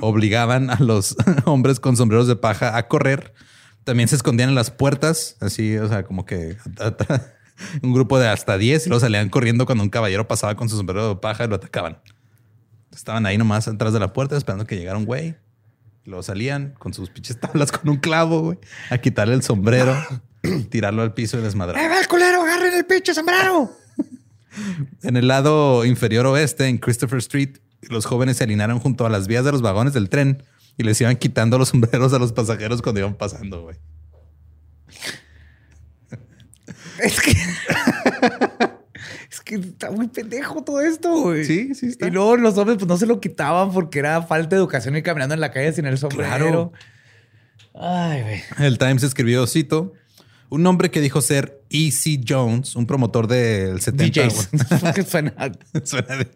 obligaban 0.01 0.69
a 0.69 0.79
los 0.79 1.15
hombres 1.45 1.79
con 1.79 1.95
sombreros 1.95 2.27
de 2.27 2.35
paja 2.35 2.75
a 2.77 2.87
correr. 2.87 3.33
También 3.83 4.09
se 4.09 4.15
escondían 4.15 4.49
en 4.49 4.55
las 4.55 4.71
puertas, 4.71 5.37
así, 5.41 5.77
o 5.77 5.87
sea, 5.87 6.03
como 6.03 6.25
que 6.25 6.57
un 7.83 7.93
grupo 7.93 8.17
de 8.17 8.27
hasta 8.27 8.57
10 8.57 8.85
y 8.85 8.89
luego 8.89 8.99
salían 8.99 9.29
corriendo 9.29 9.65
cuando 9.65 9.83
un 9.83 9.89
caballero 9.91 10.27
pasaba 10.27 10.55
con 10.55 10.69
su 10.69 10.75
sombrero 10.77 11.09
de 11.09 11.15
paja 11.17 11.45
y 11.45 11.47
lo 11.47 11.55
atacaban. 11.55 11.99
Estaban 12.91 13.25
ahí 13.25 13.37
nomás 13.37 13.67
atrás 13.67 13.93
de 13.93 13.99
la 13.99 14.11
puerta 14.11 14.35
esperando 14.37 14.65
que 14.65 14.75
llegara 14.77 14.97
un 14.97 15.05
güey. 15.05 15.35
Luego 16.05 16.21
salían 16.21 16.75
con 16.77 16.93
sus 16.93 17.09
pinches 17.09 17.39
tablas 17.39 17.71
con 17.71 17.89
un 17.89 17.97
clavo, 17.97 18.41
güey, 18.41 18.59
a 18.91 18.97
quitarle 18.99 19.33
el 19.33 19.41
sombrero, 19.41 19.95
tirarlo 20.69 21.01
al 21.01 21.13
piso 21.13 21.39
y 21.39 21.41
desmadrar. 21.41 21.83
¡Eh, 21.83 21.89
va 21.89 21.99
el 21.99 22.07
culero! 22.07 22.41
¡Agarren 22.43 22.73
el 22.73 22.85
pinche 22.85 23.13
sombrero! 23.13 23.71
En 25.03 25.17
el 25.17 25.27
lado 25.27 25.83
inferior 25.83 26.25
oeste, 26.27 26.67
en 26.67 26.77
Christopher 26.77 27.17
Street, 27.17 27.57
los 27.89 28.05
jóvenes 28.05 28.37
se 28.37 28.45
alinearon 28.45 28.79
junto 28.79 29.05
a 29.05 29.09
las 29.09 29.27
vías 29.27 29.43
de 29.43 29.51
los 29.51 29.61
vagones 29.61 29.93
del 29.93 30.07
tren 30.07 30.43
y 30.77 30.83
les 30.83 31.01
iban 31.01 31.17
quitando 31.17 31.57
los 31.57 31.69
sombreros 31.69 32.13
a 32.13 32.19
los 32.19 32.31
pasajeros 32.31 32.81
cuando 32.81 33.01
iban 33.01 33.15
pasando, 33.15 33.63
güey. 33.63 33.75
Es 36.99 37.19
que. 37.19 37.33
Que 39.45 39.55
está 39.55 39.91
muy 39.91 40.07
pendejo 40.09 40.61
todo 40.63 40.81
esto, 40.81 41.21
güey. 41.21 41.45
Sí, 41.45 41.73
sí 41.75 41.85
está. 41.87 42.07
Y 42.07 42.11
luego 42.11 42.35
los 42.35 42.57
hombres 42.57 42.77
pues 42.77 42.87
no 42.87 42.97
se 42.97 43.05
lo 43.05 43.21
quitaban 43.21 43.71
porque 43.71 43.99
era 43.99 44.21
falta 44.23 44.55
de 44.55 44.59
educación 44.59 44.97
y 44.97 45.01
caminando 45.03 45.33
en 45.35 45.39
la 45.39 45.51
calle 45.51 45.71
sin 45.71 45.85
el 45.85 45.97
sombrero. 45.97 46.27
Claro. 46.29 46.73
Ay, 47.73 48.21
güey. 48.21 48.41
El 48.67 48.77
Times 48.77 49.03
escribió, 49.03 49.45
cito, 49.47 49.93
un 50.49 50.65
hombre 50.65 50.91
que 50.91 51.01
dijo 51.01 51.21
ser 51.21 51.61
E.C. 51.69 52.21
Jones, 52.27 52.75
un 52.75 52.85
promotor 52.85 53.27
del 53.27 53.81
70... 53.81 54.03
DJs. 54.21 54.49
suena. 55.09 55.33
Suena 55.83 56.15
de- 56.17 56.31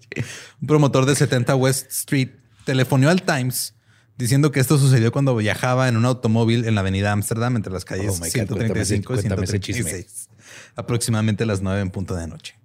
un 0.61 0.67
promotor 0.67 1.05
de 1.05 1.15
70 1.15 1.55
West 1.55 1.91
Street 1.91 2.29
telefonó 2.65 3.09
al 3.09 3.21
Times 3.23 3.73
diciendo 4.17 4.51
que 4.51 4.59
esto 4.59 4.77
sucedió 4.77 5.11
cuando 5.13 5.35
viajaba 5.35 5.87
en 5.87 5.95
un 5.95 6.05
automóvil 6.05 6.65
en 6.65 6.75
la 6.75 6.81
avenida 6.81 7.11
Amsterdam 7.13 7.55
entre 7.55 7.71
las 7.71 7.85
calles 7.85 8.11
Oh 8.11 8.13
my 8.15 8.19
God, 8.19 8.27
135 8.27 8.43
y 8.43 8.45
cuéntame 8.55 8.81
ese- 8.81 9.03
cuéntame 9.03 9.43
ese 9.45 9.59
chisme. 9.61 9.83
136, 9.83 10.29
aproximadamente 10.75 11.43
a 11.43 11.47
las 11.47 11.61
9 11.61 11.79
en 11.81 11.89
punto 11.89 12.15
de 12.15 12.27
noche. 12.27 12.58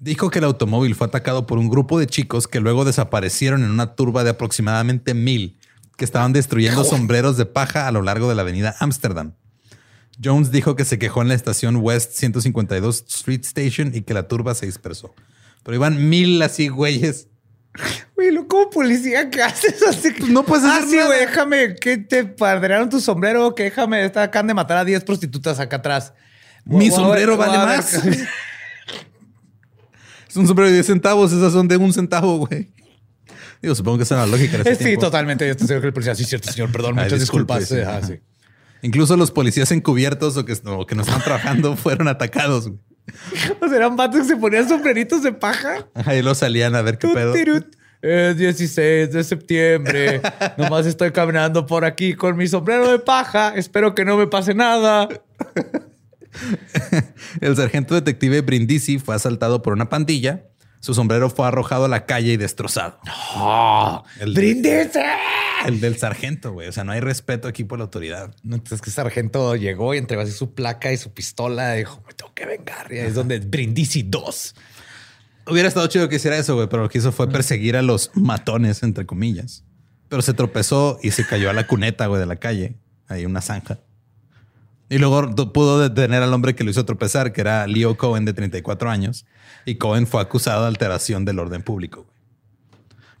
Dijo 0.00 0.30
que 0.30 0.38
el 0.38 0.44
automóvil 0.44 0.94
fue 0.94 1.08
atacado 1.08 1.46
por 1.46 1.58
un 1.58 1.68
grupo 1.68 1.98
de 1.98 2.06
chicos 2.06 2.46
que 2.46 2.60
luego 2.60 2.84
desaparecieron 2.84 3.64
en 3.64 3.70
una 3.70 3.94
turba 3.96 4.22
de 4.22 4.30
aproximadamente 4.30 5.12
mil 5.14 5.58
que 5.96 6.04
estaban 6.04 6.32
destruyendo 6.32 6.84
sombreros 6.84 7.36
de 7.36 7.46
paja 7.46 7.88
a 7.88 7.92
lo 7.92 8.02
largo 8.02 8.28
de 8.28 8.36
la 8.36 8.42
avenida 8.42 8.76
Amsterdam. 8.78 9.32
Jones 10.22 10.52
dijo 10.52 10.76
que 10.76 10.84
se 10.84 10.98
quejó 10.98 11.22
en 11.22 11.28
la 11.28 11.34
estación 11.34 11.76
West 11.76 12.12
152 12.12 13.04
Street 13.08 13.40
Station 13.44 13.92
y 13.94 14.02
que 14.02 14.14
la 14.14 14.28
turba 14.28 14.54
se 14.54 14.66
dispersó. 14.66 15.14
Pero 15.64 15.74
iban 15.74 16.08
mil 16.08 16.40
así, 16.42 16.68
güeyes. 16.68 17.26
Güey, 18.14 18.30
lo 18.32 18.46
como 18.48 18.70
policía 18.70 19.30
que 19.30 19.42
haces 19.42 19.82
así. 19.82 20.14
que- 20.14 20.24
no 20.26 20.44
puedes 20.44 20.64
ah, 20.64 20.76
hacer 20.76 20.88
sí, 20.88 20.96
nada. 20.96 21.06
güey, 21.08 21.20
déjame 21.20 21.74
que 21.76 21.98
te 21.98 22.24
padrearon 22.24 22.88
tu 22.88 23.00
sombrero, 23.00 23.54
que 23.54 23.64
déjame, 23.64 24.04
está 24.04 24.22
acaban 24.24 24.46
de 24.46 24.54
matar 24.54 24.78
a 24.78 24.84
10 24.84 25.04
prostitutas 25.04 25.60
acá 25.60 25.76
atrás. 25.76 26.12
Mi 26.64 26.90
sombrero 26.90 27.36
vale 27.36 27.58
más. 27.58 28.00
Es 30.28 30.36
un 30.36 30.46
sombrero 30.46 30.68
de 30.68 30.74
10 30.74 30.86
centavos, 30.86 31.32
esas 31.32 31.52
son 31.52 31.66
de 31.68 31.76
un 31.76 31.92
centavo, 31.92 32.46
güey. 32.46 32.68
Digo, 33.62 33.74
supongo 33.74 33.98
que 33.98 34.04
esa 34.04 34.14
era 34.16 34.26
la 34.26 34.32
lógica. 34.32 34.58
ese 34.58 34.76
Sí, 34.76 34.84
tiempo. 34.84 35.00
totalmente. 35.06 35.44
Yo 35.46 35.52
estoy 35.52 35.66
seguro 35.66 35.80
que 35.82 35.86
el 35.88 35.92
policía, 35.94 36.14
sí, 36.14 36.24
cierto, 36.24 36.52
señor, 36.52 36.70
perdón, 36.70 36.98
Ay, 36.98 37.04
muchas 37.06 37.20
disculpe, 37.20 37.58
disculpas. 37.58 37.68
sí, 37.68 37.80
ajá. 37.84 38.06
sí. 38.06 38.20
Incluso 38.82 39.16
los 39.16 39.32
policías 39.32 39.72
encubiertos 39.72 40.36
o 40.36 40.44
que, 40.44 40.52
o 40.64 40.86
que 40.86 40.94
no 40.94 41.02
estaban 41.02 41.22
trabajando 41.22 41.76
fueron 41.78 42.06
atacados. 42.08 42.68
güey. 42.68 42.80
O 43.60 43.66
sea, 43.68 43.76
eran 43.78 43.96
vatos 43.96 44.20
que 44.20 44.26
se 44.28 44.36
ponían 44.36 44.68
sombreritos 44.68 45.22
de 45.22 45.32
paja. 45.32 45.88
Ahí 45.94 46.20
los 46.22 46.38
salían 46.38 46.74
a 46.76 46.82
ver 46.82 46.98
qué 46.98 47.08
pedo. 47.08 47.34
Es 48.00 48.36
16 48.36 49.10
de 49.12 49.24
septiembre. 49.24 50.20
Nomás 50.56 50.86
estoy 50.86 51.10
caminando 51.10 51.66
por 51.66 51.84
aquí 51.84 52.14
con 52.14 52.36
mi 52.36 52.46
sombrero 52.46 52.88
de 52.92 52.98
paja. 53.00 53.54
Espero 53.56 53.94
que 53.94 54.04
no 54.04 54.16
me 54.16 54.26
pase 54.28 54.54
nada. 54.54 55.08
El 57.40 57.56
sargento 57.56 57.94
detective 57.94 58.40
Brindisi 58.42 58.98
fue 58.98 59.14
asaltado 59.14 59.62
por 59.62 59.72
una 59.72 59.88
pandilla. 59.88 60.44
Su 60.80 60.94
sombrero 60.94 61.28
fue 61.28 61.46
arrojado 61.46 61.86
a 61.86 61.88
la 61.88 62.06
calle 62.06 62.32
y 62.32 62.36
destrozado. 62.36 63.00
El- 64.20 64.32
¡Brindisi! 64.34 65.00
El 65.66 65.80
del 65.80 65.98
sargento, 65.98 66.52
güey. 66.52 66.68
O 66.68 66.72
sea, 66.72 66.84
no 66.84 66.92
hay 66.92 67.00
respeto 67.00 67.48
aquí 67.48 67.64
por 67.64 67.78
la 67.78 67.84
autoridad. 67.86 68.32
No, 68.44 68.54
entonces 68.54 68.80
que 68.80 68.90
sargento 68.92 69.56
llegó 69.56 69.92
y 69.94 69.98
entregó 69.98 70.22
así 70.22 70.30
su 70.32 70.54
placa 70.54 70.92
y 70.92 70.96
su 70.96 71.12
pistola. 71.12 71.74
Y 71.74 71.80
dijo, 71.80 72.00
me 72.06 72.14
tengo 72.14 72.32
que 72.32 72.46
vengar. 72.46 72.92
Y 72.92 72.98
ahí 73.00 73.06
es 73.08 73.14
donde 73.14 73.40
Brindisi 73.40 74.04
2. 74.04 74.54
Hubiera 75.48 75.66
estado 75.68 75.86
chido 75.88 76.08
que 76.08 76.16
hiciera 76.16 76.36
eso, 76.38 76.54
güey, 76.54 76.68
pero 76.68 76.84
lo 76.84 76.88
que 76.88 76.98
hizo 76.98 77.10
fue 77.10 77.28
perseguir 77.28 77.76
a 77.76 77.82
los 77.82 78.12
matones, 78.14 78.82
entre 78.84 79.04
comillas. 79.04 79.64
Pero 80.08 80.22
se 80.22 80.32
tropezó 80.32 80.98
y 81.02 81.10
se 81.10 81.26
cayó 81.26 81.50
a 81.50 81.52
la 81.54 81.66
cuneta, 81.66 82.06
güey, 82.06 82.20
de 82.20 82.26
la 82.26 82.36
calle. 82.36 82.76
Ahí 83.08 83.26
una 83.26 83.40
zanja. 83.40 83.80
Y 84.90 84.98
luego 84.98 85.30
pudo 85.52 85.80
detener 85.80 86.22
al 86.22 86.32
hombre 86.32 86.54
que 86.54 86.64
lo 86.64 86.70
hizo 86.70 86.84
tropezar, 86.84 87.32
que 87.32 87.40
era 87.42 87.66
Leo 87.66 87.96
Cohen, 87.96 88.24
de 88.24 88.32
34 88.32 88.90
años. 88.90 89.26
Y 89.66 89.74
Cohen 89.76 90.06
fue 90.06 90.20
acusado 90.22 90.62
de 90.62 90.68
alteración 90.68 91.24
del 91.24 91.38
orden 91.38 91.62
público. 91.62 92.04
güey. 92.04 92.16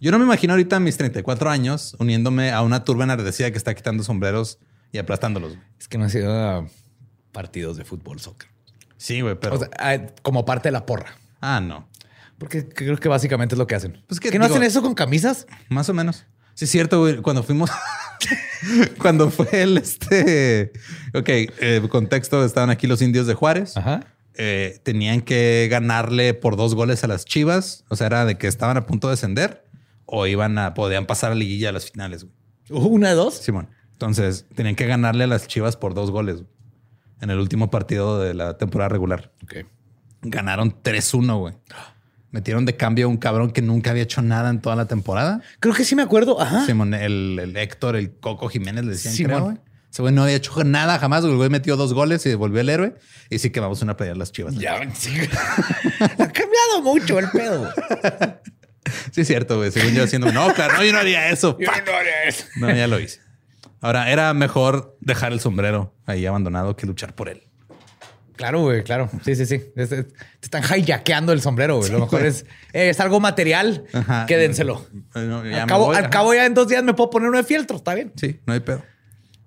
Yo 0.00 0.10
no 0.12 0.18
me 0.18 0.24
imagino 0.24 0.52
ahorita 0.54 0.76
a 0.76 0.80
mis 0.80 0.96
34 0.96 1.50
años 1.50 1.94
uniéndome 1.98 2.52
a 2.52 2.62
una 2.62 2.84
turba 2.84 3.04
enardecida 3.04 3.50
que 3.50 3.58
está 3.58 3.74
quitando 3.74 4.02
sombreros 4.02 4.58
y 4.92 4.98
aplastándolos. 4.98 5.56
güey. 5.56 5.62
Es 5.78 5.88
que 5.88 5.98
no 5.98 6.04
ha 6.04 6.08
sido 6.08 6.32
a 6.32 6.66
partidos 7.32 7.76
de 7.76 7.84
fútbol, 7.84 8.20
soccer. 8.20 8.48
Sí, 8.96 9.20
güey, 9.20 9.34
pero... 9.38 9.56
O 9.56 9.58
sea, 9.58 9.68
ah, 9.78 9.98
como 10.22 10.44
parte 10.44 10.68
de 10.68 10.72
la 10.72 10.86
porra. 10.86 11.16
Ah, 11.40 11.60
no. 11.60 11.86
Porque 12.38 12.68
creo 12.68 12.96
que 12.96 13.08
básicamente 13.08 13.54
es 13.56 13.58
lo 13.58 13.66
que 13.66 13.74
hacen. 13.74 14.02
Pues 14.06 14.20
que 14.20 14.30
¿Que 14.30 14.38
no 14.38 14.44
digo- 14.46 14.54
hacen 14.54 14.66
eso 14.66 14.80
con 14.82 14.94
camisas? 14.94 15.46
Más 15.68 15.88
o 15.88 15.94
menos. 15.94 16.24
Sí, 16.54 16.64
es 16.64 16.70
cierto, 16.70 17.00
güey. 17.00 17.16
Cuando 17.18 17.42
fuimos. 17.42 17.70
cuando 18.98 19.30
fue 19.30 19.62
el 19.62 19.78
este. 19.78 20.72
Ok, 21.14 21.28
eh, 21.28 21.82
contexto: 21.90 22.44
estaban 22.44 22.70
aquí 22.70 22.86
los 22.86 23.02
indios 23.02 23.26
de 23.26 23.34
Juárez. 23.34 23.76
Ajá. 23.76 24.00
Eh, 24.34 24.78
tenían 24.84 25.20
que 25.20 25.66
ganarle 25.70 26.32
por 26.32 26.56
dos 26.56 26.74
goles 26.74 27.02
a 27.04 27.08
las 27.08 27.24
chivas. 27.24 27.84
O 27.88 27.96
sea, 27.96 28.06
era 28.06 28.24
de 28.24 28.38
que 28.38 28.46
estaban 28.46 28.76
a 28.76 28.86
punto 28.86 29.08
de 29.08 29.12
descender 29.12 29.64
o 30.06 30.26
iban 30.26 30.58
a 30.58 30.74
podían 30.74 31.06
pasar 31.06 31.32
a 31.32 31.34
liguilla 31.34 31.70
a 31.70 31.72
las 31.72 31.90
finales. 31.90 32.24
güey. 32.24 32.34
Una 32.70 33.10
de 33.10 33.14
dos. 33.14 33.34
Simón. 33.34 33.68
Entonces 33.92 34.46
tenían 34.54 34.76
que 34.76 34.86
ganarle 34.86 35.24
a 35.24 35.26
las 35.26 35.48
chivas 35.48 35.76
por 35.76 35.94
dos 35.94 36.10
goles 36.10 36.36
güey, 36.36 36.48
en 37.20 37.30
el 37.30 37.38
último 37.38 37.70
partido 37.70 38.20
de 38.20 38.32
la 38.32 38.56
temporada 38.56 38.88
regular. 38.88 39.32
Ok. 39.42 39.66
Ganaron 40.22 40.74
3-1, 40.82 41.38
güey. 41.38 41.54
Metieron 42.30 42.66
de 42.66 42.76
cambio 42.76 43.06
a 43.06 43.08
un 43.08 43.16
cabrón 43.16 43.50
que 43.50 43.62
nunca 43.62 43.90
había 43.90 44.02
hecho 44.02 44.20
nada 44.20 44.50
en 44.50 44.60
toda 44.60 44.76
la 44.76 44.86
temporada. 44.86 45.40
Creo 45.60 45.74
que 45.74 45.84
sí 45.84 45.94
me 45.94 46.02
acuerdo. 46.02 46.40
Ajá. 46.40 46.66
Simón, 46.66 46.92
el, 46.94 47.38
el 47.42 47.56
Héctor, 47.56 47.96
el 47.96 48.12
Coco 48.18 48.48
Jiménez, 48.48 48.84
le 48.84 48.90
decían, 48.92 49.14
Simón. 49.14 49.30
creo, 49.32 49.44
güey. 49.44 49.56
Ese 49.90 50.02
güey 50.02 50.14
no 50.14 50.22
había 50.22 50.36
hecho 50.36 50.62
nada 50.64 50.98
jamás. 50.98 51.24
El 51.24 51.36
güey 51.36 51.48
metió 51.48 51.76
dos 51.76 51.94
goles 51.94 52.26
y 52.26 52.34
volvió 52.34 52.60
el 52.60 52.68
héroe. 52.68 52.94
Y 53.30 53.38
sí 53.38 53.48
que 53.50 53.60
vamos 53.60 53.80
a 53.80 53.84
una 53.84 53.96
pelea 53.96 54.12
a 54.12 54.16
las 54.16 54.30
chivas. 54.32 54.54
Ya, 54.56 54.78
sí. 54.94 55.10
ha 56.00 56.08
cambiado 56.28 56.82
mucho 56.82 57.18
el 57.18 57.28
pedo. 57.30 57.72
Sí, 59.12 59.20
es 59.20 59.26
cierto, 59.26 59.58
güey. 59.58 59.70
Según 59.70 59.92
yo 59.92 60.04
haciendo, 60.04 60.32
no, 60.32 60.52
claro, 60.54 60.74
no, 60.78 60.84
yo 60.84 60.92
no 60.94 60.98
haría 60.98 61.28
eso. 61.28 61.58
Yo 61.60 61.66
no 61.66 61.72
haría 61.92 62.24
eso. 62.26 62.44
No, 62.56 62.74
ya 62.74 62.86
lo 62.86 62.98
hice. 62.98 63.20
Ahora, 63.82 64.10
era 64.10 64.32
mejor 64.32 64.96
dejar 65.00 65.32
el 65.32 65.40
sombrero 65.40 65.94
ahí 66.06 66.24
abandonado 66.24 66.74
que 66.74 66.86
luchar 66.86 67.14
por 67.14 67.28
él. 67.28 67.47
Claro, 68.38 68.62
güey, 68.62 68.82
claro. 68.84 69.10
Sí, 69.24 69.34
sí, 69.36 69.44
sí. 69.44 69.60
Es- 69.76 69.92
es- 69.92 70.06
te 70.08 70.14
están 70.42 70.62
hijackeando 70.78 71.32
el 71.34 71.42
sombrero, 71.42 71.76
güey. 71.76 71.90
Lo 71.90 71.98
mejor 72.00 72.24
es, 72.24 72.46
eh, 72.72 72.88
es 72.88 72.98
algo 73.00 73.20
material. 73.20 73.84
Ajá. 73.92 74.24
Quédenselo. 74.26 74.86
No, 75.14 75.44
ya 75.44 75.62
al 75.64 75.68
cabo, 75.68 75.86
voy, 75.86 75.96
al 75.96 76.04
ajá. 76.04 76.10
cabo 76.10 76.32
ya 76.34 76.46
en 76.46 76.54
dos 76.54 76.68
días 76.68 76.82
me 76.82 76.94
puedo 76.94 77.10
poner 77.10 77.28
uno 77.28 77.36
de 77.38 77.44
fieltro. 77.44 77.76
Está 77.76 77.94
bien. 77.94 78.12
Sí, 78.16 78.40
no 78.46 78.54
hay 78.54 78.60
pedo. 78.60 78.82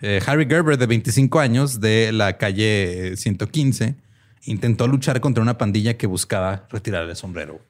Eh, 0.01 0.19
Harry 0.25 0.45
Gerber, 0.47 0.77
de 0.77 0.85
25 0.85 1.39
años, 1.39 1.79
de 1.79 2.11
la 2.11 2.37
calle 2.37 3.13
eh, 3.13 3.17
115, 3.17 3.95
intentó 4.43 4.87
luchar 4.87 5.21
contra 5.21 5.41
una 5.41 5.57
pandilla 5.57 5.95
que 5.97 6.05
buscaba 6.07 6.67
retirarle 6.69 7.11
el 7.11 7.15
sombrero. 7.17 7.61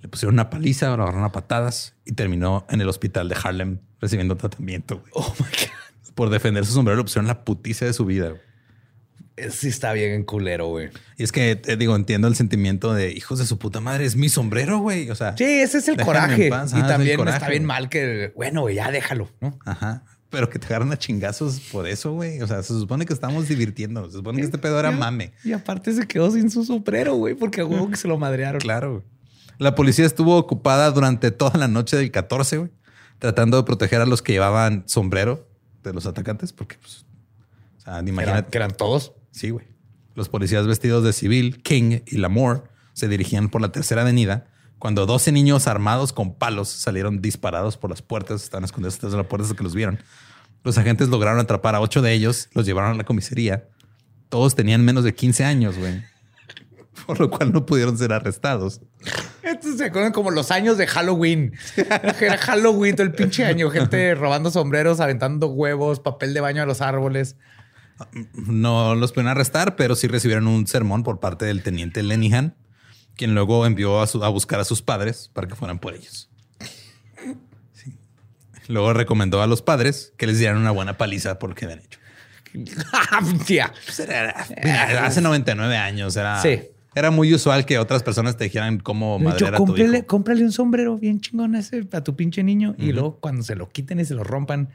Le 0.00 0.08
pusieron 0.08 0.34
una 0.34 0.50
paliza, 0.50 0.88
lo 0.96 1.02
agarraron 1.02 1.24
a 1.24 1.32
patadas 1.32 1.94
y 2.04 2.12
terminó 2.12 2.66
en 2.70 2.80
el 2.80 2.88
hospital 2.88 3.28
de 3.28 3.36
Harlem 3.42 3.78
recibiendo 4.00 4.36
tratamiento. 4.36 4.98
güey. 5.00 5.10
Oh 5.14 5.34
my 5.38 5.44
God. 5.46 6.12
Por 6.14 6.30
defender 6.30 6.64
su 6.64 6.72
sombrero, 6.72 6.98
le 6.98 7.02
pusieron 7.04 7.26
la 7.26 7.44
putiza 7.44 7.84
de 7.86 7.92
su 7.92 8.04
vida. 8.04 8.28
güey. 8.30 8.40
Eh, 9.36 9.50
Sí 9.50 9.68
está 9.68 9.92
bien 9.92 10.22
culero, 10.24 10.68
güey. 10.68 10.90
Y 11.16 11.24
es 11.24 11.32
que, 11.32 11.56
te 11.56 11.76
digo, 11.76 11.96
entiendo 11.96 12.28
el 12.28 12.36
sentimiento 12.36 12.94
de 12.94 13.10
hijos 13.12 13.38
de 13.38 13.46
su 13.46 13.58
puta 13.58 13.80
madre, 13.80 14.04
es 14.04 14.16
mi 14.16 14.28
sombrero, 14.28 14.78
güey. 14.78 15.10
O 15.10 15.14
sea, 15.14 15.36
Sí, 15.36 15.44
ese 15.44 15.78
es 15.78 15.88
el 15.88 15.96
coraje. 15.96 16.44
en 16.44 16.50
paz. 16.50 16.72
y 16.74 16.78
es 16.80 16.86
también 16.86 17.16
coraje, 17.16 17.36
está 17.38 17.48
bien 17.48 17.62
güey. 17.62 17.68
mal 17.68 17.88
que, 17.88 18.32
bueno, 18.36 18.60
güey, 18.62 18.76
ya 18.76 18.90
déjalo, 18.90 19.28
¿no? 19.40 19.58
Ajá. 19.64 20.04
Pero 20.30 20.50
que 20.50 20.58
te 20.58 20.66
agarran 20.66 20.90
a 20.90 20.96
chingazos 20.98 21.60
por 21.70 21.86
eso, 21.86 22.12
güey. 22.12 22.40
O 22.42 22.46
sea, 22.48 22.62
se 22.64 22.74
supone 22.74 23.06
que 23.06 23.12
estamos 23.12 23.46
divirtiendo. 23.46 24.06
Se 24.06 24.16
supone 24.16 24.38
que 24.40 24.44
este 24.46 24.58
pedo 24.58 24.80
era 24.80 24.90
mame. 24.90 25.32
Y 25.44 25.52
aparte 25.52 25.92
se 25.92 26.08
quedó 26.08 26.30
sin 26.32 26.50
su 26.50 26.64
sombrero, 26.64 27.14
güey, 27.14 27.34
porque 27.34 27.60
a 27.60 27.64
huevo 27.64 27.88
que 27.88 27.96
se 27.96 28.08
lo 28.08 28.18
madrearon. 28.18 28.60
Claro. 28.60 28.92
güey. 28.94 29.04
La 29.58 29.76
policía 29.76 30.04
estuvo 30.04 30.36
ocupada 30.36 30.90
durante 30.90 31.30
toda 31.30 31.56
la 31.58 31.68
noche 31.68 31.96
del 31.96 32.10
14, 32.10 32.56
güey, 32.58 32.70
tratando 33.20 33.56
de 33.58 33.62
proteger 33.62 34.00
a 34.00 34.06
los 34.06 34.22
que 34.22 34.32
llevaban 34.32 34.82
sombrero 34.88 35.48
de 35.84 35.92
los 35.92 36.04
atacantes, 36.06 36.52
porque, 36.52 36.78
pues, 36.80 37.06
o 37.78 37.80
sea, 37.82 38.00
imagínate. 38.00 38.50
que 38.50 38.58
eran 38.58 38.72
todos. 38.72 39.12
Sí, 39.34 39.50
güey. 39.50 39.66
Los 40.14 40.28
policías 40.28 40.66
vestidos 40.66 41.02
de 41.02 41.12
civil, 41.12 41.60
King 41.62 42.00
y 42.06 42.18
Lamour, 42.18 42.70
se 42.92 43.08
dirigían 43.08 43.48
por 43.48 43.60
la 43.60 43.72
tercera 43.72 44.02
avenida 44.02 44.46
cuando 44.78 45.06
12 45.06 45.32
niños 45.32 45.66
armados 45.66 46.12
con 46.12 46.34
palos 46.34 46.68
salieron 46.68 47.22
disparados 47.22 47.78
por 47.78 47.88
las 47.88 48.02
puertas, 48.02 48.42
estaban 48.42 48.64
escondidos 48.64 48.94
detrás 48.94 49.12
de 49.12 49.16
las 49.18 49.26
puertas 49.26 49.46
hasta 49.46 49.56
que 49.56 49.64
los 49.64 49.74
vieron. 49.74 49.98
Los 50.62 50.76
agentes 50.78 51.08
lograron 51.08 51.40
atrapar 51.40 51.74
a 51.74 51.80
ocho 51.80 52.02
de 52.02 52.12
ellos, 52.12 52.50
los 52.52 52.66
llevaron 52.66 52.92
a 52.92 52.94
la 52.94 53.04
comisaría. 53.04 53.68
Todos 54.28 54.54
tenían 54.54 54.84
menos 54.84 55.02
de 55.02 55.14
15 55.14 55.42
años, 55.42 55.78
güey. 55.78 56.04
Por 57.06 57.18
lo 57.18 57.30
cual 57.30 57.50
no 57.50 57.66
pudieron 57.66 57.96
ser 57.96 58.12
arrestados. 58.12 58.82
Estos 59.42 59.78
se 59.78 59.86
acuerdan 59.86 60.12
como 60.12 60.30
los 60.30 60.50
años 60.50 60.78
de 60.78 60.86
Halloween. 60.86 61.54
Era 62.20 62.36
Halloween 62.36 62.94
todo 62.94 63.06
el 63.06 63.12
pinche 63.12 63.44
año. 63.44 63.70
Gente 63.70 64.14
robando 64.14 64.50
sombreros, 64.50 65.00
aventando 65.00 65.48
huevos, 65.48 66.00
papel 66.00 66.34
de 66.34 66.40
baño 66.40 66.62
a 66.62 66.66
los 66.66 66.80
árboles. 66.82 67.36
No 68.34 68.94
los 68.94 69.12
pueden 69.12 69.28
arrestar, 69.28 69.76
pero 69.76 69.94
sí 69.96 70.08
recibieron 70.08 70.46
un 70.46 70.66
sermón 70.66 71.02
por 71.02 71.20
parte 71.20 71.44
del 71.44 71.62
teniente 71.62 72.02
Lenihan, 72.02 72.54
quien 73.16 73.34
luego 73.34 73.66
envió 73.66 74.00
a, 74.00 74.06
su- 74.06 74.24
a 74.24 74.28
buscar 74.28 74.58
a 74.60 74.64
sus 74.64 74.82
padres 74.82 75.30
para 75.32 75.46
que 75.46 75.54
fueran 75.54 75.78
por 75.78 75.94
ellos. 75.94 76.28
Sí. 77.72 77.94
Luego 78.68 78.92
recomendó 78.92 79.42
a 79.42 79.46
los 79.46 79.62
padres 79.62 80.12
que 80.16 80.26
les 80.26 80.38
dieran 80.38 80.58
una 80.58 80.70
buena 80.72 80.96
paliza 80.96 81.38
por 81.38 81.50
lo 81.50 81.54
que 81.56 81.64
habían 81.66 81.80
hecho. 81.80 81.98
Pues 83.84 83.98
era- 84.00 84.46
era- 84.56 85.06
hace 85.06 85.20
99 85.20 85.76
años 85.76 86.16
era, 86.16 86.40
Sí. 86.40 86.60
era 86.94 87.10
muy 87.10 87.32
usual 87.34 87.64
que 87.66 87.78
otras 87.78 88.02
personas 88.02 88.36
te 88.36 88.44
dijeran 88.44 88.78
cómo 88.78 89.18
De 89.18 89.24
hecho, 89.24 89.28
madrear 89.30 89.54
a 89.54 89.58
tu 89.58 89.76
hijo. 89.76 90.06
cómprale 90.06 90.44
un 90.44 90.52
sombrero 90.52 90.96
bien 90.98 91.20
chingón 91.20 91.54
a, 91.54 91.60
ese, 91.60 91.86
a 91.92 92.02
tu 92.02 92.14
pinche 92.16 92.42
niño. 92.42 92.74
Y 92.78 92.92
luego 92.92 93.18
cuando 93.20 93.42
se 93.42 93.54
lo 93.56 93.68
quiten 93.70 94.00
y 94.00 94.04
se 94.04 94.14
lo 94.14 94.24
rompan, 94.24 94.70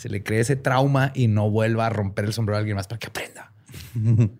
se 0.00 0.08
le 0.08 0.22
cree 0.22 0.40
ese 0.40 0.56
trauma 0.56 1.12
y 1.14 1.28
no 1.28 1.50
vuelva 1.50 1.84
a 1.84 1.90
romper 1.90 2.24
el 2.24 2.32
sombrero 2.32 2.56
a 2.56 2.60
alguien 2.60 2.74
más 2.74 2.86
para 2.86 2.98
que 2.98 3.08
aprenda. 3.08 3.52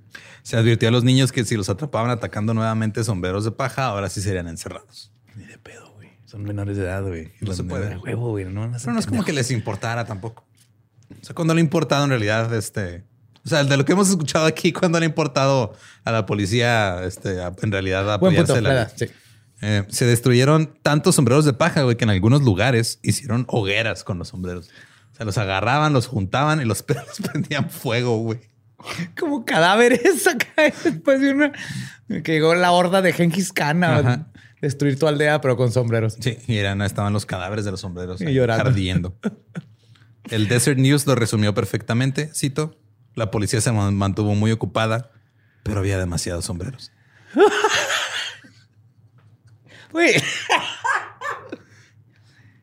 Se 0.42 0.56
advirtió 0.56 0.88
a 0.88 0.90
los 0.90 1.04
niños 1.04 1.32
que 1.32 1.44
si 1.44 1.54
los 1.54 1.68
atrapaban 1.68 2.10
atacando 2.10 2.54
nuevamente 2.54 3.04
sombreros 3.04 3.44
de 3.44 3.50
paja, 3.50 3.84
ahora 3.84 4.08
sí 4.08 4.22
serían 4.22 4.48
encerrados. 4.48 5.12
Ni 5.36 5.44
de 5.44 5.58
pedo, 5.58 5.92
güey. 5.96 6.08
Son 6.24 6.42
menores 6.44 6.78
de 6.78 6.84
edad, 6.84 7.02
güey. 7.02 7.30
No 7.42 7.52
se 7.52 7.62
puede. 7.62 7.90
de 7.90 7.98
huevo, 7.98 8.30
güey. 8.30 8.46
No, 8.46 8.64
a 8.64 8.70
Pero 8.78 8.92
no 8.94 8.98
es 8.98 9.06
como 9.06 9.22
que 9.22 9.34
les 9.34 9.50
importara 9.50 10.06
tampoco. 10.06 10.46
O 11.10 11.22
sea, 11.24 11.34
cuando 11.34 11.52
le 11.52 11.60
ha 11.60 11.64
importado 11.64 12.04
en 12.04 12.10
realidad, 12.10 12.54
este. 12.54 13.04
O 13.44 13.48
sea, 13.50 13.64
de 13.64 13.76
lo 13.76 13.84
que 13.84 13.92
hemos 13.92 14.08
escuchado 14.08 14.46
aquí, 14.46 14.72
cuando 14.72 14.98
le 14.98 15.04
ha 15.04 15.08
importado 15.10 15.74
a 16.04 16.10
la 16.10 16.24
policía, 16.24 17.04
este, 17.04 17.42
a- 17.42 17.54
en 17.60 17.70
realidad 17.70 18.10
apoyarse 18.10 18.62
la-. 18.62 18.88
Sí. 18.88 19.08
Eh, 19.60 19.84
se 19.90 20.06
destruyeron 20.06 20.72
tantos 20.82 21.16
sombreros 21.16 21.44
de 21.44 21.52
paja, 21.52 21.82
güey, 21.82 21.98
que 21.98 22.04
en 22.04 22.10
algunos 22.10 22.40
lugares 22.40 22.98
hicieron 23.02 23.44
hogueras 23.48 24.04
con 24.04 24.18
los 24.18 24.28
sombreros. 24.28 24.70
Sea, 25.20 25.26
los 25.26 25.36
agarraban, 25.36 25.92
los 25.92 26.06
juntaban 26.06 26.62
y 26.62 26.64
los 26.64 26.82
perros 26.82 27.18
prendían 27.30 27.68
fuego, 27.68 28.16
güey. 28.20 28.40
Como 29.18 29.44
cadáveres 29.44 30.26
acá 30.26 30.48
después 30.84 31.20
de 31.20 31.32
una... 31.34 31.52
Que 32.08 32.32
llegó 32.32 32.54
la 32.54 32.70
horda 32.72 33.02
de 33.02 33.12
Genghis 33.12 33.52
Khan 33.52 33.84
a 33.84 34.28
destruir 34.62 34.98
tu 34.98 35.06
aldea, 35.06 35.42
pero 35.42 35.58
con 35.58 35.70
sombreros. 35.72 36.16
Sí, 36.18 36.38
y 36.46 36.56
eran, 36.56 36.80
estaban 36.80 37.12
los 37.12 37.26
cadáveres 37.26 37.66
de 37.66 37.70
los 37.70 37.80
sombreros 37.80 38.20
Y 38.22 38.26
ahí, 38.28 38.34
llorando. 38.34 38.70
ardiendo. 38.70 39.14
El 40.30 40.48
Desert 40.48 40.78
News 40.78 41.06
lo 41.06 41.14
resumió 41.14 41.52
perfectamente. 41.54 42.30
Cito: 42.34 42.78
La 43.14 43.30
policía 43.30 43.60
se 43.60 43.72
man- 43.72 43.94
mantuvo 43.96 44.34
muy 44.34 44.50
ocupada, 44.52 45.10
pero 45.62 45.80
había 45.80 45.98
demasiados 45.98 46.46
sombreros. 46.46 46.90
Güey. 49.92 50.14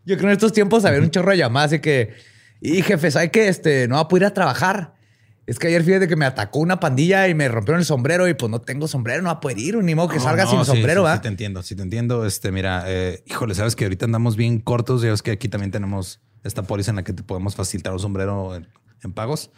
Yo 0.06 0.16
creo 0.18 0.30
en 0.30 0.34
estos 0.34 0.54
tiempos 0.54 0.86
había 0.86 1.00
un 1.02 1.12
chorro 1.12 1.32
de 1.32 1.38
llamadas 1.38 1.74
y 1.74 1.80
que, 1.80 2.16
y 2.62 2.82
jefe, 2.82 3.12
¿sabes 3.12 3.32
que 3.32 3.48
este, 3.48 3.88
no 3.88 3.96
va 3.96 4.02
a 4.02 4.08
poder 4.08 4.24
ir 4.24 4.28
a 4.28 4.34
trabajar? 4.34 4.96
Es 5.46 5.60
que 5.60 5.68
ayer 5.68 5.82
fíjate 5.84 6.10
que 6.10 6.18
me 6.18 6.26
atacó 6.26 6.60
una 6.60 6.80
pandilla 6.80 7.28
y 7.30 7.34
me 7.34 7.48
rompieron 7.48 7.80
el 7.80 7.86
sombrero 7.86 8.28
y 8.28 8.34
pues 8.34 8.52
no 8.52 8.60
tengo 8.60 8.86
sombrero, 8.88 9.22
no 9.22 9.28
va 9.28 9.36
a 9.36 9.40
poder 9.40 9.58
ir, 9.60 9.78
ni 9.78 9.96
modo 9.96 10.10
que 10.10 10.18
No, 10.18 10.24
salga 10.24 10.44
no, 10.44 10.50
sin 10.52 10.60
sí, 10.60 10.66
sombrero, 10.66 11.02
sí, 11.02 11.06
¿va? 11.06 11.16
Sí, 11.16 11.22
te 11.22 11.28
entiendo, 11.30 11.64
sí 11.64 11.76
te 11.76 11.84
entiendo. 11.84 12.26
Este, 12.26 12.52
mira, 12.52 12.84
eh, 12.88 13.24
híjole, 13.26 13.56
sabes 13.56 13.76
que 13.78 13.86
ahorita 13.86 14.04
andamos 14.04 14.36
bien 14.36 14.60
cortos. 14.60 15.02
Ya 15.04 15.12
ves 15.12 15.22
que 15.22 15.32
aquí 15.32 15.48
también 15.48 15.72
tenemos 15.72 16.20
esta 16.44 16.64
póliza 16.64 16.92
en 16.92 16.98
la 16.98 17.04
que 17.06 17.14
te 17.14 17.24
podemos 17.24 17.56
facilitar 17.56 17.94
un 17.94 18.00
sombrero 18.00 18.56
en, 18.56 18.68
en 19.04 19.14
pagos. 19.14 19.52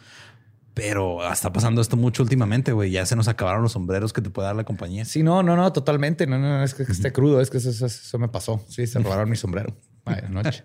Pero 0.74 1.28
está 1.30 1.52
pasando 1.52 1.80
esto 1.80 1.96
mucho 1.96 2.22
últimamente, 2.22 2.70
güey. 2.72 2.92
Ya 2.92 3.04
se 3.04 3.16
nos 3.16 3.26
acabaron 3.26 3.60
los 3.62 3.72
sombreros 3.72 4.12
que 4.12 4.22
te 4.22 4.30
puede 4.30 4.46
dar 4.46 4.54
la 4.54 4.62
compañía. 4.64 5.04
Sí, 5.04 5.24
no, 5.24 5.42
no, 5.42 5.56
no, 5.56 5.72
totalmente. 5.72 6.28
No, 6.28 6.38
no, 6.38 6.58
no, 6.58 6.62
es 6.64 6.74
que 6.74 6.84
esté 6.84 7.12
crudo, 7.12 7.40
es 7.40 7.50
que 7.50 7.58
eso, 7.58 7.70
eso- 7.70 7.86
eso 7.86 8.18
me 8.20 8.28
pasó. 8.28 8.64
Sí, 8.68 8.86
se 8.86 9.00
robaron 9.00 9.28
mi 9.28 9.36
sombrero. 9.36 9.76
Anoche. 10.04 10.64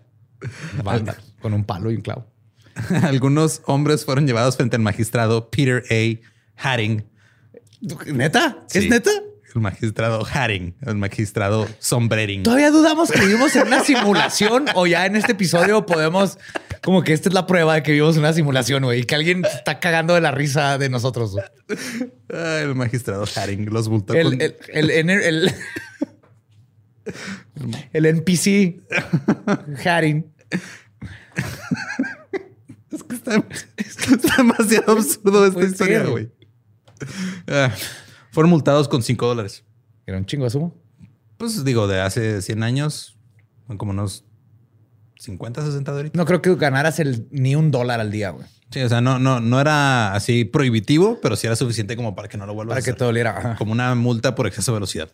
Banda, 0.84 1.18
con 1.42 1.54
un 1.54 1.64
palo 1.64 1.92
y 1.92 1.96
un 1.96 2.02
clavo. 2.02 2.28
Algunos 3.04 3.62
hombres 3.66 4.04
fueron 4.06 4.28
llevados 4.28 4.58
frente 4.58 4.76
al 4.76 4.82
magistrado 4.82 5.50
Peter 5.50 5.84
A. 5.90 6.20
Haring. 6.58 7.06
¿Neta? 8.08 8.66
¿Es 8.74 8.84
Sí. 8.84 8.90
neta? 8.90 9.12
El 9.54 9.62
magistrado 9.62 10.26
Haring, 10.34 10.76
el 10.82 10.96
magistrado 10.98 11.66
Sombrering. 11.80 12.44
Todavía 12.44 12.72
dudamos 12.72 13.10
que 13.10 13.22
vivimos 13.22 13.56
en 13.56 13.68
una 13.68 13.80
simulación 13.80 14.66
o 14.76 14.86
ya 14.86 15.06
en 15.06 15.16
este 15.16 15.32
episodio 15.32 15.86
podemos, 15.86 16.38
como 16.84 17.04
que 17.04 17.14
esta 17.14 17.30
es 17.30 17.34
la 17.36 17.48
prueba 17.48 17.76
de 17.76 17.82
que 17.84 17.94
vivimos 17.94 18.16
en 18.16 18.24
una 18.24 18.34
simulación, 18.34 18.84
güey, 18.84 19.00
y 19.02 19.04
que 19.06 19.16
alguien 19.16 19.46
está 19.46 19.80
cagando 19.80 20.14
de 20.14 20.20
la 20.20 20.32
risa 20.32 20.78
de 20.78 20.90
nosotros. 20.90 21.38
Ah, 22.34 22.60
el 22.64 22.76
magistrado 22.76 23.24
Haring 23.34 23.68
los 23.72 23.88
bultó 23.88 24.14
El, 24.14 24.24
con- 24.32 24.42
el, 24.42 24.56
el, 24.74 24.90
el, 24.92 25.10
el, 25.10 25.54
el 27.94 28.06
NPC 28.06 28.82
Haring. 29.86 30.26
Es 32.92 33.04
que 33.04 33.16
está, 33.16 33.44
está 33.78 34.38
demasiado 34.38 34.94
absurdo 34.94 35.46
esta 35.46 35.54
puede 35.54 35.68
historia, 35.68 36.04
güey. 36.06 36.32
Ah, 37.48 37.72
fueron 38.32 38.50
multados 38.50 38.88
con 38.88 39.04
5 39.04 39.28
dólares. 39.28 39.64
Era 40.06 40.18
un 40.18 40.26
chingo 40.26 40.46
de 40.46 40.52
sumo. 40.52 40.74
Pues 41.38 41.64
digo, 41.66 41.88
de 41.88 42.00
hace 42.00 42.42
100 42.42 42.64
años, 42.64 43.18
como 43.78 43.92
unos 43.92 44.24
50, 45.20 45.66
60 45.66 45.92
dólares. 45.92 46.12
No 46.16 46.26
creo 46.26 46.42
que 46.42 46.56
ganaras 46.56 47.00
el, 47.00 47.28
ni 47.32 47.56
un 47.56 47.72
dólar 47.72 48.00
al 48.00 48.12
día, 48.12 48.30
güey. 48.30 48.48
Sí, 48.72 48.82
o 48.82 48.90
sea, 48.90 49.02
no, 49.02 49.20
no, 49.20 49.40
no 49.42 49.60
era 49.60 50.14
así 50.14 50.46
prohibitivo, 50.46 51.20
pero 51.22 51.36
sí 51.36 51.48
era 51.48 51.56
suficiente 51.56 51.96
como 51.96 52.16
para 52.16 52.28
que 52.28 52.38
no 52.38 52.46
lo 52.46 52.54
vuelvas 52.54 52.74
Para 52.74 52.80
a 52.82 52.84
que 52.84 52.92
hacer. 52.92 52.98
te 53.00 53.06
doliera. 53.06 53.38
Ajá. 53.38 53.56
Como 53.58 53.72
una 53.72 53.94
multa 53.96 54.36
por 54.36 54.48
exceso 54.48 54.72
de 54.72 54.78
velocidad. 54.78 55.10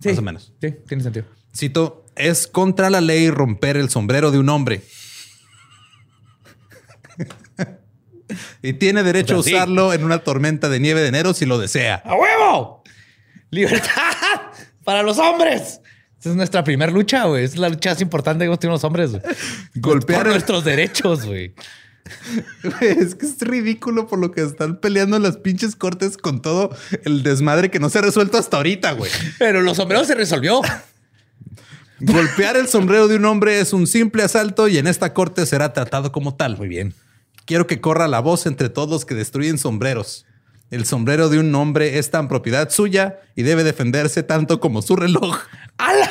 Sí. 0.00 0.10
Más 0.10 0.18
o 0.18 0.22
menos. 0.22 0.52
Sí, 0.60 0.74
tiene 0.86 1.02
sentido. 1.02 1.26
Cito, 1.54 2.01
es 2.16 2.46
contra 2.46 2.90
la 2.90 3.00
ley 3.00 3.30
romper 3.30 3.76
el 3.76 3.90
sombrero 3.90 4.30
de 4.30 4.38
un 4.38 4.48
hombre. 4.48 4.82
y 8.62 8.72
tiene 8.74 9.02
derecho 9.02 9.38
O 9.38 9.42
sea, 9.42 9.50
a 9.50 9.50
sí. 9.50 9.54
usarlo 9.54 9.92
en 9.92 10.04
una 10.04 10.18
tormenta 10.18 10.68
de 10.68 10.80
nieve 10.80 11.00
de 11.02 11.08
enero 11.08 11.34
si 11.34 11.46
lo 11.46 11.58
desea. 11.58 12.02
¡A 12.04 12.14
huevo! 12.14 12.82
¡Libertad 13.50 13.90
para 14.84 15.02
los 15.02 15.18
hombres! 15.18 15.80
Esa 16.18 16.30
es 16.30 16.36
nuestra 16.36 16.62
primera 16.62 16.92
lucha, 16.92 17.24
güey. 17.24 17.44
Es 17.44 17.56
la 17.58 17.68
lucha 17.68 17.90
más 17.90 18.00
importante 18.00 18.44
que 18.44 18.46
hemos 18.46 18.60
tenido 18.60 18.74
los 18.76 18.84
hombres. 18.84 19.10
güey. 19.10 19.22
Golpear 19.74 20.20
Por 20.20 20.26
el- 20.28 20.32
nuestros 20.34 20.64
derechos, 20.64 21.26
güey. 21.26 21.54
Es 22.80 23.14
que 23.14 23.26
es 23.26 23.38
ridículo 23.40 24.06
por 24.08 24.18
lo 24.18 24.32
que 24.32 24.42
están 24.42 24.80
peleando 24.80 25.18
las 25.20 25.36
pinches 25.36 25.76
cortes 25.76 26.16
con 26.16 26.42
todo 26.42 26.74
el 27.04 27.22
desmadre 27.22 27.70
que 27.70 27.78
no 27.80 27.90
se 27.90 27.98
ha 27.98 28.02
resuelto 28.02 28.38
hasta 28.38 28.56
ahorita, 28.56 28.92
güey. 28.92 29.10
Pero 29.38 29.62
los 29.62 29.76
sombreros 29.76 30.06
se 30.08 30.14
resolvió. 30.14 30.60
Golpear 32.04 32.56
el 32.56 32.68
sombrero 32.68 33.06
de 33.08 33.16
un 33.16 33.24
hombre 33.24 33.60
es 33.60 33.72
un 33.72 33.86
simple 33.86 34.22
asalto 34.22 34.66
y 34.68 34.78
en 34.78 34.86
esta 34.86 35.14
corte 35.14 35.46
será 35.46 35.72
tratado 35.72 36.10
como 36.12 36.34
tal. 36.34 36.56
Muy 36.56 36.68
bien. 36.68 36.94
Quiero 37.44 37.66
que 37.66 37.80
corra 37.80 38.08
la 38.08 38.20
voz 38.20 38.46
entre 38.46 38.68
todos 38.68 38.88
los 38.90 39.04
que 39.04 39.14
destruyen 39.14 39.58
sombreros. 39.58 40.26
El 40.70 40.84
sombrero 40.86 41.28
de 41.28 41.38
un 41.38 41.54
hombre 41.54 41.98
es 41.98 42.10
tan 42.10 42.28
propiedad 42.28 42.70
suya 42.70 43.20
y 43.36 43.42
debe 43.42 43.62
defenderse 43.62 44.22
tanto 44.22 44.58
como 44.58 44.80
su 44.82 44.96
reloj. 44.96 45.38
¡Hala! 45.78 46.10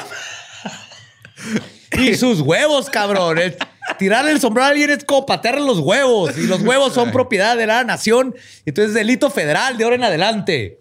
y 1.98 2.16
sus 2.16 2.42
huevos, 2.42 2.90
cabrón. 2.90 3.38
Es- 3.38 3.56
Tirarle 3.98 4.32
el 4.32 4.40
sombrero 4.40 4.66
a 4.66 4.70
alguien 4.70 4.90
es 4.92 5.04
como 5.04 5.26
patearle 5.26 5.66
los 5.66 5.80
huevos. 5.80 6.38
Y 6.38 6.48
los 6.48 6.62
huevos 6.62 6.94
son 6.94 7.12
propiedad 7.12 7.58
de 7.58 7.68
la 7.68 7.84
nación. 7.84 8.34
Entonces, 8.66 8.94
delito 8.94 9.30
federal 9.30 9.78
de 9.78 9.84
ahora 9.84 9.96
en 9.98 10.04
adelante. 10.04 10.80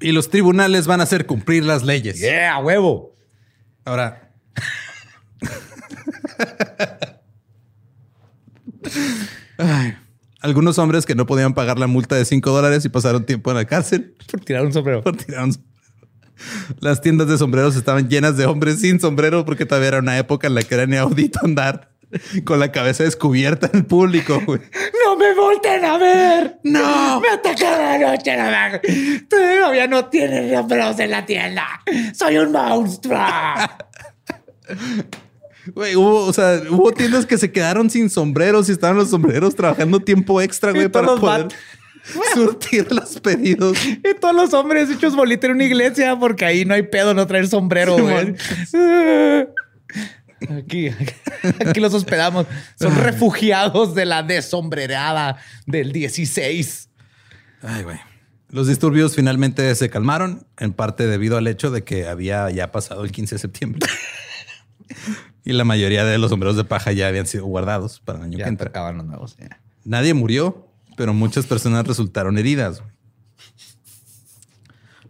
Y 0.00 0.12
los 0.12 0.28
tribunales 0.30 0.86
van 0.86 1.00
a 1.00 1.04
hacer 1.04 1.26
cumplir 1.26 1.64
las 1.64 1.82
leyes. 1.84 2.18
Yeah, 2.18 2.58
huevo. 2.58 3.14
Ahora. 3.84 4.27
Ay, 9.58 9.94
algunos 10.40 10.78
hombres 10.78 11.04
que 11.04 11.14
no 11.14 11.26
podían 11.26 11.54
pagar 11.54 11.78
la 11.78 11.86
multa 11.86 12.14
de 12.16 12.24
5 12.24 12.50
dólares 12.50 12.84
y 12.84 12.88
pasaron 12.88 13.26
tiempo 13.26 13.50
en 13.50 13.56
la 13.56 13.64
cárcel 13.64 14.14
Por 14.30 14.40
tirar 14.40 14.64
un 14.64 14.72
sombrero. 14.72 15.02
por 15.02 15.16
tirar 15.16 15.44
un 15.44 15.52
sombrero. 15.52 15.68
Las 16.80 17.00
tiendas 17.00 17.26
de 17.26 17.36
sombreros 17.36 17.74
estaban 17.74 18.08
llenas 18.08 18.36
de 18.36 18.46
hombres 18.46 18.80
sin 18.80 19.00
sombrero 19.00 19.44
porque 19.44 19.66
todavía 19.66 19.88
era 19.88 19.98
una 19.98 20.16
época 20.18 20.46
en 20.46 20.54
la 20.54 20.62
que 20.62 20.74
era 20.74 20.84
inaudito 20.84 21.40
andar 21.42 21.90
con 22.44 22.60
la 22.60 22.70
cabeza 22.70 23.02
descubierta 23.02 23.68
en 23.72 23.84
público. 23.84 24.40
güey. 24.46 24.60
¡No 25.04 25.16
me 25.16 25.34
volten 25.34 25.84
a 25.84 25.98
ver! 25.98 26.60
¡No! 26.62 27.20
¡Me 27.20 27.28
atacaron 27.28 28.04
anoche, 28.04 28.36
la! 28.36 28.80
Todavía 29.28 29.88
no 29.88 30.04
tienen 30.06 30.54
sombreros 30.54 30.98
en 31.00 31.10
la 31.10 31.26
tienda. 31.26 31.66
¡Soy 32.14 32.38
un 32.38 32.52
monstruo! 32.52 33.18
Güey, 35.74 35.96
hubo, 35.96 36.26
o 36.26 36.32
sea, 36.32 36.62
hubo 36.70 36.92
tiendas 36.92 37.26
que 37.26 37.38
se 37.38 37.50
quedaron 37.50 37.90
sin 37.90 38.08
sombreros 38.10 38.68
y 38.68 38.72
estaban 38.72 38.96
los 38.96 39.10
sombreros 39.10 39.54
trabajando 39.54 40.00
tiempo 40.00 40.40
extra, 40.40 40.72
güey, 40.72 40.88
para 40.88 41.16
poder 41.16 41.48
surtir 42.34 42.90
los 42.92 43.20
pedidos. 43.20 43.76
Y 43.86 44.14
todos 44.20 44.34
los 44.34 44.54
hombres 44.54 44.90
hechos 44.90 45.14
bolita 45.14 45.46
en 45.46 45.54
una 45.54 45.64
iglesia 45.64 46.18
porque 46.18 46.44
ahí 46.44 46.64
no 46.64 46.74
hay 46.74 46.82
pedo 46.82 47.14
no 47.14 47.26
traer 47.26 47.48
sombrero, 47.48 47.96
güey. 47.98 48.34
Aquí, 50.56 50.88
aquí 51.66 51.80
los 51.80 51.92
hospedamos. 51.94 52.46
Son 52.78 52.94
refugiados 52.94 53.96
de 53.96 54.06
la 54.06 54.22
desombrerada 54.22 55.36
del 55.66 55.90
16. 55.90 56.88
Ay, 57.62 57.82
güey. 57.82 57.98
Los 58.50 58.68
disturbios 58.68 59.16
finalmente 59.16 59.74
se 59.74 59.90
calmaron, 59.90 60.46
en 60.56 60.72
parte 60.72 61.08
debido 61.08 61.38
al 61.38 61.48
hecho 61.48 61.72
de 61.72 61.82
que 61.82 62.06
había 62.06 62.48
ya 62.50 62.70
pasado 62.70 63.04
el 63.04 63.10
15 63.10 63.34
de 63.34 63.38
septiembre. 63.40 63.80
y 65.48 65.54
la 65.54 65.64
mayoría 65.64 66.04
de 66.04 66.18
los 66.18 66.28
sombreros 66.30 66.56
de 66.56 66.64
paja 66.64 66.92
ya 66.92 67.08
habían 67.08 67.26
sido 67.26 67.46
guardados 67.46 68.00
para 68.04 68.18
el 68.18 68.24
año 68.26 68.38
Ya 68.38 68.44
que 68.44 68.50
entra. 68.50 68.92
los 68.92 69.04
nuevos. 69.06 69.36
ya. 69.38 69.60
Nadie 69.82 70.12
murió, 70.12 70.68
pero 70.96 71.14
muchas 71.14 71.46
personas 71.46 71.86
resultaron 71.86 72.36
heridas. 72.36 72.82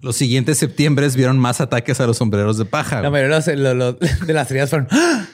Los 0.00 0.14
siguientes 0.14 0.56
septiembres 0.58 1.16
vieron 1.16 1.38
más 1.38 1.60
ataques 1.60 2.00
a 2.00 2.06
los 2.06 2.18
sombreros 2.18 2.56
de 2.56 2.64
paja. 2.64 3.02
La 3.02 3.10
mayoría 3.10 3.40
de, 3.40 4.32
las 4.32 4.48
heridas 4.50 4.70
fueron. 4.70 4.86
¡Ah! 4.92 5.26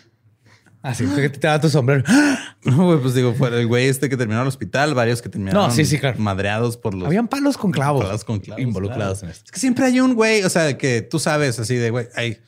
Así 0.81 1.05
que 1.07 1.29
te 1.29 1.39
daba 1.47 1.61
tu 1.61 1.69
sombrero. 1.69 2.03
¡Ah! 2.07 2.57
No, 2.65 2.87
güey, 2.87 2.99
pues 2.99 3.13
digo, 3.13 3.35
fue 3.35 3.49
el 3.61 3.67
güey 3.67 3.89
este 3.89 4.09
que 4.09 4.17
terminó 4.17 4.39
en 4.41 4.43
el 4.45 4.49
hospital, 4.49 4.95
varios 4.95 5.21
que 5.21 5.29
terminaron 5.29 5.69
No, 5.69 5.71
sí, 5.71 5.85
sí, 5.85 5.99
claro. 5.99 6.19
madreados 6.19 6.79
por 6.79 6.95
los 6.95 7.07
Habían 7.07 7.29
palos 7.29 7.59
con 7.59 7.73
clavos. 7.73 8.07
palos 8.07 8.25
con 8.25 8.41
clavos, 8.41 8.63
involucrados 8.63 9.19
claro. 9.19 9.27
en 9.31 9.37
esto. 9.37 9.45
Es 9.45 9.53
que 9.53 9.61
siempre 9.61 9.85
hay 9.85 10.01
un 10.01 10.15
güey, 10.15 10.43
o 10.45 10.49
sea, 10.49 10.79
que 10.79 11.03
tú 11.03 11.19
sabes 11.19 11.59
así 11.59 11.75
de 11.77 11.91
güey, 11.91 12.09
hay 12.17 12.39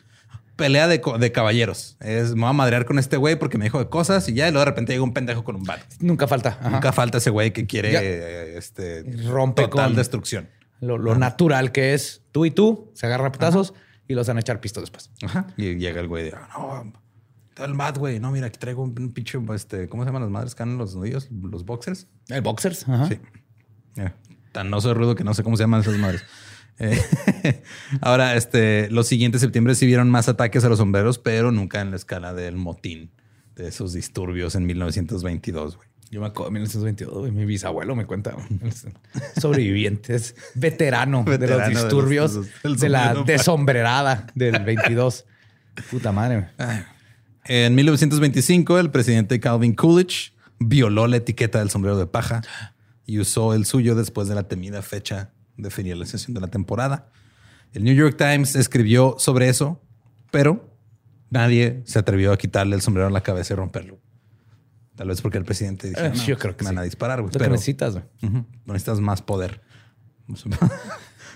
pelea 0.57 0.89
de, 0.89 1.03
de 1.19 1.33
caballeros. 1.33 1.97
Es 2.01 2.35
me 2.35 2.41
voy 2.43 2.51
a 2.51 2.53
madrear 2.55 2.85
con 2.87 2.99
este 2.99 3.17
güey 3.17 3.39
porque 3.39 3.59
me 3.59 3.65
dijo 3.67 3.79
de 3.79 3.89
cosas 3.89 4.29
y 4.29 4.35
ya 4.35 4.49
y 4.49 4.51
luego 4.51 4.61
de 4.61 4.71
repente 4.71 4.93
llega 4.93 5.05
un 5.05 5.13
pendejo 5.13 5.45
con 5.45 5.57
un 5.57 5.63
bat. 5.65 5.81
Nunca 6.01 6.27
falta. 6.27 6.57
Ajá. 6.61 6.71
Nunca 6.71 6.93
falta 6.93 7.19
ese 7.19 7.31
güey 7.31 7.53
que 7.53 7.67
quiere 7.67 7.93
Ya. 7.93 8.01
eh, 8.03 8.57
este 8.57 9.05
Rompe 9.29 9.63
total 9.63 9.89
con- 9.89 9.97
destrucción. 9.97 10.49
Lo, 10.81 10.99
lo 10.99 11.15
natural 11.17 11.73
que 11.73 11.95
es 11.95 12.23
tú 12.33 12.45
y 12.45 12.51
tú 12.51 12.91
se 12.95 13.07
agarran 13.07 13.29
a 13.29 13.33
petazos 13.33 13.73
y 14.09 14.15
los 14.15 14.27
van 14.27 14.37
a 14.37 14.41
echar 14.41 14.61
pisto 14.61 14.81
después. 14.81 15.11
Ajá. 15.23 15.47
Y 15.57 15.77
llega 15.77 16.01
el 16.01 16.09
güey 16.09 16.25
de, 16.25 16.33
"Ah, 16.37 16.49
no, 17.59 17.65
el 17.65 17.73
bat, 17.75 17.97
güey. 17.97 18.21
No, 18.21 18.31
mira, 18.31 18.47
aquí 18.49 18.59
traigo 18.59 18.83
un, 18.83 18.95
un 18.99 19.13
pinche, 19.13 19.39
este, 19.55 19.89
¿cómo 19.89 20.03
se 20.05 20.09
llaman 20.09 20.23
las 20.23 20.31
madres 20.31 20.55
que 20.55 20.63
andan 20.63 20.77
los 20.79 20.95
nudillos? 20.95 21.29
Los 21.31 21.65
boxers. 21.65 22.07
El 22.29 22.43
boxers. 22.43 22.87
Ajá. 22.89 23.09
Sí. 23.09 23.19
Eh, 23.97 24.13
tan 24.53 24.69
no 24.71 24.81
soy 24.83 24.93
rudo 24.93 25.15
que 25.15 25.25
no 25.25 25.33
sé 25.33 25.43
cómo 25.43 25.57
se 25.57 25.63
llaman 25.63 25.81
esas 25.81 25.97
madres. 25.97 26.23
Eh, 26.79 27.63
ahora, 28.01 28.37
este, 28.37 28.91
los 28.91 29.07
siguientes 29.07 29.41
septiembre 29.41 29.75
sí 29.75 29.87
vieron 29.87 30.11
más 30.11 30.29
ataques 30.29 30.65
a 30.65 30.69
los 30.69 30.79
sombreros, 30.79 31.19
pero 31.19 31.53
nunca 31.53 31.81
en 31.81 31.91
la 31.91 31.97
escala 31.97 32.35
del 32.35 32.57
motín 32.57 33.11
de 33.55 33.69
esos 33.69 33.93
disturbios 33.93 34.55
en 34.55 34.67
1922. 34.67 35.77
güey. 35.77 35.89
Yo 36.11 36.21
me 36.21 36.27
acuerdo 36.29 36.51
de 36.51 36.61
1922, 36.61 37.19
güey, 37.19 37.33
mi 37.33 37.45
bisabuelo 37.47 37.97
me 37.97 38.07
cuenta. 38.07 38.37
Sobrevivientes, 39.41 40.35
veterano, 40.55 41.25
de 41.25 41.31
Veterano 41.33 41.59
los 41.59 41.69
de 41.69 41.75
los- 41.75 41.83
disturbios 41.83 42.35
de 42.35 42.41
los- 42.41 42.63
del 42.63 42.77
de 42.77 42.89
la 42.89 43.15
desombrerada 43.25 44.27
del 44.35 44.59
22. 44.65 45.25
Puta 45.91 46.13
madre. 46.13 46.49
güey. 46.59 46.69
En 47.45 47.75
1925, 47.75 48.79
el 48.79 48.91
presidente 48.91 49.39
Calvin 49.41 49.75
Coolidge 49.75 50.33
violó 50.59 51.07
la 51.07 51.17
etiqueta 51.19 51.59
del 51.59 51.71
sombrero 51.71 51.97
de 51.99 52.07
paja 52.07 52.43
y 53.05 53.19
usó 53.21 53.55
el 53.55 53.67
suyo 53.67 53.95
después 53.95 54.27
de 54.29 54.35
la 54.35 54.45
temida 54.49 54.83
fecha 54.83 55.31
de 55.57 55.71
finalización 55.71 56.35
de 56.35 56.41
la 56.41 56.49
temporada. 56.49 57.11
El 57.73 57.85
New 57.85 57.95
York 57.95 58.17
Times 58.17 58.57
escribió 58.57 59.17
sobre 59.19 59.49
eso, 59.49 59.83
pero 60.31 60.73
nadie 61.31 61.83
se 61.87 61.99
atrevió 61.99 62.33
a 62.33 62.37
quitarle 62.39 62.75
el 62.77 62.83
sombrero 62.83 63.09
a 63.09 63.11
la 63.11 63.23
cabeza 63.23 63.55
y 63.55 63.57
romperlo. 63.57 63.99
Tal 64.95 65.09
vez 65.09 65.21
porque 65.21 65.37
el 65.39 65.45
presidente 65.45 65.89
dijo, 65.89 66.01
Eh, 66.01 66.13
"No, 66.15 66.25
yo 66.25 66.39
creo 66.39 66.57
que 66.57 66.65
me 66.65 66.69
van 66.71 66.77
sí. 66.77 66.81
a 66.81 66.83
disparar. 66.85 67.21
güey". 67.21 67.33
Pero 67.33 67.51
necesitas, 67.51 67.95
güey. 67.95 68.05
necesitas 68.67 69.01
más 69.01 69.21
poder. 69.23 69.61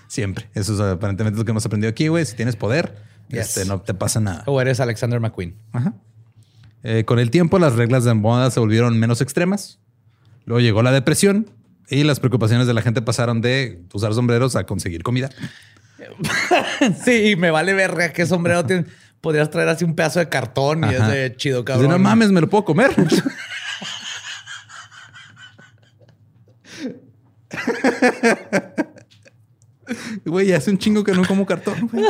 Siempre. 0.09 0.49
Eso 0.55 0.75
es 0.75 0.81
aparentemente 0.81 1.39
lo 1.39 1.45
que 1.45 1.51
hemos 1.53 1.65
aprendido 1.67 1.91
aquí, 1.91 2.09
güey. 2.09 2.25
Si 2.25 2.35
tienes 2.37 2.57
poder, 2.57 2.97
Yes. 3.29 3.57
este, 3.57 3.65
no 3.67 3.81
te 3.81 3.95
pasa 3.95 4.19
nada. 4.21 4.43
O 4.47 4.61
eres 4.61 4.81
Alexander 4.81 5.21
McQueen. 5.21 5.57
Ajá. 5.73 5.95
Eh, 6.83 7.05
con 7.05 7.19
el 7.19 7.31
tiempo, 7.31 7.59
las 7.59 7.75
reglas 7.75 8.05
de 8.05 8.15
moda 8.15 8.51
se 8.51 8.59
volvieron 8.59 8.99
menos 8.99 9.21
extremas. 9.21 9.79
Luego 10.47 10.61
llegó 10.61 10.83
la 10.83 10.91
depresión 10.91 11.51
y 11.91 12.05
las 12.05 12.21
preocupaciones 12.21 12.67
de 12.67 12.75
la 12.75 12.83
gente 12.83 13.03
pasaron 13.03 13.41
de 13.41 13.83
usar 13.93 14.15
sombreros 14.15 14.57
a 14.57 14.65
conseguir 14.65 15.03
comida. 15.03 15.31
Sí, 17.05 17.37
me 17.37 17.51
vale 17.51 17.75
verga 17.75 18.11
qué 18.13 18.25
sombrero 18.25 18.65
tienes. 18.65 18.87
Podrías 19.21 19.51
traer 19.51 19.69
así 19.69 19.85
un 19.85 19.95
pedazo 19.95 20.19
de 20.19 20.31
cartón 20.31 20.83
y 20.85 20.95
Ajá. 20.95 21.15
ese 21.15 21.37
chido 21.37 21.59
Dice, 21.59 21.67
cabrón. 21.67 21.91
no 21.91 21.99
mames, 21.99 22.31
me 22.33 22.41
lo 22.41 22.49
puedo 22.49 22.65
comer. 22.65 22.91
Güey, 30.25 30.53
hace 30.53 30.71
un 30.71 30.79
chingo 30.79 31.03
que 31.03 31.13
no 31.13 31.25
como 31.27 31.45
cartón. 31.47 31.89
güey. 31.93 32.05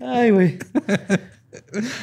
Ay, 0.00 0.30
güey. 0.30 0.58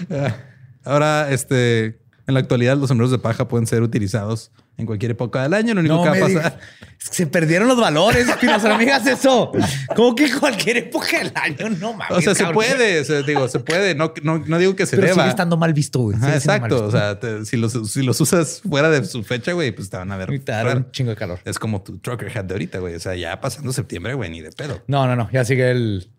Ahora, 0.83 1.31
este, 1.31 2.00
en 2.31 2.35
la 2.35 2.39
actualidad, 2.39 2.77
los 2.77 2.87
sombreros 2.87 3.11
de 3.11 3.19
paja 3.19 3.47
pueden 3.47 3.67
ser 3.67 3.81
utilizados 3.83 4.51
en 4.77 4.85
cualquier 4.85 5.11
época 5.11 5.43
del 5.43 5.53
año. 5.53 5.73
Lo 5.75 5.81
único 5.81 5.95
No 5.97 6.03
que 6.03 6.09
va 6.09 6.25
a 6.25 6.29
me 6.29 6.35
pasar. 6.35 6.51
digas. 6.59 6.69
Es 6.99 7.09
que 7.09 7.15
se 7.15 7.27
perdieron 7.27 7.67
los 7.67 7.79
valores, 7.79 8.27
Espinosa. 8.29 8.69
No 8.69 8.77
me 8.77 8.85
digas 8.85 9.05
eso. 9.05 9.51
¿Cómo 9.95 10.15
que 10.15 10.31
cualquier 10.33 10.77
época 10.77 11.19
del 11.19 11.31
año? 11.35 11.69
No 11.79 11.93
mames. 11.93 12.17
O 12.17 12.21
sea, 12.21 12.33
se 12.35 12.45
puede, 12.53 12.99
o 13.01 13.03
sea, 13.05 13.21
digo, 13.21 13.47
se 13.47 13.59
puede. 13.59 13.93
No, 13.95 14.13
no, 14.23 14.39
no 14.39 14.57
digo 14.57 14.75
que 14.75 14.85
se 14.85 14.95
Pero 14.95 15.07
deba. 15.09 15.23
sigue 15.23 15.29
estando 15.29 15.57
mal 15.57 15.73
visto, 15.73 15.99
güey. 15.99 16.17
Ajá, 16.17 16.27
mal 16.27 16.35
exacto. 16.35 16.85
O 16.85 16.91
sea, 16.91 17.19
te- 17.19 17.45
si, 17.45 17.57
los, 17.57 17.73
si 17.91 18.01
los 18.03 18.19
usas 18.21 18.61
fuera 18.67 18.89
de 18.89 19.03
su 19.05 19.23
fecha, 19.23 19.53
güey, 19.53 19.71
pues 19.71 19.89
te 19.89 19.97
van 19.97 20.11
a 20.11 20.17
ver. 20.17 20.31
Y 20.33 20.39
te 20.39 20.51
raro. 20.51 20.77
un 20.77 20.91
chingo 20.91 21.09
de 21.11 21.15
calor. 21.17 21.39
Es 21.45 21.59
como 21.59 21.81
tu 21.81 21.97
trucker 21.99 22.29
hat 22.37 22.45
de 22.45 22.53
ahorita, 22.53 22.79
güey. 22.79 22.95
O 22.95 22.99
sea, 22.99 23.15
ya 23.15 23.39
pasando 23.41 23.73
septiembre, 23.73 24.13
güey, 24.13 24.29
ni 24.29 24.41
de 24.41 24.51
pedo. 24.51 24.81
No, 24.87 25.05
no, 25.07 25.15
no. 25.15 25.29
Ya 25.31 25.43
sigue 25.45 25.71
el, 25.71 26.09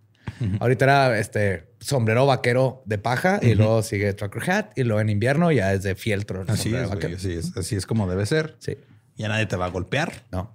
Ahorita 0.61 0.85
era 0.85 1.19
este 1.19 1.72
sombrero 1.83 2.27
vaquero 2.27 2.83
de 2.87 2.99
paja 2.99 3.39
y 3.43 3.55
luego 3.55 3.83
sigue 3.83 4.13
trucker 4.15 4.51
hat 4.51 4.67
y 4.79 4.85
luego 4.85 5.01
en 5.01 5.09
invierno 5.11 5.51
ya 5.53 5.73
es 5.75 5.83
de 5.83 5.95
fieltro. 5.95 6.45
Así 6.49 6.75
es, 6.75 6.89
güey, 6.91 7.15
así 7.15 7.33
es, 7.33 7.57
así 7.57 7.77
es 7.77 7.87
como 7.87 8.09
debe 8.09 8.25
ser. 8.27 8.57
Sí. 8.59 8.77
Ya 9.17 9.29
nadie 9.29 9.47
te 9.47 9.57
va 9.57 9.67
a 9.67 9.71
golpear, 9.71 10.25
No. 10.33 10.55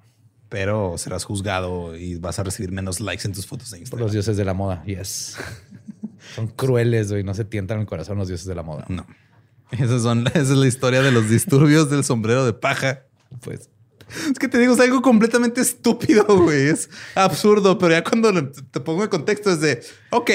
pero 0.49 0.97
serás 0.97 1.23
juzgado 1.25 1.95
y 1.95 2.15
vas 2.17 2.39
a 2.39 2.43
recibir 2.43 2.71
menos 2.71 2.99
likes 2.99 3.27
en 3.27 3.33
tus 3.33 3.45
fotos 3.45 3.69
de 3.69 3.77
Por 3.77 3.81
Instagram. 3.81 4.03
los 4.05 4.11
dioses 4.13 4.37
de 4.37 4.45
la 4.45 4.53
moda. 4.53 4.83
Yes. 4.85 5.35
Son 6.35 6.47
crueles, 6.47 7.11
güey. 7.11 7.23
No 7.23 7.33
se 7.33 7.45
tientan 7.45 7.79
el 7.79 7.85
corazón 7.85 8.17
los 8.17 8.27
dioses 8.27 8.47
de 8.47 8.55
la 8.55 8.63
moda. 8.63 8.85
No. 8.89 9.05
Esas 9.71 10.01
son, 10.01 10.27
esa 10.27 10.39
es 10.39 10.49
la 10.49 10.67
historia 10.67 11.01
de 11.01 11.11
los 11.11 11.29
disturbios 11.29 11.89
del 11.89 12.03
sombrero 12.03 12.45
de 12.45 12.53
paja. 12.53 13.03
Pues 13.41 13.69
Es 14.31 14.39
que 14.39 14.47
te 14.47 14.57
digo, 14.59 14.73
es 14.73 14.79
algo 14.79 15.01
completamente 15.01 15.59
estúpido, 15.61 16.25
güey. 16.25 16.67
Es 16.69 16.89
absurdo, 17.15 17.77
pero 17.77 17.91
ya 17.93 18.03
cuando 18.03 18.49
te 18.51 18.79
pongo 18.79 19.03
en 19.03 19.09
contexto 19.09 19.51
es 19.51 19.59
de, 19.61 19.81
ok, 20.11 20.31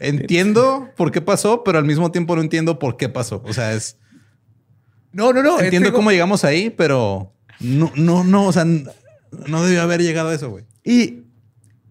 entiendo 0.00 0.88
por 0.96 1.10
qué 1.12 1.20
pasó, 1.20 1.62
pero 1.64 1.78
al 1.78 1.84
mismo 1.84 2.10
tiempo 2.10 2.34
no 2.36 2.42
entiendo 2.42 2.78
por 2.78 2.96
qué 2.96 3.08
pasó. 3.08 3.42
O 3.46 3.52
sea, 3.52 3.72
es, 3.74 3.96
No, 5.12 5.32
no, 5.32 5.42
no. 5.42 5.60
entiendo 5.60 5.88
Tengo- 5.88 5.96
cómo 5.98 6.10
llegamos 6.10 6.44
ahí, 6.44 6.70
pero 6.70 7.32
no, 7.60 7.92
no, 7.96 8.24
no, 8.24 8.46
o 8.46 8.52
sea, 8.52 8.64
no 8.64 9.62
debió 9.64 9.82
haber 9.82 10.02
llegado 10.02 10.30
a 10.30 10.34
eso, 10.34 10.50
güey. 10.50 10.64
Y 10.84 11.24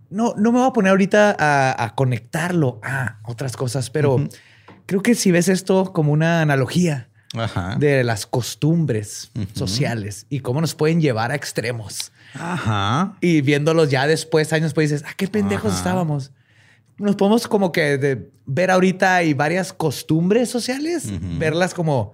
no, 0.10 0.34
no 0.38 0.52
me 0.52 0.60
voy 0.60 0.68
a 0.68 0.74
poner 0.74 0.90
ahorita 0.92 1.36
a, 1.38 1.84
a 1.84 1.96
conectarlo 1.96 2.80
a 2.84 3.20
otras 3.26 3.56
cosas, 3.56 3.90
pero 3.90 4.28
creo 4.86 5.02
que 5.02 5.14
si 5.16 5.32
ves 5.32 5.48
esto 5.50 5.94
como 5.94 6.12
una 6.12 6.42
analogía 6.42 7.10
Ajá. 7.36 7.76
de 7.78 8.04
las 8.04 8.26
costumbres 8.26 9.32
sociales 9.54 10.26
y 10.30 10.40
cómo 10.40 10.62
nos 10.62 10.74
pueden 10.74 11.00
llevar 11.00 11.32
a 11.32 11.36
extremos. 11.36 12.12
Ajá. 12.34 13.18
Y 13.22 13.42
viéndolos 13.42 13.90
ya 13.92 14.08
después, 14.08 14.52
años 14.54 14.66
después, 14.70 14.90
dices, 14.90 15.06
ah, 15.08 15.14
qué 15.16 15.28
pendejos 15.28 15.72
Ajá. 15.72 15.78
estábamos. 15.78 16.32
Nos 17.00 17.16
podemos 17.16 17.48
como 17.48 17.72
que 17.72 17.98
de 17.98 18.32
ver 18.46 18.70
ahorita 18.72 19.16
hay 19.16 19.34
varias 19.34 19.72
costumbres 19.74 20.50
sociales, 20.50 21.06
verlas 21.40 21.74
como, 21.74 22.14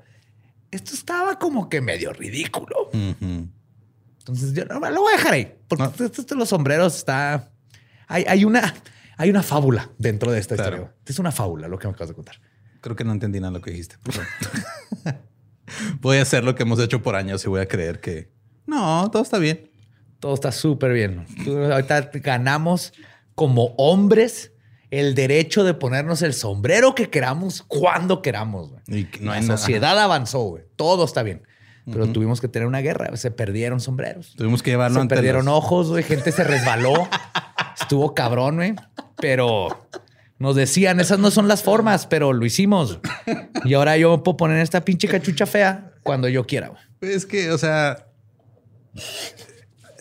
esto 0.72 0.94
estaba 0.94 1.38
como 1.40 1.68
que 1.70 1.82
medio 1.82 2.14
ridículo. 2.14 2.90
Entonces 2.94 4.54
yo 4.54 4.66
no, 4.66 4.80
lo 4.90 5.02
voy 5.02 5.14
a 5.14 5.18
dejar 5.18 5.34
ahí, 5.34 5.56
porque 5.68 5.84
No. 5.84 6.06
esto, 6.06 6.22
de 6.24 6.36
los 6.36 6.50
sombreros 6.50 6.96
está... 6.98 7.52
Hay, 8.08 8.24
hay, 8.28 8.46
una, 8.46 8.74
hay 9.18 9.30
una 9.32 9.42
fábula 9.44 9.90
dentro 9.98 10.32
de 10.32 10.40
esta 10.40 10.56
Claro. 10.56 10.76
historia. 10.78 10.96
Es 11.06 11.20
una 11.20 11.32
fábula 11.32 11.68
lo 11.68 11.78
que 11.80 11.88
me 11.88 11.94
acabas 11.94 12.10
de 12.10 12.16
contar. 12.16 12.40
Creo 12.82 12.96
que 12.96 13.04
no 13.04 13.12
entendí 13.12 13.40
nada 13.40 13.52
lo 13.52 13.62
que 13.62 13.72
dijiste. 13.72 13.96
voy 16.02 16.18
a 16.18 16.22
hacer 16.22 16.44
lo 16.44 16.54
que 16.56 16.64
hemos 16.64 16.80
hecho 16.80 17.02
por 17.02 17.16
años 17.16 17.44
y 17.46 17.50
voy 17.50 17.62
a 17.62 17.68
creer 17.68 18.00
que 18.00 18.32
no, 18.68 19.10
todo 19.12 19.22
está 19.24 19.38
bien. 19.38 19.70
Todo 20.20 20.34
está 20.34 20.52
súper 20.52 20.92
bien. 20.94 21.26
Ahorita 21.72 22.10
ganamos 22.16 22.94
como 23.36 23.76
hombres 23.78 24.52
el 25.00 25.16
derecho 25.16 25.64
de 25.64 25.74
ponernos 25.74 26.22
el 26.22 26.34
sombrero 26.34 26.96
que 26.96 27.10
queramos 27.10 27.64
cuando 27.68 28.22
queramos. 28.22 28.72
Y 28.88 29.08
no 29.22 29.32
La 29.34 29.42
nada- 29.42 29.58
sociedad 29.58 30.00
avanzó, 30.00 30.40
güey. 30.44 30.64
Todo 30.76 31.06
está 31.06 31.24
bien. 31.24 31.44
Pero 31.92 32.08
tuvimos 32.08 32.42
que 32.42 32.48
tener 32.48 32.68
una 32.68 32.80
guerra. 32.82 33.16
Se 33.16 33.30
perdieron 33.30 33.80
sombreros. 33.80 34.34
Tuvimos 34.36 34.64
que 34.64 34.72
llevarlo 34.72 34.96
Se 34.96 35.02
ante 35.02 35.14
perdieron 35.16 35.46
los- 35.46 35.54
ojos, 35.56 35.90
güey. 35.90 36.04
Gente 36.04 36.32
se 36.32 36.44
resbaló. 36.44 36.94
Estuvo 37.80 38.16
cabrón, 38.16 38.56
güey. 38.56 38.74
Pero 39.18 39.88
nos 40.40 40.56
decían, 40.56 41.00
esas 41.00 41.20
no 41.20 41.30
son 41.30 41.48
las 41.48 41.62
formas, 41.62 42.08
pero 42.08 42.34
lo 42.34 42.44
hicimos. 42.46 43.00
Y 43.66 43.76
ahora 43.76 43.98
yo 43.98 44.24
puedo 44.24 44.36
poner 44.38 44.62
esta 44.62 44.82
pinche 44.84 45.08
cachucha 45.08 45.46
fea 45.46 45.92
cuando 46.02 46.28
yo 46.28 46.46
quiera, 46.48 46.70
güey. 46.70 46.82
Es 47.14 47.26
que, 47.28 47.52
o 47.52 47.58
sea, 47.60 48.08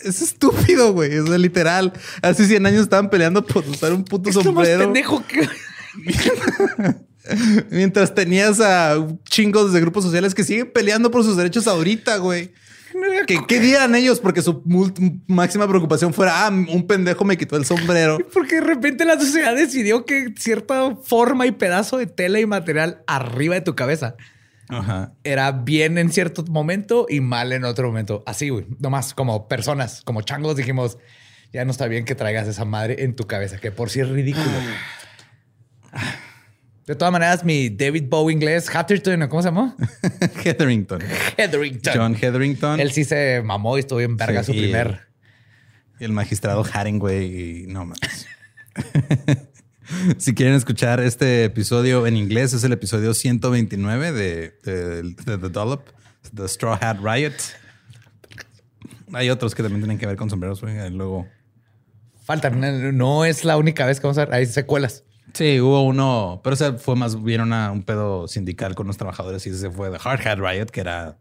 es 0.04 0.22
estúpido, 0.22 0.92
güey. 0.92 1.14
Es 1.14 1.28
literal. 1.28 1.92
Hace 2.22 2.46
100 2.46 2.66
años 2.66 2.82
estaban 2.82 3.10
peleando 3.10 3.44
por 3.44 3.66
usar 3.68 3.92
un 3.92 4.04
puto 4.04 4.30
Es 4.30 4.36
lo 4.36 4.42
más 4.42 4.66
sombrero. 4.66 4.84
pendejo 4.84 5.24
que... 5.26 5.48
Mientras 7.70 8.14
tenías 8.14 8.60
a 8.60 9.06
chingos 9.24 9.72
de 9.72 9.80
grupos 9.80 10.04
sociales 10.04 10.34
que 10.34 10.44
siguen 10.44 10.70
peleando 10.70 11.10
por 11.10 11.24
sus 11.24 11.36
derechos 11.36 11.66
ahorita, 11.66 12.18
güey. 12.18 12.52
Que 13.26 13.38
qué 13.48 13.60
dieran 13.60 13.94
ellos 13.94 14.20
porque 14.20 14.42
su 14.42 14.62
máxima 15.26 15.66
preocupación 15.66 16.14
fuera, 16.14 16.46
ah, 16.46 16.50
un 16.50 16.86
pendejo 16.86 17.24
me 17.24 17.36
quitó 17.36 17.56
el 17.56 17.64
sombrero. 17.64 18.18
Porque 18.32 18.56
de 18.56 18.60
repente 18.60 19.04
la 19.04 19.18
sociedad 19.18 19.56
decidió 19.56 20.04
que 20.04 20.32
cierta 20.38 20.94
forma 21.02 21.46
y 21.46 21.50
pedazo 21.50 21.96
de 21.96 22.06
tela 22.06 22.38
y 22.38 22.46
material 22.46 23.02
arriba 23.08 23.56
de 23.56 23.62
tu 23.62 23.74
cabeza 23.74 24.14
Ajá. 24.68 25.12
era 25.24 25.52
bien 25.52 25.98
en 25.98 26.10
cierto 26.10 26.44
momento 26.44 27.06
y 27.08 27.20
mal 27.20 27.52
en 27.52 27.64
otro 27.64 27.86
momento. 27.88 28.22
Así, 28.26 28.48
güey. 28.48 28.66
Nomás 28.78 29.14
como 29.14 29.46
personas, 29.48 30.02
como 30.04 30.22
changos 30.22 30.56
dijimos, 30.56 30.98
ya 31.52 31.64
no 31.64 31.70
está 31.70 31.86
bien 31.86 32.04
que 32.04 32.14
traigas 32.14 32.48
esa 32.48 32.64
madre 32.64 33.04
en 33.04 33.14
tu 33.14 33.26
cabeza, 33.26 33.58
que 33.58 33.70
por 33.70 33.90
sí 33.90 34.00
es 34.00 34.08
ridículo. 34.08 34.44
De 36.86 36.94
todas 36.94 37.12
maneras, 37.12 37.44
mi 37.44 37.70
David 37.70 38.04
Bowie 38.10 38.34
inglés, 38.34 38.68
Hatterton, 38.68 39.22
¿o 39.22 39.28
¿cómo 39.30 39.40
se 39.40 39.48
llamó? 39.48 39.74
Hetherington. 40.44 41.00
Hetherington. 41.36 41.94
John 41.96 42.14
Hetherington. 42.14 42.78
Él 42.78 42.92
sí 42.92 43.04
se 43.04 43.40
mamó 43.42 43.78
y 43.78 43.80
estuvo 43.80 44.00
bien 44.00 44.18
verga 44.18 44.42
Sí, 44.42 44.52
su 44.52 44.58
y 44.58 44.62
primer. 44.64 45.00
el 45.98 46.12
magistrado 46.12 46.62
Haringway 46.70 47.62
y 47.62 47.66
no 47.68 47.86
más. 47.86 47.98
si 50.18 50.34
quieren 50.34 50.54
escuchar 50.54 51.00
este 51.00 51.44
episodio 51.44 52.06
en 52.06 52.16
inglés, 52.16 52.52
es 52.52 52.64
el 52.64 52.72
episodio 52.72 53.14
129 53.14 54.12
de, 54.12 54.54
de- 54.64 55.02
de 55.02 55.38
The 55.38 55.48
Dollop, 55.48 55.88
The 56.34 56.48
Straw 56.48 56.78
Hat 56.80 56.98
Riot. 57.02 57.32
Hay 59.12 59.30
otros 59.30 59.54
que 59.54 59.62
también 59.62 59.82
tienen 59.82 59.98
que 59.98 60.06
ver 60.06 60.16
con 60.16 60.30
sombreros. 60.30 60.60
güey. 60.60 60.90
Luego, 60.90 61.26
Faltan. 62.24 62.96
No 62.96 63.24
es 63.24 63.44
la 63.44 63.56
única 63.56 63.86
vez 63.86 64.00
que 64.00 64.06
vamos 64.06 64.18
a 64.18 64.24
ver. 64.24 64.34
Hay 64.34 64.46
secuelas. 64.46 65.04
sí, 65.34 65.60
hubo 65.60 65.82
uno, 65.82 66.40
pero 66.42 66.54
ese 66.54 66.72
fue 66.74 66.96
más 66.96 67.22
bien 67.22 67.40
una- 67.42 67.70
un 67.70 67.82
pedo 67.82 68.26
sindical 68.28 68.74
con 68.74 68.86
los 68.86 68.96
trabajadores 68.96 69.46
y 69.46 69.50
ese 69.50 69.70
fue 69.70 69.90
The 69.90 69.98
Hard 70.02 70.26
Hat 70.26 70.38
Riot, 70.38 70.66
que 70.66 70.80
era 70.80 71.18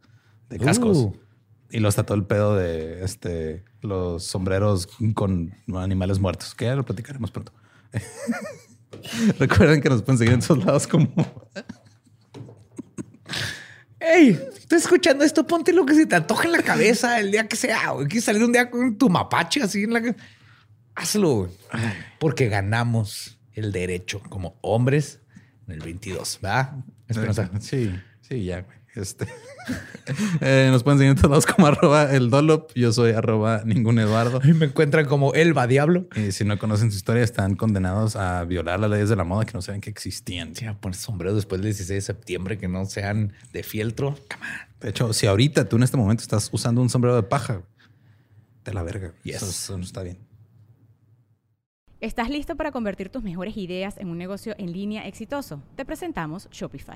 de 0.49 0.59
cascos. 0.59 0.97
Uh. 0.97 1.19
Y 1.71 1.79
los 1.79 1.89
está 1.93 2.03
todo 2.05 2.15
el 2.17 2.25
pedo 2.25 2.55
de 2.55 3.03
este, 3.03 3.63
los 3.81 4.23
sombreros 4.23 4.87
con 5.15 5.53
animales 5.75 6.19
muertos, 6.19 6.53
que 6.53 6.65
ya 6.65 6.75
lo 6.75 6.85
platicaremos 6.85 7.31
pronto. 7.31 7.51
Recuerden 9.39 9.81
que 9.81 9.89
nos 9.89 10.01
pueden 10.01 10.17
seguir 10.17 10.33
en 10.33 10.41
todos 10.41 10.63
lados 10.65 10.87
como 10.87 11.07
Ey, 13.99 14.39
estoy 14.57 14.79
escuchando 14.79 15.23
esto, 15.23 15.47
ponte 15.47 15.71
lo 15.71 15.85
que 15.85 15.95
se 15.95 16.05
te 16.05 16.15
antoje 16.15 16.47
en 16.47 16.51
la 16.51 16.61
cabeza 16.61 17.21
el 17.21 17.31
día 17.31 17.47
que 17.47 17.55
sea. 17.55 17.91
güey. 17.91 18.07
Quieres 18.07 18.25
salir 18.25 18.43
un 18.43 18.51
día 18.51 18.69
con 18.69 18.97
tu 18.97 19.09
mapache 19.09 19.61
así 19.63 19.83
en 19.83 19.93
la 19.93 20.01
Hazlo, 20.95 21.35
güey. 21.35 21.51
Porque 22.19 22.49
ganamos 22.49 23.39
el 23.53 23.71
derecho 23.71 24.21
como 24.27 24.57
hombres 24.61 25.21
en 25.67 25.75
el 25.75 25.79
22, 25.79 26.39
¿verdad? 26.41 26.75
Esperanza. 27.07 27.49
Sí, 27.61 27.97
sí, 28.21 28.43
ya, 28.43 28.61
güey. 28.61 28.77
Este. 28.95 29.27
Eh, 30.41 30.67
nos 30.69 30.83
pueden 30.83 30.99
seguir 30.99 31.11
en 31.11 31.15
todos 31.15 31.29
lados 31.29 31.45
como 31.45 31.65
arroba 31.65 32.13
el 32.13 32.29
dolop. 32.29 32.71
Yo 32.75 32.91
soy 32.91 33.11
arroba 33.11 33.61
ningún 33.63 33.97
Eduardo. 33.99 34.41
Y 34.43 34.51
me 34.53 34.65
encuentran 34.65 35.05
como 35.05 35.33
Elba 35.33 35.65
Diablo. 35.65 36.07
Y 36.17 36.33
si 36.33 36.43
no 36.43 36.59
conocen 36.59 36.91
su 36.91 36.97
historia, 36.97 37.23
están 37.23 37.55
condenados 37.55 38.17
a 38.17 38.43
violar 38.43 38.81
las 38.81 38.89
leyes 38.89 39.07
de 39.07 39.15
la 39.15 39.23
moda 39.23 39.45
que 39.45 39.53
no 39.53 39.61
saben 39.61 39.79
que 39.79 39.89
existían. 39.89 40.53
Sí, 40.55 40.65
a 40.65 40.73
poner 40.73 40.97
sombreros 40.97 41.37
después 41.37 41.61
del 41.61 41.67
16 41.67 41.95
de 41.95 42.01
septiembre 42.01 42.57
que 42.57 42.67
no 42.67 42.85
sean 42.85 43.31
de 43.53 43.63
fieltro. 43.63 44.09
Come 44.29 44.45
on. 44.45 44.79
De 44.81 44.89
hecho, 44.89 45.13
si 45.13 45.25
ahorita 45.25 45.69
tú 45.69 45.77
en 45.77 45.83
este 45.83 45.95
momento 45.95 46.21
estás 46.21 46.49
usando 46.51 46.81
un 46.81 46.89
sombrero 46.89 47.15
de 47.15 47.23
paja, 47.23 47.61
de 48.65 48.73
la 48.73 48.83
verga. 48.83 49.13
Yes. 49.23 49.37
Eso, 49.37 49.45
eso 49.45 49.77
no 49.77 49.85
está 49.85 50.03
bien. 50.03 50.17
¿Estás 52.01 52.29
listo 52.29 52.57
para 52.57 52.73
convertir 52.73 53.07
tus 53.07 53.23
mejores 53.23 53.55
ideas 53.55 53.97
en 53.97 54.09
un 54.09 54.17
negocio 54.17 54.55
en 54.57 54.73
línea 54.73 55.07
exitoso? 55.07 55.63
Te 55.77 55.85
presentamos 55.85 56.49
Shopify. 56.51 56.95